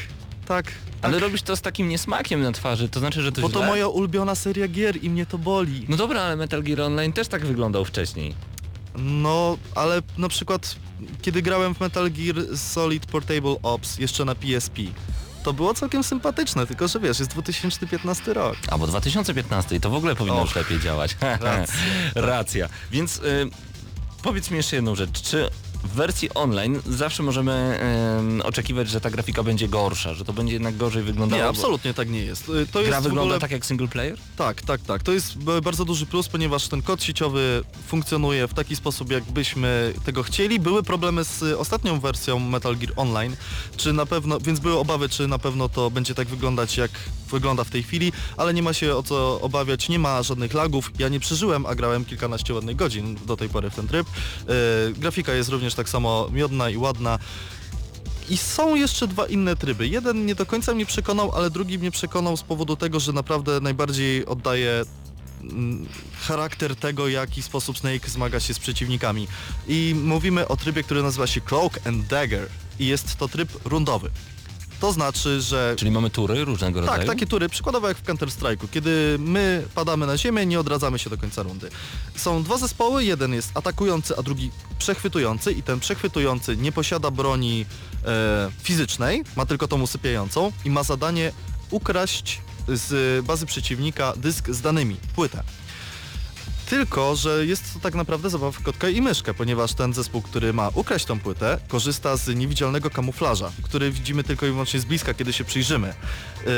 tak. 0.46 0.72
Ale 1.02 1.12
tak. 1.12 1.22
robisz 1.22 1.42
to 1.42 1.56
z 1.56 1.60
takim 1.60 1.88
niesmakiem 1.88 2.42
na 2.42 2.52
twarzy, 2.52 2.88
to 2.88 3.00
znaczy, 3.00 3.22
że 3.22 3.32
to 3.32 3.40
Bo 3.40 3.48
to 3.48 3.58
źle? 3.58 3.66
moja 3.66 3.88
ulubiona 3.88 4.34
seria 4.34 4.68
gier 4.68 5.04
i 5.04 5.10
mnie 5.10 5.26
to 5.26 5.38
boli. 5.38 5.86
No 5.88 5.96
dobra, 5.96 6.22
ale 6.22 6.36
Metal 6.36 6.62
Gear 6.62 6.80
Online 6.80 7.12
też 7.12 7.28
tak 7.28 7.46
wyglądał 7.46 7.84
wcześniej. 7.84 8.34
No, 8.98 9.58
ale 9.74 10.02
na 10.18 10.28
przykład 10.28 10.76
kiedy 11.22 11.42
grałem 11.42 11.74
w 11.74 11.80
Metal 11.80 12.10
Gear 12.10 12.58
Solid 12.58 13.06
Portable 13.06 13.56
Ops 13.62 13.98
jeszcze 13.98 14.24
na 14.24 14.34
PSP, 14.34 14.82
to 15.44 15.52
było 15.52 15.74
całkiem 15.74 16.04
sympatyczne, 16.04 16.66
tylko 16.66 16.88
że 16.88 17.00
wiesz, 17.00 17.18
jest 17.18 17.30
2015 17.30 18.34
rok. 18.34 18.56
Albo 18.68 18.86
2015 18.86 19.80
to 19.80 19.90
w 19.90 19.94
ogóle 19.94 20.16
powinno 20.16 20.40
Och, 20.40 20.46
już 20.46 20.56
lepiej 20.56 20.80
działać. 20.80 21.16
racja. 21.40 21.66
Racja. 22.14 22.68
Więc 22.90 23.16
y, 23.16 23.50
powiedz 24.22 24.50
mi 24.50 24.56
jeszcze 24.56 24.76
jedną 24.76 24.94
rzecz. 24.94 25.22
Czy 25.22 25.50
w 25.84 25.88
wersji 25.96 26.34
online 26.34 26.80
zawsze 26.86 27.22
możemy 27.22 27.80
oczekiwać, 28.44 28.88
że 28.88 29.00
ta 29.00 29.10
grafika 29.10 29.42
będzie 29.42 29.68
gorsza, 29.68 30.14
że 30.14 30.24
to 30.24 30.32
będzie 30.32 30.52
jednak 30.52 30.76
gorzej 30.76 31.02
wyglądało? 31.02 31.42
Nie, 31.42 31.48
absolutnie 31.48 31.94
tak 31.94 32.10
nie 32.10 32.20
jest. 32.20 32.48
Y, 32.48 32.66
To 32.66 32.72
Gra 32.72 32.82
jest 32.82 32.98
w 33.00 33.02
wygląda 33.02 33.22
ogóle... 33.22 33.40
tak 33.40 33.50
jak 33.50 33.66
single 33.66 33.88
player? 33.88 34.18
Tak, 34.36 34.62
tak, 34.62 34.80
tak. 34.80 35.02
To 35.02 35.12
jest 35.12 35.38
bardzo 35.62 35.84
duży 35.84 36.06
plus, 36.06 36.28
ponieważ 36.28 36.68
ten 36.68 36.82
kod 36.82 37.02
sieciowy 37.02 37.64
funkcjonuje 37.86 38.48
w 38.48 38.54
taki 38.54 38.76
sposób, 38.76 39.10
jakbyśmy 39.10 39.92
tego 40.04 40.22
chcieli. 40.22 40.60
Były 40.60 40.82
problemy 40.82 41.24
z 41.24 41.42
ostatnią 41.42 42.00
wersją 42.00 42.38
Metal 42.38 42.76
Gear 42.76 42.92
Online, 42.96 43.36
czy 43.76 43.92
na 43.92 44.06
pewno, 44.06 44.40
więc 44.40 44.60
były 44.60 44.78
obawy, 44.78 45.08
czy 45.08 45.28
na 45.28 45.38
pewno 45.38 45.68
to 45.68 45.90
będzie 45.90 46.14
tak 46.14 46.28
wyglądać, 46.28 46.76
jak 46.76 46.90
wygląda 47.30 47.64
w 47.64 47.70
tej 47.70 47.82
chwili, 47.82 48.12
ale 48.36 48.54
nie 48.54 48.62
ma 48.62 48.72
się 48.72 48.96
o 48.96 49.02
co 49.02 49.40
obawiać, 49.40 49.88
nie 49.88 49.98
ma 49.98 50.22
żadnych 50.22 50.54
lagów. 50.54 50.90
Ja 50.98 51.08
nie 51.08 51.20
przeżyłem, 51.20 51.66
a 51.66 51.74
grałem 51.74 52.04
kilkanaście 52.04 52.54
ładnych 52.54 52.76
godzin 52.76 53.16
do 53.26 53.36
tej 53.36 53.48
pory 53.48 53.70
w 53.70 53.74
ten 53.74 53.88
tryb. 53.88 54.06
Y, 54.08 54.92
grafika 54.92 55.34
jest 55.34 55.50
również 55.50 55.73
tak 55.74 55.88
samo 55.88 56.28
miodna 56.32 56.70
i 56.70 56.76
ładna. 56.76 57.18
I 58.28 58.36
są 58.36 58.74
jeszcze 58.74 59.08
dwa 59.08 59.26
inne 59.26 59.56
tryby. 59.56 59.88
Jeden 59.88 60.26
nie 60.26 60.34
do 60.34 60.46
końca 60.46 60.74
mnie 60.74 60.86
przekonał, 60.86 61.32
ale 61.36 61.50
drugi 61.50 61.78
mnie 61.78 61.90
przekonał 61.90 62.36
z 62.36 62.42
powodu 62.42 62.76
tego, 62.76 63.00
że 63.00 63.12
naprawdę 63.12 63.60
najbardziej 63.60 64.26
oddaje 64.26 64.82
mm, 65.42 65.86
charakter 66.20 66.76
tego, 66.76 67.08
jaki 67.08 67.42
sposób 67.42 67.78
Snake 67.78 68.08
zmaga 68.08 68.40
się 68.40 68.54
z 68.54 68.58
przeciwnikami. 68.58 69.28
I 69.68 69.94
mówimy 70.04 70.48
o 70.48 70.56
trybie, 70.56 70.82
który 70.82 71.02
nazywa 71.02 71.26
się 71.26 71.40
Cloak 71.40 71.86
and 71.86 72.06
Dagger 72.06 72.48
i 72.78 72.86
jest 72.86 73.16
to 73.16 73.28
tryb 73.28 73.48
rundowy. 73.64 74.10
To 74.80 74.92
znaczy, 74.92 75.40
że 75.40 75.74
Czyli 75.78 75.90
mamy 75.90 76.10
tury 76.10 76.44
różnego 76.44 76.80
rodzaju? 76.80 76.98
tak, 76.98 77.08
takie 77.08 77.26
tury, 77.26 77.48
przykładowo 77.48 77.88
jak 77.88 77.96
w 77.96 78.04
Counter-Strike'u, 78.04 78.68
kiedy 78.70 79.16
my 79.18 79.66
padamy 79.74 80.06
na 80.06 80.18
ziemię, 80.18 80.46
nie 80.46 80.60
odradzamy 80.60 80.98
się 80.98 81.10
do 81.10 81.18
końca 81.18 81.42
rundy. 81.42 81.70
Są 82.16 82.42
dwa 82.42 82.58
zespoły, 82.58 83.04
jeden 83.04 83.34
jest 83.34 83.50
atakujący, 83.54 84.16
a 84.16 84.22
drugi 84.22 84.50
przechwytujący 84.78 85.52
i 85.52 85.62
ten 85.62 85.80
przechwytujący 85.80 86.56
nie 86.56 86.72
posiada 86.72 87.10
broni 87.10 87.66
e, 88.04 88.50
fizycznej, 88.62 89.24
ma 89.36 89.46
tylko 89.46 89.68
tą 89.68 89.82
usypiającą 89.82 90.52
i 90.64 90.70
ma 90.70 90.82
zadanie 90.82 91.32
ukraść 91.70 92.40
z 92.68 93.24
bazy 93.26 93.46
przeciwnika 93.46 94.12
dysk 94.16 94.50
z 94.50 94.60
danymi, 94.60 94.96
płytę. 95.14 95.42
Tylko, 96.70 97.16
że 97.16 97.46
jest 97.46 97.74
to 97.74 97.80
tak 97.80 97.94
naprawdę 97.94 98.30
zabawa 98.30 98.52
w 98.52 98.62
kotka 98.62 98.88
i 98.88 99.02
myszkę, 99.02 99.34
ponieważ 99.34 99.74
ten 99.74 99.94
zespół, 99.94 100.22
który 100.22 100.52
ma 100.52 100.70
ukraść 100.74 101.04
tą 101.04 101.20
płytę, 101.20 101.58
korzysta 101.68 102.16
z 102.16 102.36
niewidzialnego 102.36 102.90
kamuflaża, 102.90 103.52
który 103.62 103.90
widzimy 103.90 104.24
tylko 104.24 104.46
i 104.46 104.50
wyłącznie 104.50 104.80
z 104.80 104.84
bliska, 104.84 105.14
kiedy 105.14 105.32
się 105.32 105.44
przyjrzymy. 105.44 105.88
Yy, 105.88 106.52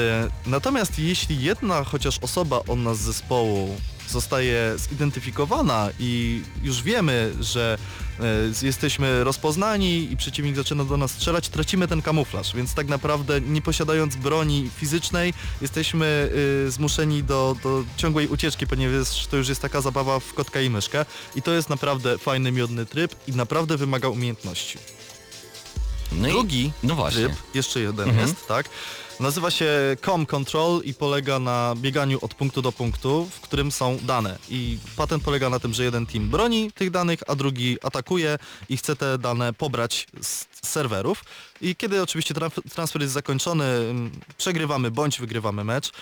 natomiast 0.47 0.99
jeśli 0.99 1.43
jedna 1.43 1.85
chociaż 1.85 2.19
osoba 2.19 2.61
od 2.69 2.79
nas 2.79 2.99
z 2.99 3.01
zespołu 3.01 3.81
zostaje 4.09 4.75
zidentyfikowana 4.77 5.89
i 5.99 6.43
już 6.63 6.83
wiemy, 6.83 7.33
że 7.41 7.79
jesteśmy 8.63 9.25
rozpoznani 9.25 10.13
i 10.13 10.17
przeciwnik 10.17 10.57
zaczyna 10.57 10.85
do 10.85 10.97
nas 10.97 11.11
strzelać, 11.11 11.49
tracimy 11.49 11.89
ten 11.89 12.03
kamuflaż, 12.03 12.55
więc 12.57 12.75
tak 12.75 12.89
naprawdę 12.89 13.41
nie 13.41 13.63
posiadając 13.63 14.17
broni 14.17 14.71
fizycznej 14.77 15.35
jesteśmy 15.63 16.31
y, 16.67 16.71
zmuszeni 16.71 17.23
do, 17.23 17.57
do 17.63 17.85
ciągłej 17.97 18.29
ucieczki, 18.29 18.67
ponieważ 18.67 19.27
to 19.27 19.37
już 19.37 19.49
jest 19.49 19.63
taka 19.63 19.81
zabawa 19.81 20.21
w 20.21 20.35
kotka 20.35 20.61
i 20.61 20.71
myszkę 20.71 21.05
i 21.37 21.43
to 21.43 21.53
jest 21.53 21.69
naprawdę 21.69 22.19
fajny, 22.19 22.53
miodny 22.53 22.87
tryb 22.87 23.15
i 23.29 23.33
naprawdę 23.33 23.77
wymaga 23.77 24.09
umiejętności. 24.09 24.79
No 26.13 26.29
i- 26.29 26.31
Drugi 26.31 26.73
no 26.83 26.95
właśnie. 26.95 27.21
tryb, 27.27 27.37
jeszcze 27.55 27.81
jeden 27.81 28.09
Mhm. 28.09 28.29
jest, 28.29 28.47
tak? 28.47 28.69
Nazywa 29.21 29.51
się 29.51 29.97
Com 30.01 30.27
Control 30.27 30.81
i 30.85 30.95
polega 30.95 31.39
na 31.39 31.75
bieganiu 31.77 32.19
od 32.23 32.35
punktu 32.35 32.63
do 32.63 32.73
punktu, 32.73 33.29
w 33.33 33.41
którym 33.41 33.73
są 33.73 33.99
dane. 34.03 34.39
I 34.49 34.79
patent 34.97 35.25
polega 35.25 35.51
na 35.51 35.59
tym, 35.59 35.75
że 35.75 35.85
jeden 35.85 36.07
team 36.07 36.29
broni 36.29 36.73
tych 36.73 36.91
danych, 36.91 37.21
a 37.27 37.35
drugi 37.35 37.77
atakuje 37.83 38.39
i 38.69 38.77
chce 38.77 38.97
te 38.97 39.19
dane 39.19 39.53
pobrać 39.53 40.07
z 40.23 40.47
serwerów. 40.63 41.25
I 41.61 41.77
kiedy 41.77 42.03
oczywiście 42.03 42.35
transfer 42.75 43.03
jest 43.03 43.15
zakończony, 43.15 43.65
mm, 43.65 44.11
przegrywamy 44.39 44.91
bądź 44.91 45.21
wygrywamy 45.21 45.65
mecz. 45.65 45.93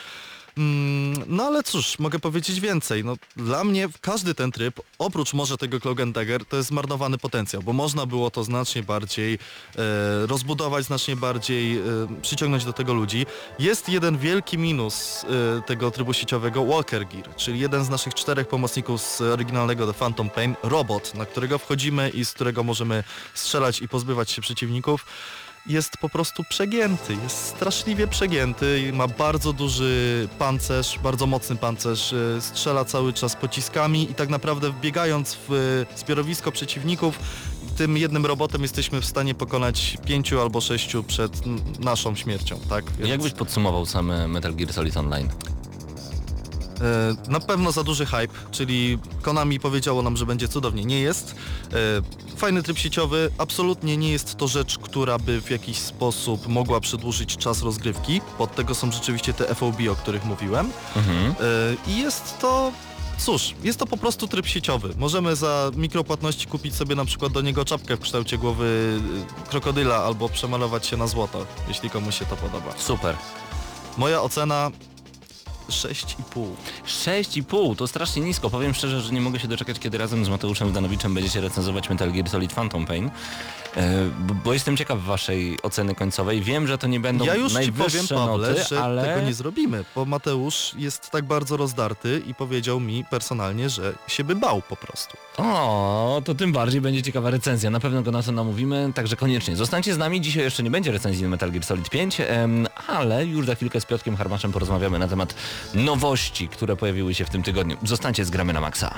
Mm, 0.59 1.25
No 1.27 1.45
ale 1.45 1.63
cóż, 1.63 1.99
mogę 1.99 2.19
powiedzieć 2.19 2.61
więcej. 2.61 3.05
No, 3.05 3.17
dla 3.37 3.65
mnie 3.65 3.89
każdy 4.01 4.35
ten 4.35 4.53
tryb, 4.53 4.81
oprócz 4.99 5.35
może 5.35 5.57
tego 5.57 5.81
Cloak 5.81 6.01
and 6.01 6.15
Dagger, 6.15 6.45
to 6.45 6.57
jest 6.57 6.69
zmarnowany 6.69 7.19
potencjał, 7.19 7.63
bo 7.63 7.73
można 7.73 8.07
było 8.07 8.31
to 8.31 8.45
znacznie 8.45 8.83
bardziej 8.83 9.35
e, 9.35 9.39
rozbudować, 10.27 10.85
znacznie 10.85 11.17
bardziej 11.17 11.79
e, 11.79 11.83
przyciągnąć 12.23 12.65
do 12.65 12.73
tego 12.73 12.95
ludzi. 12.95 13.27
Jest 13.59 13.89
jeden 13.89 14.19
wielki 14.19 14.59
minus 14.59 15.25
e, 15.59 15.63
tego 15.63 15.91
trybu 15.91 16.13
sieciowego, 16.13 16.65
Walker 16.65 17.07
Gear, 17.07 17.37
czyli 17.37 17.61
jeden 17.61 17.85
z 17.85 17.89
naszych 17.91 18.15
czterech 18.15 18.49
pomocników 18.49 19.01
z 19.03 19.21
oryginalnego 19.21 19.87
The 19.87 19.95
Phantom 19.95 20.31
Pain, 20.31 20.55
robot, 20.63 21.15
na 21.15 21.27
którego 21.27 21.59
wchodzimy 21.59 22.11
i 22.11 22.25
z 22.25 22.33
którego 22.33 22.65
możemy 22.65 23.05
strzelać 23.35 23.83
i 23.83 23.89
pozbywać 23.89 24.31
się 24.31 24.43
przeciwników 24.43 25.07
jest 25.67 25.97
po 25.97 26.09
prostu 26.09 26.45
przegięty, 26.45 27.17
jest 27.23 27.47
straszliwie 27.47 28.07
przegięty, 28.07 28.91
ma 28.93 29.09
bardzo 29.09 29.53
duży 29.53 30.29
pancerz, 30.39 30.99
bardzo 31.03 31.27
mocny 31.27 31.57
pancerz, 31.57 32.13
y, 32.13 32.39
strzela 32.41 32.85
cały 32.85 33.13
czas 33.13 33.37
pociskami 33.37 34.11
i 34.11 34.15
tak 34.15 34.29
naprawdę 34.29 34.71
wbiegając 34.71 35.37
w 35.49 35.53
y, 35.95 35.99
zbiorowisko 35.99 36.53
przeciwników, 36.53 37.19
tym 37.77 37.97
jednym 37.97 38.27
robotem 38.27 38.63
jesteśmy 38.63 39.01
w 39.01 39.07
stanie 39.07 39.35
pokonać 39.35 39.99
pięciu 40.07 40.41
albo 40.41 40.61
sześciu 40.61 41.05
przed 41.05 41.33
naszą 41.81 42.15
śmiercią, 42.15 42.61
tak? 42.69 42.85
Więc, 42.99 43.11
Jak 43.11 43.23
byś 43.23 43.33
podsumował 43.33 43.87
same 43.87 44.29
Metal 44.29 44.55
Gear 44.55 44.73
Solid 44.73 44.97
Online? 44.97 45.29
E, 46.85 47.31
na 47.31 47.41
pewno 47.41 47.73
za 47.73 47.83
duży 47.83 48.07
hype, 48.07 48.35
czyli 48.51 48.99
Konami 49.23 49.61
powiedziało 49.61 50.03
nam, 50.03 50.17
że 50.17 50.27
będzie 50.27 50.49
cudownie, 50.49 50.85
nie 50.85 51.01
jest. 51.01 51.35
E, 51.73 52.37
fajny 52.37 52.63
tryb 52.63 52.79
sieciowy, 52.79 53.31
absolutnie 53.39 53.97
nie 53.97 54.13
jest 54.13 54.37
to 54.37 54.49
rzecz, 54.49 54.79
która 54.79 55.19
by 55.19 55.41
w 55.41 55.51
jakiś 55.51 55.79
sposób 55.79 56.49
mogła 56.49 56.81
przedłużyć 56.81 57.37
czas 57.37 57.63
rozgrywki. 57.63 58.21
Pod 58.39 58.55
tego 58.55 58.75
są 58.75 58.93
rzeczywiście 58.93 59.33
te 59.33 59.55
FOB, 59.55 59.77
o 59.93 59.95
których 59.95 60.25
mówiłem. 60.25 60.71
Mhm. 60.97 61.27
E, 61.27 61.35
I 61.91 61.99
jest 61.99 62.39
to... 62.39 62.73
Cóż, 63.19 63.55
jest 63.63 63.79
to 63.79 63.87
po 63.87 63.97
prostu 63.97 64.29
tryb 64.29 64.47
sieciowy. 64.47 64.95
Możemy 64.99 65.37
za 65.37 65.71
mikropłatności 65.77 66.47
kupić 66.47 66.75
sobie 66.75 66.95
na 66.95 67.05
przykład 67.05 67.33
do 67.33 67.41
niego 67.41 67.65
czapkę 67.65 67.97
w 67.97 68.01
kształcie 68.01 68.39
głowy 68.39 69.01
krokodyla 69.51 69.97
albo 69.97 70.29
przemalować 70.29 70.87
się 70.87 70.97
na 70.97 71.07
złoto, 71.07 71.47
jeśli 71.69 71.91
komuś 71.91 72.19
się 72.19 72.27
to 72.27 72.37
podoba. 72.37 72.75
Super. 72.77 73.17
Moja 73.99 74.23
ocena 74.23 74.71
6,5. 75.69 76.47
6,5 76.87 77.77
to 77.77 77.87
strasznie 77.87 78.23
nisko. 78.23 78.51
Powiem 78.51 78.75
szczerze, 78.75 79.01
że 79.01 79.13
nie 79.13 79.21
mogę 79.21 79.41
się 79.41 79.49
doczekać, 79.49 79.79
kiedy 79.79 79.99
razem 79.99 80.25
z 80.25 80.29
Mateuszem 80.29 80.71
Zdanowiczem 80.71 81.15
będziecie 81.15 81.41
recenzować 81.41 81.91
Metal 81.91 82.13
Gear 82.13 82.29
Solid 82.29 82.53
Phantom 82.53 82.87
Pain. 82.87 83.11
E, 83.77 84.11
bo, 84.45 84.53
jestem 84.53 84.77
ciekaw 84.77 85.03
waszej 85.03 85.59
oceny 85.63 85.95
końcowej. 85.95 86.43
Wiem, 86.43 86.67
że 86.67 86.79
to 86.79 86.87
nie 86.87 87.01
będą 87.01 87.25
Ja 87.25 87.35
już 87.35 87.53
ci 87.53 87.73
powiem, 87.73 88.09
Pawle, 88.09 88.49
noty, 88.49 88.65
że 88.69 88.83
ale... 88.83 89.05
tego 89.05 89.27
nie 89.27 89.35
zrobimy, 89.35 89.85
bo 89.95 90.05
Mateusz 90.05 90.75
jest 90.79 91.11
tak 91.11 91.25
bardzo 91.25 91.57
rozdarty 91.57 92.23
i 92.27 92.35
powiedział 92.35 92.81
mi 92.81 93.05
personalnie, 93.05 93.71
że 93.71 93.93
się 94.07 94.25
by 94.25 94.37
bał 94.37 94.63
po 94.63 94.77
prostu. 94.77 95.17
O, 95.37 96.23
to 96.25 96.35
tym 96.35 96.53
bardziej 96.53 96.81
będzie 96.81 97.03
ciekawa 97.03 97.31
recenzja. 97.31 97.71
Na 97.71 97.81
pewno 97.81 98.03
go 98.03 98.11
na 98.11 98.23
to 98.23 98.33
namówimy, 98.33 98.93
także 98.95 99.17
koniecznie. 99.17 99.57
Zostańcie 99.57 99.95
z 99.95 99.99
nami. 99.99 100.21
Dzisiaj 100.21 100.43
jeszcze 100.43 100.63
nie 100.63 100.71
będzie 100.71 100.93
recenzji 100.93 101.29
Metal 101.29 101.51
Gear 101.51 101.65
Solid 101.65 101.91
5, 101.91 102.21
em, 102.21 102.67
ale 102.87 103.27
już 103.27 103.47
za 103.47 103.55
chwilkę 103.55 103.81
z 103.81 103.85
Piotkiem 103.85 104.17
Harmaszem 104.17 104.53
porozmawiamy 104.53 104.99
na 104.99 105.09
temat 105.09 105.35
nowości, 105.75 106.49
które 106.49 106.77
pojawiły 106.77 107.15
się 107.15 107.25
w 107.25 107.31
tym 107.31 107.43
tygodniu. 107.43 107.77
Zostańcie 107.83 108.25
z 108.25 108.31
Gramy 108.31 108.53
na 108.53 108.61
Maxa. 108.61 108.95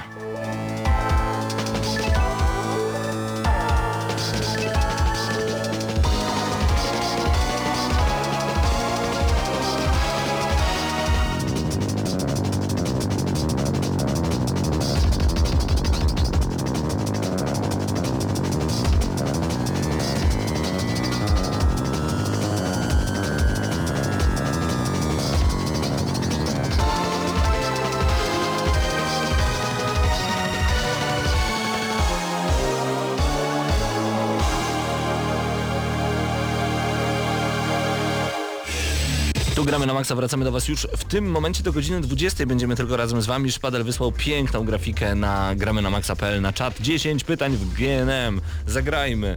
Maksa, 40.07 40.17
wracamy 40.17 40.45
do 40.45 40.53
Was 40.53 40.69
już 40.69 40.87
w 40.97 41.05
tym 41.05 41.31
momencie 41.31 41.63
do 41.63 41.73
godziny 41.73 42.01
20. 42.01 42.47
Będziemy 42.47 42.77
tylko 42.77 42.97
razem 42.97 43.23
z 43.23 43.27
Wami. 43.27 43.53
Szpadel 43.53 43.85
wysłał 43.85 44.13
piękną 44.13 44.65
grafikę 44.65 45.15
na 45.15 45.55
gramy 45.55 45.83
na 45.83 45.91
maxa.pl 45.91 46.41
na 46.41 46.53
czat. 46.53 46.81
10 46.81 47.25
pytań 47.25 47.57
w 47.57 47.75
GNM. 47.75 48.41
Zagrajmy. 48.67 49.37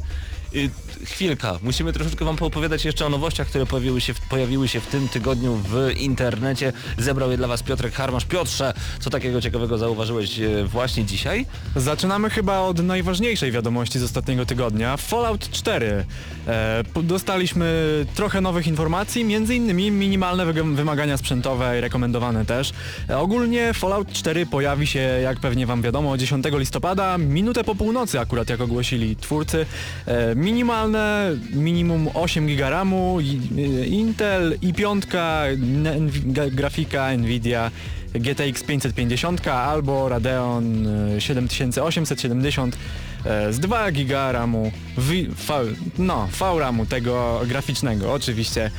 Y, 0.56 0.70
chwilka, 1.06 1.60
musimy 1.64 1.94
troszeczkę 1.94 2.26
Wam 2.26 2.36
poopowiadać 2.36 2.86
jeszcze 2.86 3.06
o 3.06 3.10
nowościach, 3.10 3.48
które 3.48 3.66
pojawiły 3.66 4.02
się, 4.02 4.14
w, 4.14 4.20
pojawiły 4.20 4.68
się 4.68 4.80
w 4.80 4.88
tym 4.88 5.10
tygodniu 5.10 5.56
w 5.56 5.92
internecie. 5.98 6.74
Zebrał 6.98 7.32
je 7.32 7.38
dla 7.38 7.48
Was 7.48 7.64
Piotrek 7.64 7.94
Harmasz. 7.94 8.26
Piotrze, 8.26 8.74
co 9.00 9.10
takiego 9.10 9.42
ciekawego 9.42 9.78
zauważyłeś 9.78 10.40
e, 10.40 10.66
właśnie 10.66 11.06
dzisiaj? 11.06 11.46
Zaczynamy 11.76 12.30
chyba 12.30 12.60
od 12.60 12.80
najważniejszej 12.80 13.52
wiadomości 13.52 14.00
z 14.00 14.04
ostatniego 14.04 14.46
tygodnia. 14.46 14.98
Fallout 14.98 15.50
4. 15.50 16.06
E, 16.48 16.84
dostaliśmy 17.04 18.06
trochę 18.16 18.42
nowych 18.42 18.68
informacji, 18.68 19.26
między 19.26 19.56
innymi 19.56 19.92
minimalne 19.92 20.54
wymagania 20.54 21.18
sprzętowe 21.18 21.78
i 21.78 21.82
rekomendowane 21.82 22.46
też. 22.46 22.74
E, 23.10 23.18
ogólnie 23.18 23.74
Fallout 23.74 24.12
4 24.12 24.46
pojawi 24.46 24.88
się, 24.88 25.00
jak 25.00 25.40
pewnie 25.40 25.66
wam 25.66 25.82
wiadomo, 25.82 26.18
10 26.18 26.46
listopada, 26.52 27.18
minutę 27.18 27.64
po 27.64 27.76
północy 27.76 28.20
akurat, 28.20 28.50
jak 28.50 28.62
ogłosili 28.62 29.16
twórcy. 29.16 29.66
E, 30.06 30.39
minimalne, 30.40 31.36
minimum 31.54 32.08
8 32.14 32.48
GB 32.48 32.70
RAMu, 32.70 33.20
i- 33.22 33.90
Intel 33.90 34.54
i5, 34.62 35.18
n- 35.86 36.10
g- 36.26 36.52
grafika 36.52 37.12
Nvidia 37.18 37.72
GTX 38.14 38.64
550 38.64 39.48
albo 39.48 40.10
Radeon 40.10 40.88
y, 41.18 41.22
7870 41.22 42.78
e, 43.26 43.54
z 43.54 43.60
2 43.60 43.92
GB 43.92 44.32
RAMu, 44.32 44.72
v, 44.98 45.12
v, 45.48 45.76
no, 45.98 46.28
VRAMu 46.40 46.86
tego 46.86 47.42
graficznego 47.48 48.14
oczywiście. 48.14 48.72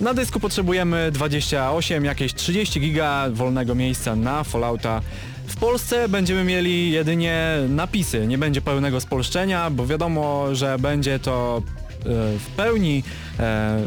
Na 0.00 0.14
dysku 0.14 0.40
potrzebujemy 0.40 1.10
28, 1.12 2.04
jakieś 2.04 2.34
30 2.34 2.80
GB 2.80 3.30
wolnego 3.32 3.74
miejsca 3.74 4.16
na 4.16 4.44
Fallouta. 4.44 5.02
W 5.50 5.56
Polsce 5.56 6.08
będziemy 6.08 6.44
mieli 6.44 6.90
jedynie 6.90 7.56
napisy, 7.68 8.26
nie 8.26 8.38
będzie 8.38 8.60
pełnego 8.60 9.00
spolszczenia, 9.00 9.70
bo 9.70 9.86
wiadomo, 9.86 10.54
że 10.54 10.78
będzie 10.78 11.18
to 11.18 11.62
e, 11.62 12.02
w 12.38 12.46
pełni, 12.56 13.02
e, 13.38 13.80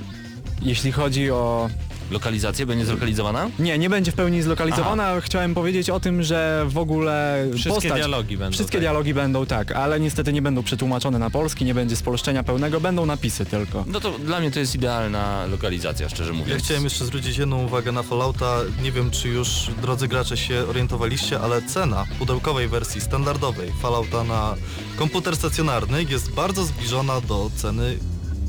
jeśli 0.62 0.92
chodzi 0.92 1.32
o 1.32 1.70
Lokalizacja 2.14 2.66
będzie 2.66 2.86
zlokalizowana? 2.86 3.50
nie, 3.60 3.78
nie 3.78 3.90
będzie 3.90 4.12
w 4.12 4.16
pełni 4.16 4.42
zlokalizowana. 4.42 5.22
Chciałem 5.22 5.54
powiedzieć 5.54 5.90
o 5.90 6.00
tym, 6.00 6.24
że 6.24 6.66
w 6.68 6.78
ogóle 6.78 7.46
Wszystkie 7.52 7.70
postać, 7.70 7.94
dialogi 7.94 8.38
będą. 8.38 8.54
Wszystkie 8.54 8.78
tak. 8.78 8.82
dialogi 8.82 9.14
będą 9.14 9.46
tak, 9.46 9.72
ale 9.72 10.00
niestety 10.00 10.34
nie 10.34 10.42
będą 10.42 10.64
przetłumaczone 10.64 11.20
na 11.20 11.30
polski, 11.30 11.66
nie 11.66 11.74
będzie 11.74 11.96
spolszczenia 11.96 12.44
pełnego, 12.44 12.80
będą 12.80 13.06
napisy 13.06 13.46
tylko. 13.46 13.84
No 13.88 14.00
to 14.00 14.12
dla 14.20 14.40
mnie 14.40 14.52
to 14.52 14.60
jest 14.60 14.76
idealna 14.76 15.46
lokalizacja, 15.46 16.10
szczerze 16.10 16.34
mówiąc. 16.34 16.50
Ja 16.50 16.58
chciałem 16.58 16.84
jeszcze 16.84 17.06
zwrócić 17.06 17.38
jedną 17.38 17.66
uwagę 17.66 17.92
na 17.92 18.04
Fallouta. 18.04 18.58
Nie 18.84 18.92
wiem, 18.92 19.12
czy 19.12 19.30
już, 19.30 19.70
drodzy 19.82 20.08
gracze, 20.08 20.38
się 20.38 20.66
orientowaliście, 20.68 21.40
ale 21.40 21.62
cena 21.62 22.06
pudełkowej 22.20 22.68
wersji 22.68 23.02
standardowej 23.02 23.72
Fallouta 23.82 24.24
na 24.24 24.56
komputer 24.98 25.36
stacjonarny 25.36 26.04
jest 26.04 26.32
bardzo 26.32 26.64
zbliżona 26.64 27.22
do 27.22 27.50
ceny 27.56 27.98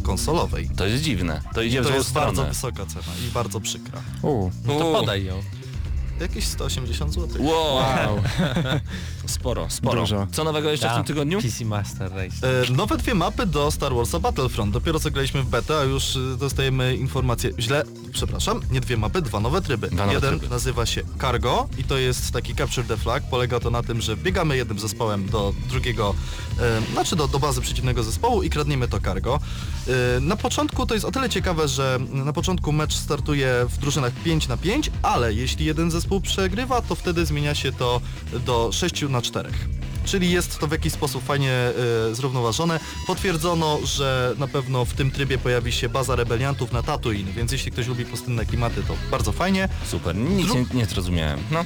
konsolowej. 0.04 0.68
To 0.76 0.86
jest 0.86 1.02
dziwne. 1.04 1.40
To 1.54 1.62
idzie 1.62 1.80
w 1.80 1.82
To 1.82 1.88
złą 1.88 1.98
jest 1.98 2.08
stronę. 2.10 2.26
bardzo 2.26 2.44
wysoka 2.44 2.86
cena 2.86 3.12
i 3.28 3.32
bardzo 3.32 3.60
przykra. 3.60 4.02
U. 4.22 4.50
No 4.66 4.78
to 4.78 4.92
podaj 4.92 5.24
ją. 5.24 5.42
Jakieś 6.20 6.44
180 6.44 7.12
zł. 7.14 7.42
Wow. 7.44 8.22
sporo, 9.26 9.70
sporo. 9.70 10.00
Dużo. 10.00 10.26
Co 10.32 10.44
nowego 10.44 10.70
jeszcze 10.70 10.90
w 10.90 10.94
tym 10.94 11.04
tygodniu? 11.04 11.42
PC 11.42 11.64
Master 11.64 12.12
Race. 12.12 12.62
E, 12.68 12.72
nowe 12.72 12.96
dwie 12.96 13.14
mapy 13.14 13.46
do 13.46 13.70
Star 13.70 13.94
Warsa 13.94 14.18
Battlefront. 14.20 14.72
Dopiero 14.72 15.00
co 15.00 15.10
graliśmy 15.10 15.42
w 15.42 15.46
betę, 15.46 15.78
a 15.78 15.82
już 15.82 16.16
y, 16.16 16.36
dostajemy 16.38 16.96
informacje. 16.96 17.50
Źle, 17.58 17.84
przepraszam, 18.12 18.60
nie 18.70 18.80
dwie 18.80 18.96
mapy, 18.96 19.22
dwa 19.22 19.40
nowe 19.40 19.62
tryby. 19.62 19.88
Dwa 19.88 19.96
nowe 19.96 20.14
Jeden 20.14 20.38
tryby. 20.38 20.54
nazywa 20.54 20.86
się 20.86 21.02
Cargo 21.20 21.68
i 21.78 21.84
to 21.84 21.98
jest 21.98 22.30
taki 22.32 22.54
Capture 22.54 22.86
the 22.86 22.96
Flag. 22.96 23.22
Polega 23.30 23.60
to 23.60 23.70
na 23.70 23.82
tym, 23.82 24.00
że 24.00 24.16
biegamy 24.16 24.56
jednym 24.56 24.78
zespołem 24.78 25.28
do 25.28 25.54
drugiego, 25.68 26.14
e, 26.60 26.92
znaczy 26.92 27.16
do, 27.16 27.28
do 27.28 27.38
bazy 27.38 27.60
przeciwnego 27.60 28.02
zespołu 28.02 28.42
i 28.42 28.50
kradniemy 28.50 28.88
to 28.88 29.00
cargo. 29.00 29.40
E, 30.16 30.20
na 30.20 30.36
początku 30.36 30.86
to 30.86 30.94
jest 30.94 31.06
o 31.06 31.10
tyle 31.12 31.30
ciekawe, 31.30 31.68
że 31.68 31.98
na 32.10 32.32
początku 32.32 32.72
mecz 32.72 32.94
startuje 32.94 33.66
w 33.68 33.78
drużynach 33.78 34.12
5 34.12 34.48
na 34.48 34.56
5, 34.56 34.90
ale 35.02 35.32
jeśli 35.34 35.66
jeden 35.66 35.90
zespół 35.90 36.03
przegrywa, 36.20 36.82
to 36.82 36.94
wtedy 36.94 37.26
zmienia 37.26 37.54
się 37.54 37.72
to 37.72 38.00
do 38.46 38.72
6 38.72 39.02
na 39.02 39.22
4. 39.22 39.50
Czyli 40.04 40.30
jest 40.30 40.58
to 40.58 40.66
w 40.66 40.72
jakiś 40.72 40.92
sposób 40.92 41.24
fajnie 41.24 41.50
e, 41.52 42.14
zrównoważone. 42.14 42.80
Potwierdzono, 43.06 43.78
że 43.84 44.34
na 44.38 44.48
pewno 44.48 44.84
w 44.84 44.92
tym 44.92 45.10
trybie 45.10 45.38
pojawi 45.38 45.72
się 45.72 45.88
baza 45.88 46.16
rebeliantów 46.16 46.72
na 46.72 46.82
Tatooine, 46.82 47.32
więc 47.32 47.52
jeśli 47.52 47.72
ktoś 47.72 47.86
lubi 47.86 48.04
pustynne 48.04 48.46
klimaty, 48.46 48.82
to 48.82 48.94
bardzo 49.10 49.32
fajnie. 49.32 49.68
Super, 49.86 50.16
nic 50.16 50.48
Dru- 50.48 50.54
nie, 50.74 50.78
nie 50.80 50.86
zrozumiałem. 50.86 51.40
No. 51.50 51.64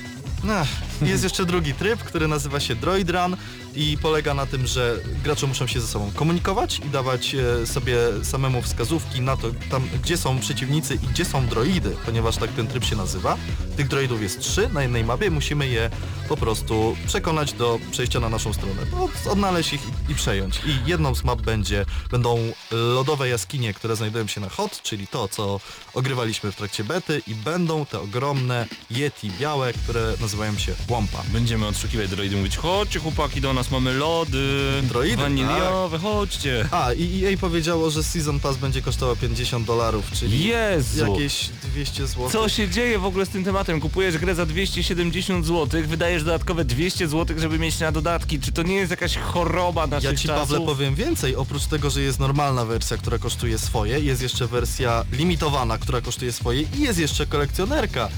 Ach, 0.51 0.69
jest 1.03 1.25
jeszcze 1.25 1.45
drugi 1.45 1.75
tryb, 1.75 2.05
który 2.05 2.29
nazywa 2.29 2.61
się 2.61 2.75
Droid 2.75 3.11
Run 3.11 3.37
i 3.75 3.99
polega 4.03 4.35
na 4.35 4.47
tym, 4.47 4.67
że 4.67 4.97
gracze 5.25 5.47
muszą 5.47 5.67
się 5.67 5.81
ze 5.81 5.87
sobą 5.87 6.11
komunikować 6.15 6.79
i 6.79 6.91
dawać 6.91 7.35
e, 7.35 7.67
sobie 7.67 7.97
samemu 8.23 8.63
wskazówki 8.63 9.21
na 9.21 9.37
to, 9.37 9.49
tam 9.71 9.83
gdzie 10.03 10.17
są 10.17 10.39
przeciwnicy 10.39 10.95
i 10.95 10.99
gdzie 10.99 11.25
są 11.25 11.47
droidy, 11.47 11.97
ponieważ 12.07 12.37
tak 12.37 12.51
ten 12.53 12.67
tryb 12.67 12.85
się 12.85 12.97
nazywa. 12.97 13.37
Tych 13.77 13.89
droidów 13.89 14.23
jest 14.23 14.41
trzy 14.41 14.69
na 14.69 14.83
jednej 14.83 15.05
mapie, 15.05 15.31
musimy 15.31 15.69
je 15.69 15.91
po 16.29 16.37
prostu 16.37 16.97
przekonać 17.07 17.53
do 17.53 17.79
przejścia 17.91 18.21
na 18.21 18.29
naszą 18.29 18.53
stronę, 18.53 18.83
Od, 19.01 19.33
odnaleźć 19.33 19.73
ich 19.73 19.83
i 20.09 20.15
przejąć. 20.15 20.61
I 20.67 20.91
jedną 20.91 21.15
z 21.15 21.25
map 21.25 21.43
będzie, 21.43 21.85
będą 22.11 22.39
lodowe 22.71 23.29
jaskinie, 23.29 23.75
które 23.75 23.97
znajdują 23.97 24.27
się 24.27 24.41
na 24.41 24.49
HOT, 24.49 24.83
czyli 24.83 25.07
to, 25.07 25.29
co 25.29 25.61
ogrywaliśmy 25.95 26.53
w 26.53 26.57
trakcie 26.57 26.85
bety 26.85 27.23
i 27.27 27.35
będą 27.35 27.87
te 27.87 28.01
ogromne 28.01 28.67
Yeti 28.91 29.31
białe, 29.41 29.73
które 29.73 30.17
nazywają 30.29 30.59
się 30.59 30.75
Wampa. 30.89 31.23
Będziemy 31.33 31.67
odszukiwać 31.67 32.11
droidy 32.11 32.37
mówić, 32.37 32.57
chodźcie 32.57 33.01
chłopaki 33.01 33.41
do 33.41 33.53
nas, 33.53 33.71
mamy 33.71 33.95
lody, 33.95 34.59
Droidy, 34.83 35.17
waniliowe, 35.17 35.99
chodźcie. 35.99 36.69
A, 36.71 36.93
i 36.93 37.25
EA 37.25 37.37
powiedziało, 37.41 37.91
że 37.91 38.03
Season 38.03 38.41
Pass 38.41 38.57
będzie 38.57 38.83
kosztował 38.83 39.17
50 39.17 39.67
dolarów, 39.67 40.13
czyli 40.13 40.45
Jezu! 40.45 41.13
jakieś 41.13 41.49
200 41.73 42.07
zł. 42.07 42.31
Co 42.31 42.49
się 42.49 42.69
dzieje 42.69 42.99
w 42.99 43.05
ogóle 43.05 43.27
z 43.27 43.29
tym 43.29 43.45
tematem? 43.45 43.81
Kupujesz 43.81 44.19
grę 44.19 44.35
za 44.35 44.47
270 44.47 45.47
zł, 45.47 45.83
wydajesz 45.87 46.25
dodatkowe 46.25 46.65
200 46.65 47.09
zł, 47.09 47.39
żeby 47.39 47.59
mieć 47.59 47.81
na 47.81 47.93
dodatki. 47.93 48.41
Czy 48.41 48.53
to 48.53 48.63
nie 48.63 48.75
jest 48.75 48.91
jakaś 48.91 49.17
choroba 49.17 49.87
naszych 49.87 50.11
Ja 50.11 50.17
ci 50.17 50.29
czasów? 50.29 50.49
Pawle 50.49 50.67
powiem 50.67 50.95
więcej, 50.95 51.37
oprócz 51.37 51.67
tego, 51.67 51.91
że 51.91 52.01
jest 52.03 52.21
normalna 52.21 52.65
wersja, 52.65 52.97
która 52.97 53.19
kosztuje 53.19 53.59
swoje, 53.59 54.01
jest 54.01 54.23
jeszcze 54.23 54.47
wersja 54.47 55.05
limitowana, 55.13 55.79
która 55.79 56.01
kosztuje 56.01 56.33
swoje 56.33 56.63
i 56.63 56.81
jest 56.81 56.99
jeszcze 56.99 57.27
kolekcjonerka. 57.27 58.09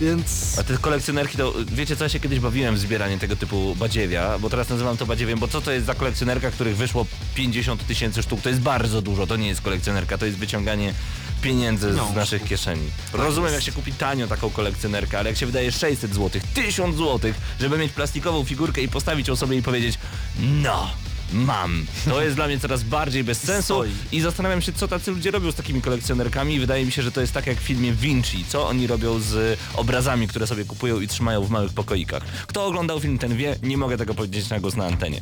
Więc 0.00 0.58
A 0.58 0.62
te 0.62 0.78
kolekcjonerki 0.78 1.38
to, 1.38 1.54
wiecie 1.66 1.96
co, 1.96 2.04
ja 2.04 2.08
się 2.08 2.20
kiedyś 2.20 2.40
bawiłem 2.40 2.74
w 2.74 2.78
zbieranie 2.78 3.18
tego 3.18 3.36
typu 3.36 3.74
badziewia, 3.74 4.38
bo 4.38 4.50
teraz 4.50 4.68
nazywam 4.68 4.96
to 4.96 5.06
badziewiem, 5.06 5.38
bo 5.38 5.48
co 5.48 5.60
to 5.60 5.70
jest 5.72 5.86
za 5.86 5.94
kolekcjonerka, 5.94 6.50
których 6.50 6.76
wyszło 6.76 7.06
50 7.34 7.86
tysięcy 7.86 8.22
sztuk, 8.22 8.40
to 8.40 8.48
jest 8.48 8.60
bardzo 8.60 9.02
dużo, 9.02 9.26
to 9.26 9.36
nie 9.36 9.48
jest 9.48 9.60
kolekcjonerka, 9.60 10.18
to 10.18 10.26
jest 10.26 10.38
wyciąganie 10.38 10.94
pieniędzy 11.42 11.86
z 11.86 11.90
Pieniążków. 11.90 12.16
naszych 12.16 12.44
kieszeni. 12.44 12.90
Rozumiem 13.12 13.52
jak 13.52 13.62
się 13.62 13.72
kupi 13.72 13.92
tanio 13.92 14.26
taką 14.26 14.50
kolekcjonerkę, 14.50 15.18
ale 15.18 15.30
jak 15.30 15.38
się 15.38 15.46
wydaje 15.46 15.72
600 15.72 16.14
zł, 16.14 16.40
1000 16.54 16.96
zł, 16.96 17.32
żeby 17.60 17.78
mieć 17.78 17.92
plastikową 17.92 18.44
figurkę 18.44 18.82
i 18.82 18.88
postawić 18.88 19.28
ją 19.28 19.36
sobie 19.36 19.56
i 19.56 19.62
powiedzieć 19.62 19.98
no, 20.38 20.90
mam. 21.32 21.86
To 22.04 22.22
jest 22.22 22.36
dla 22.36 22.46
mnie 22.46 22.58
coraz 22.58 22.82
bardziej 22.82 23.24
bez 23.24 23.38
sensu 23.40 23.74
Stoi. 23.74 23.90
i 24.12 24.20
zastanawiam 24.20 24.62
się, 24.62 24.72
co 24.72 24.88
tacy 24.88 25.10
ludzie 25.10 25.30
robią 25.30 25.52
z 25.52 25.54
takimi 25.54 25.82
kolekcjonerkami 25.82 26.60
wydaje 26.60 26.84
mi 26.84 26.92
się, 26.92 27.02
że 27.02 27.12
to 27.12 27.20
jest 27.20 27.32
tak 27.32 27.46
jak 27.46 27.58
w 27.58 27.62
filmie 27.62 27.92
Vinci, 27.92 28.44
co 28.48 28.68
oni 28.68 28.86
robią 28.86 29.18
z 29.18 29.58
obrazami, 29.74 30.28
które 30.28 30.46
sobie 30.46 30.64
kupują 30.64 31.00
i 31.00 31.08
trzymają 31.08 31.44
w 31.44 31.50
małych 31.50 31.72
pokoikach. 31.72 32.22
Kto 32.46 32.66
oglądał 32.66 33.00
film, 33.00 33.18
ten 33.18 33.36
wie, 33.36 33.56
nie 33.62 33.76
mogę 33.76 33.96
tego 33.96 34.14
powiedzieć 34.14 34.50
na 34.50 34.60
głos 34.60 34.76
na 34.76 34.86
antenie. 34.86 35.20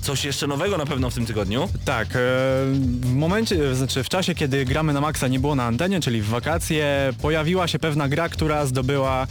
Coś 0.00 0.24
jeszcze 0.24 0.46
nowego 0.46 0.78
na 0.78 0.86
pewno 0.86 1.10
w 1.10 1.14
tym 1.14 1.26
tygodniu? 1.26 1.68
Tak, 1.84 2.08
e, 2.08 2.10
w 3.00 3.14
momencie, 3.14 3.74
znaczy 3.74 4.04
w 4.04 4.08
czasie, 4.08 4.34
kiedy 4.34 4.64
gramy 4.64 4.92
na 4.92 5.00
maksa 5.00 5.28
nie 5.28 5.40
było 5.40 5.54
na 5.54 5.64
antenie, 5.64 6.00
czyli 6.00 6.22
w 6.22 6.26
wakacje, 6.28 7.12
pojawiła 7.22 7.68
się 7.68 7.78
pewna 7.78 8.08
gra, 8.08 8.28
która 8.28 8.66
zdobyła 8.66 9.26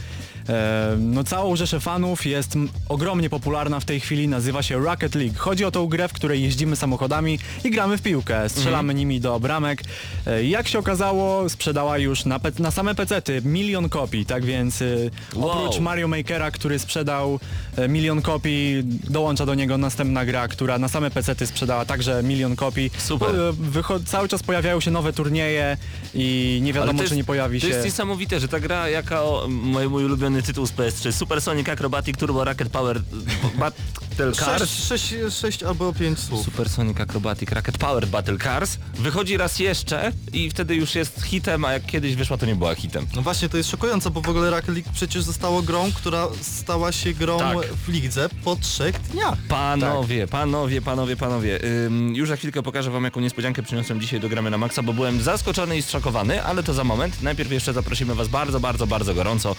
no 0.98 1.24
całą 1.24 1.56
rzeszę 1.56 1.80
fanów, 1.80 2.26
jest 2.26 2.54
ogromnie 2.88 3.30
popularna 3.30 3.80
w 3.80 3.84
tej 3.84 4.00
chwili, 4.00 4.28
nazywa 4.28 4.62
się 4.62 4.78
Rocket 4.78 5.14
League. 5.14 5.34
Chodzi 5.36 5.64
o 5.64 5.70
tą 5.70 5.86
grę, 5.86 6.08
w 6.08 6.12
której 6.12 6.42
jeździmy 6.42 6.76
samochodami 6.76 7.38
i 7.64 7.70
gramy 7.70 7.98
w 7.98 8.02
piłkę, 8.02 8.48
strzelamy 8.48 8.94
nimi 8.94 9.20
do 9.20 9.40
bramek. 9.40 9.82
E, 10.26 10.44
jak 10.44 10.68
się 10.68 10.78
okazało, 10.78 11.48
sprzedała 11.48 11.98
już 11.98 12.24
na, 12.24 12.38
pe- 12.38 12.60
na 12.60 12.70
same 12.70 12.94
pecety 12.94 13.42
milion 13.44 13.88
kopii, 13.88 14.26
tak 14.26 14.44
więc 14.44 14.82
e, 14.82 14.86
Wow. 15.34 15.50
oprócz 15.50 15.80
Mario 15.80 16.08
Makera, 16.08 16.50
który 16.50 16.78
sprzedał 16.78 17.40
e, 17.76 17.88
milion 17.88 18.22
kopii, 18.22 18.82
dołącza 18.84 19.46
do 19.46 19.54
niego 19.54 19.78
następna 19.78 20.24
gra, 20.24 20.48
która 20.48 20.78
na 20.78 20.88
same 20.88 21.10
pecety 21.10 21.46
sprzedała 21.46 21.84
także 21.84 22.22
milion 22.22 22.56
kopii. 22.56 22.90
Super. 22.98 23.28
E, 23.36 23.52
Wycho- 23.52 24.04
cały 24.04 24.28
czas 24.28 24.42
pojawiają 24.42 24.80
się 24.80 24.90
nowe 24.90 25.12
turnieje 25.12 25.76
i 26.14 26.58
nie 26.62 26.72
wiadomo, 26.72 26.92
to 26.92 27.02
jest- 27.02 27.10
czy 27.10 27.16
nie 27.16 27.24
pojawi 27.24 27.60
To 27.60 27.66
się... 27.66 27.72
jest 27.72 27.84
niesamowite, 27.84 28.40
że 28.40 28.48
ta 28.48 28.60
gra, 28.60 28.88
jaka 28.88 29.22
o, 29.22 29.46
mój, 29.48 29.88
mój 29.88 30.04
ulubiony 30.38 30.42
tytuł 30.42 30.66
z 30.66 30.72
PS3, 30.72 31.12
Super 31.12 31.40
Sonic 31.42 31.68
Acrobatic 31.68 32.16
Turbo 32.16 32.44
Rocket 32.44 32.68
Power 32.68 33.00
Battle 33.60 34.32
Cars. 34.32 34.70
6, 34.88 35.08
6, 35.08 35.14
6 35.40 35.62
albo 35.62 35.92
5 35.92 36.18
słów. 36.18 36.44
Super 36.44 36.68
Sonic 36.68 37.00
Acrobatic 37.00 37.52
Rocket 37.52 37.78
Powered 37.78 38.10
Battle 38.10 38.38
Cars 38.38 38.78
wychodzi 38.94 39.36
raz 39.36 39.58
jeszcze 39.58 40.12
i 40.32 40.50
wtedy 40.50 40.74
już 40.74 40.94
jest 40.94 41.22
hitem, 41.22 41.64
a 41.64 41.72
jak 41.72 41.86
kiedyś 41.86 42.14
wyszła 42.16 42.36
to 42.38 42.46
nie 42.46 42.56
była 42.56 42.74
hitem. 42.74 43.06
No 43.16 43.22
właśnie, 43.22 43.48
to 43.48 43.56
jest 43.56 43.70
szokujące, 43.70 44.10
bo 44.10 44.20
w 44.20 44.28
ogóle 44.28 44.50
Rocket 44.50 44.68
League 44.74 44.90
przecież 44.92 45.22
zostało 45.22 45.62
grą, 45.62 45.92
która 45.92 46.28
stała 46.40 46.92
się 46.92 47.12
grą 47.12 47.38
Tak. 47.38 47.58
w 47.86 47.88
lidze 47.88 48.28
po 48.44 48.56
trzech 48.56 49.00
dniach. 49.00 49.38
Panowie, 49.48 50.26
panowie, 50.26 50.82
panowie, 50.82 51.16
panowie. 51.16 51.60
Ym, 51.86 52.14
już 52.16 52.28
za 52.28 52.36
chwilkę 52.36 52.62
pokażę 52.62 52.90
wam 52.90 53.04
jaką 53.04 53.20
niespodziankę 53.20 53.62
przyniosłem 53.62 54.00
dzisiaj 54.00 54.20
do 54.20 54.28
Gramy 54.28 54.50
na 54.50 54.58
Maxa, 54.58 54.82
bo 54.82 54.92
byłem 54.92 55.22
zaskoczony 55.22 55.76
i 55.76 55.82
zszokowany, 55.82 56.44
ale 56.44 56.62
to 56.62 56.74
za 56.74 56.84
moment. 56.84 57.22
Najpierw 57.22 57.52
jeszcze 57.52 57.72
zaprosimy 57.72 58.14
was 58.14 58.28
bardzo, 58.28 58.60
bardzo, 58.60 58.86
bardzo 58.86 59.14
gorąco 59.14 59.56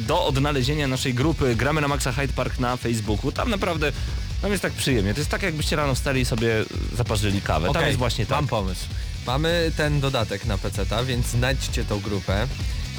do 0.00 0.26
odnalezienia 0.26 0.88
naszej 0.88 1.14
grupy 1.14 1.56
Gramy 1.56 1.80
na 1.80 1.88
Maxa 1.88 2.12
Hyde 2.12 2.32
Park 2.32 2.58
na 2.58 2.76
Facebooku. 2.76 3.32
Tam 3.32 3.50
naprawdę, 3.50 3.92
tam 4.42 4.50
jest 4.50 4.62
tak 4.62 4.72
przyjemnie. 4.72 5.14
To 5.14 5.20
jest 5.20 5.30
tak 5.30 5.42
jakbyście 5.42 5.76
rano 5.76 5.94
wstali 5.94 6.20
i 6.20 6.24
sobie 6.24 6.64
zaparzyli 6.96 7.40
kawę. 7.42 7.66
Tam 7.66 7.76
Okej, 7.76 7.86
jest 7.86 7.98
właśnie 7.98 8.26
tak. 8.26 8.38
Mam 8.38 8.46
pomysł. 8.46 8.86
Mamy 9.26 9.72
ten 9.76 10.00
dodatek 10.00 10.44
na 10.44 10.58
PC-ta, 10.58 11.04
więc 11.04 11.26
znajdźcie 11.26 11.84
tą 11.84 12.00
grupę, 12.00 12.46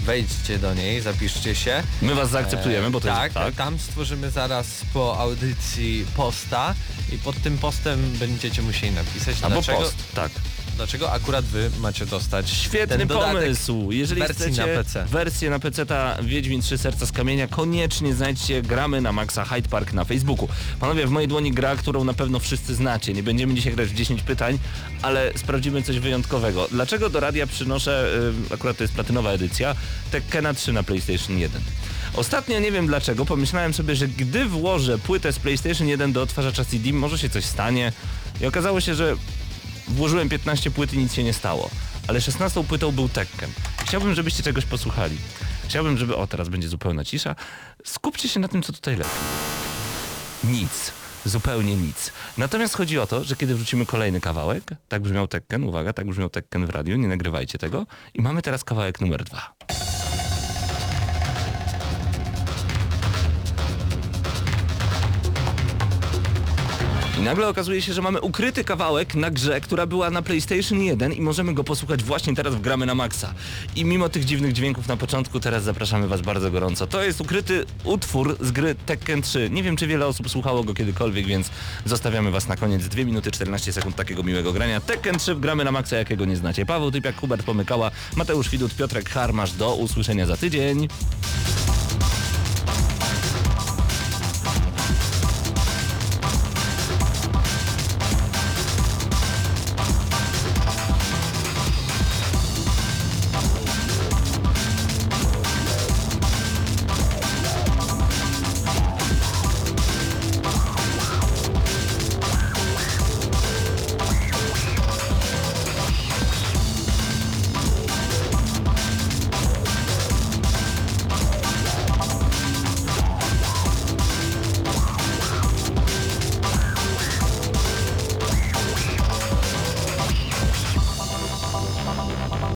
wejdźcie 0.05 0.59
do 0.59 0.73
niej, 0.73 1.01
zapiszcie 1.01 1.55
się. 1.55 1.83
My 2.01 2.15
was 2.15 2.29
zaakceptujemy, 2.29 2.91
bo 2.91 2.99
to 3.01 3.07
tak, 3.07 3.23
jest 3.23 3.33
tak. 3.33 3.55
tam 3.55 3.79
stworzymy 3.79 4.31
zaraz 4.31 4.67
po 4.93 5.19
audycji 5.19 6.05
posta 6.15 6.75
i 7.11 7.17
pod 7.17 7.41
tym 7.41 7.57
postem 7.57 8.11
będziecie 8.19 8.61
musieli 8.61 8.91
napisać, 8.91 9.35
Albo 9.41 9.55
dlaczego, 9.55 9.79
post, 9.79 9.95
tak. 10.15 10.31
Dlaczego 10.75 11.11
akurat 11.11 11.45
wy 11.45 11.71
macie 11.79 12.05
dostać 12.05 12.49
Świetny 12.49 12.97
ten 12.97 13.07
dodatek 13.07 13.33
pomysł. 13.33 13.91
Jeżeli 13.91 14.21
wersji 14.21 14.35
chcecie 14.35 14.61
na 14.61 14.67
PC. 14.67 15.05
wersję 15.05 15.49
na 15.49 15.59
PC 15.59 15.85
ta 15.85 16.17
Wiedźmin 16.23 16.61
3 16.61 16.77
Serca 16.77 17.05
z 17.05 17.11
Kamienia, 17.11 17.47
koniecznie 17.47 18.13
znajdźcie 18.13 18.61
gramy 18.61 19.01
na 19.01 19.11
Maxa 19.11 19.45
Hyde 19.45 19.69
Park 19.69 19.93
na 19.93 20.05
Facebooku. 20.05 20.47
Panowie, 20.79 21.07
w 21.07 21.11
mojej 21.11 21.27
dłoni 21.27 21.51
gra, 21.51 21.75
którą 21.75 22.03
na 22.03 22.13
pewno 22.13 22.39
wszyscy 22.39 22.75
znacie. 22.75 23.13
Nie 23.13 23.23
będziemy 23.23 23.53
dzisiaj 23.53 23.73
grać 23.73 23.89
w 23.89 23.93
10 23.93 24.21
pytań, 24.21 24.59
ale 25.01 25.31
sprawdzimy 25.35 25.83
coś 25.83 25.99
wyjątkowego. 25.99 26.67
Dlaczego 26.71 27.09
do 27.09 27.19
radia 27.19 27.47
przynoszę, 27.47 28.13
y, 28.51 28.53
akurat 28.53 28.77
to 28.77 28.83
jest 28.83 28.93
platynowa 28.93 29.31
edycja, 29.31 29.75
Tekkena 30.11 30.53
3 30.53 30.73
na 30.73 30.83
PlayStation 30.83 31.37
1? 31.37 31.61
Ostatnio 32.15 32.59
nie 32.59 32.71
wiem 32.71 32.87
dlaczego, 32.87 33.25
pomyślałem 33.25 33.73
sobie, 33.73 33.95
że 33.95 34.07
gdy 34.07 34.45
włożę 34.45 34.97
płytę 34.97 35.33
z 35.33 35.39
PlayStation 35.39 35.87
1 35.87 36.13
do 36.13 36.21
odtwarzacza 36.21 36.65
CD, 36.65 36.93
może 36.93 37.17
się 37.17 37.29
coś 37.29 37.45
stanie. 37.45 37.93
I 38.41 38.45
okazało 38.45 38.81
się, 38.81 38.95
że 38.95 39.15
Włożyłem 39.93 40.29
15 40.29 40.71
płyt 40.71 40.93
i 40.93 40.97
nic 40.97 41.13
się 41.13 41.23
nie 41.23 41.33
stało. 41.33 41.69
Ale 42.07 42.21
16 42.21 42.63
płytą 42.63 42.91
był 42.91 43.09
Tekken. 43.09 43.49
Chciałbym, 43.85 44.13
żebyście 44.13 44.43
czegoś 44.43 44.65
posłuchali. 44.65 45.17
Chciałbym, 45.65 45.97
żeby... 45.97 46.15
O, 46.15 46.27
teraz 46.27 46.49
będzie 46.49 46.67
zupełna 46.67 47.05
cisza. 47.05 47.35
Skupcie 47.83 48.29
się 48.29 48.39
na 48.39 48.47
tym, 48.47 48.63
co 48.63 48.73
tutaj 48.73 48.95
leci. 48.95 49.09
Nic. 50.43 50.91
Zupełnie 51.25 51.75
nic. 51.75 52.11
Natomiast 52.37 52.77
chodzi 52.77 52.99
o 52.99 53.07
to, 53.07 53.23
że 53.23 53.35
kiedy 53.35 53.55
wrzucimy 53.55 53.85
kolejny 53.85 54.21
kawałek, 54.21 54.63
tak 54.87 55.01
brzmiał 55.01 55.27
Tekken, 55.27 55.63
uwaga, 55.63 55.93
tak 55.93 56.07
brzmiał 56.07 56.29
Tekken 56.29 56.65
w 56.65 56.69
radiu, 56.69 56.97
nie 56.97 57.07
nagrywajcie 57.07 57.57
tego. 57.57 57.85
I 58.13 58.21
mamy 58.21 58.41
teraz 58.41 58.63
kawałek 58.63 59.01
numer 59.01 59.23
dwa. 59.23 59.53
Nagle 67.23 67.47
okazuje 67.47 67.81
się, 67.81 67.93
że 67.93 68.01
mamy 68.01 68.21
ukryty 68.21 68.63
kawałek 68.63 69.15
na 69.15 69.31
grze, 69.31 69.61
która 69.61 69.85
była 69.85 70.09
na 70.09 70.21
PlayStation 70.21 70.81
1 70.81 71.13
i 71.13 71.21
możemy 71.21 71.53
go 71.53 71.63
posłuchać 71.63 72.03
właśnie 72.03 72.35
teraz 72.35 72.55
w 72.55 72.61
Gramy 72.61 72.85
na 72.85 72.95
Maxa. 72.95 73.33
I 73.75 73.85
mimo 73.85 74.09
tych 74.09 74.25
dziwnych 74.25 74.53
dźwięków 74.53 74.87
na 74.87 74.97
początku, 74.97 75.39
teraz 75.39 75.63
zapraszamy 75.63 76.07
Was 76.07 76.21
bardzo 76.21 76.51
gorąco. 76.51 76.87
To 76.87 77.03
jest 77.03 77.21
ukryty 77.21 77.65
utwór 77.83 78.37
z 78.41 78.51
gry 78.51 78.75
Tekken 78.85 79.21
3. 79.21 79.49
Nie 79.49 79.63
wiem, 79.63 79.75
czy 79.75 79.87
wiele 79.87 80.07
osób 80.07 80.29
słuchało 80.29 80.63
go 80.63 80.73
kiedykolwiek, 80.73 81.25
więc 81.25 81.49
zostawiamy 81.85 82.31
Was 82.31 82.47
na 82.47 82.55
koniec. 82.55 82.87
2 82.87 83.03
minuty 83.03 83.31
14 83.31 83.73
sekund 83.73 83.95
takiego 83.95 84.23
miłego 84.23 84.53
grania. 84.53 84.81
Tekken 84.81 85.19
3 85.19 85.35
w 85.35 85.39
Gramy 85.39 85.63
na 85.63 85.71
Maxa, 85.71 85.95
jakiego 85.95 86.25
nie 86.25 86.35
znacie. 86.35 86.65
Paweł 86.65 86.91
Typiak, 86.91 87.15
Hubert 87.15 87.43
Pomykała, 87.43 87.91
Mateusz 88.15 88.49
Widut, 88.49 88.75
Piotrek 88.75 89.09
Harmasz. 89.09 89.51
Do 89.51 89.75
usłyszenia 89.75 90.25
za 90.25 90.37
tydzień. 90.37 90.87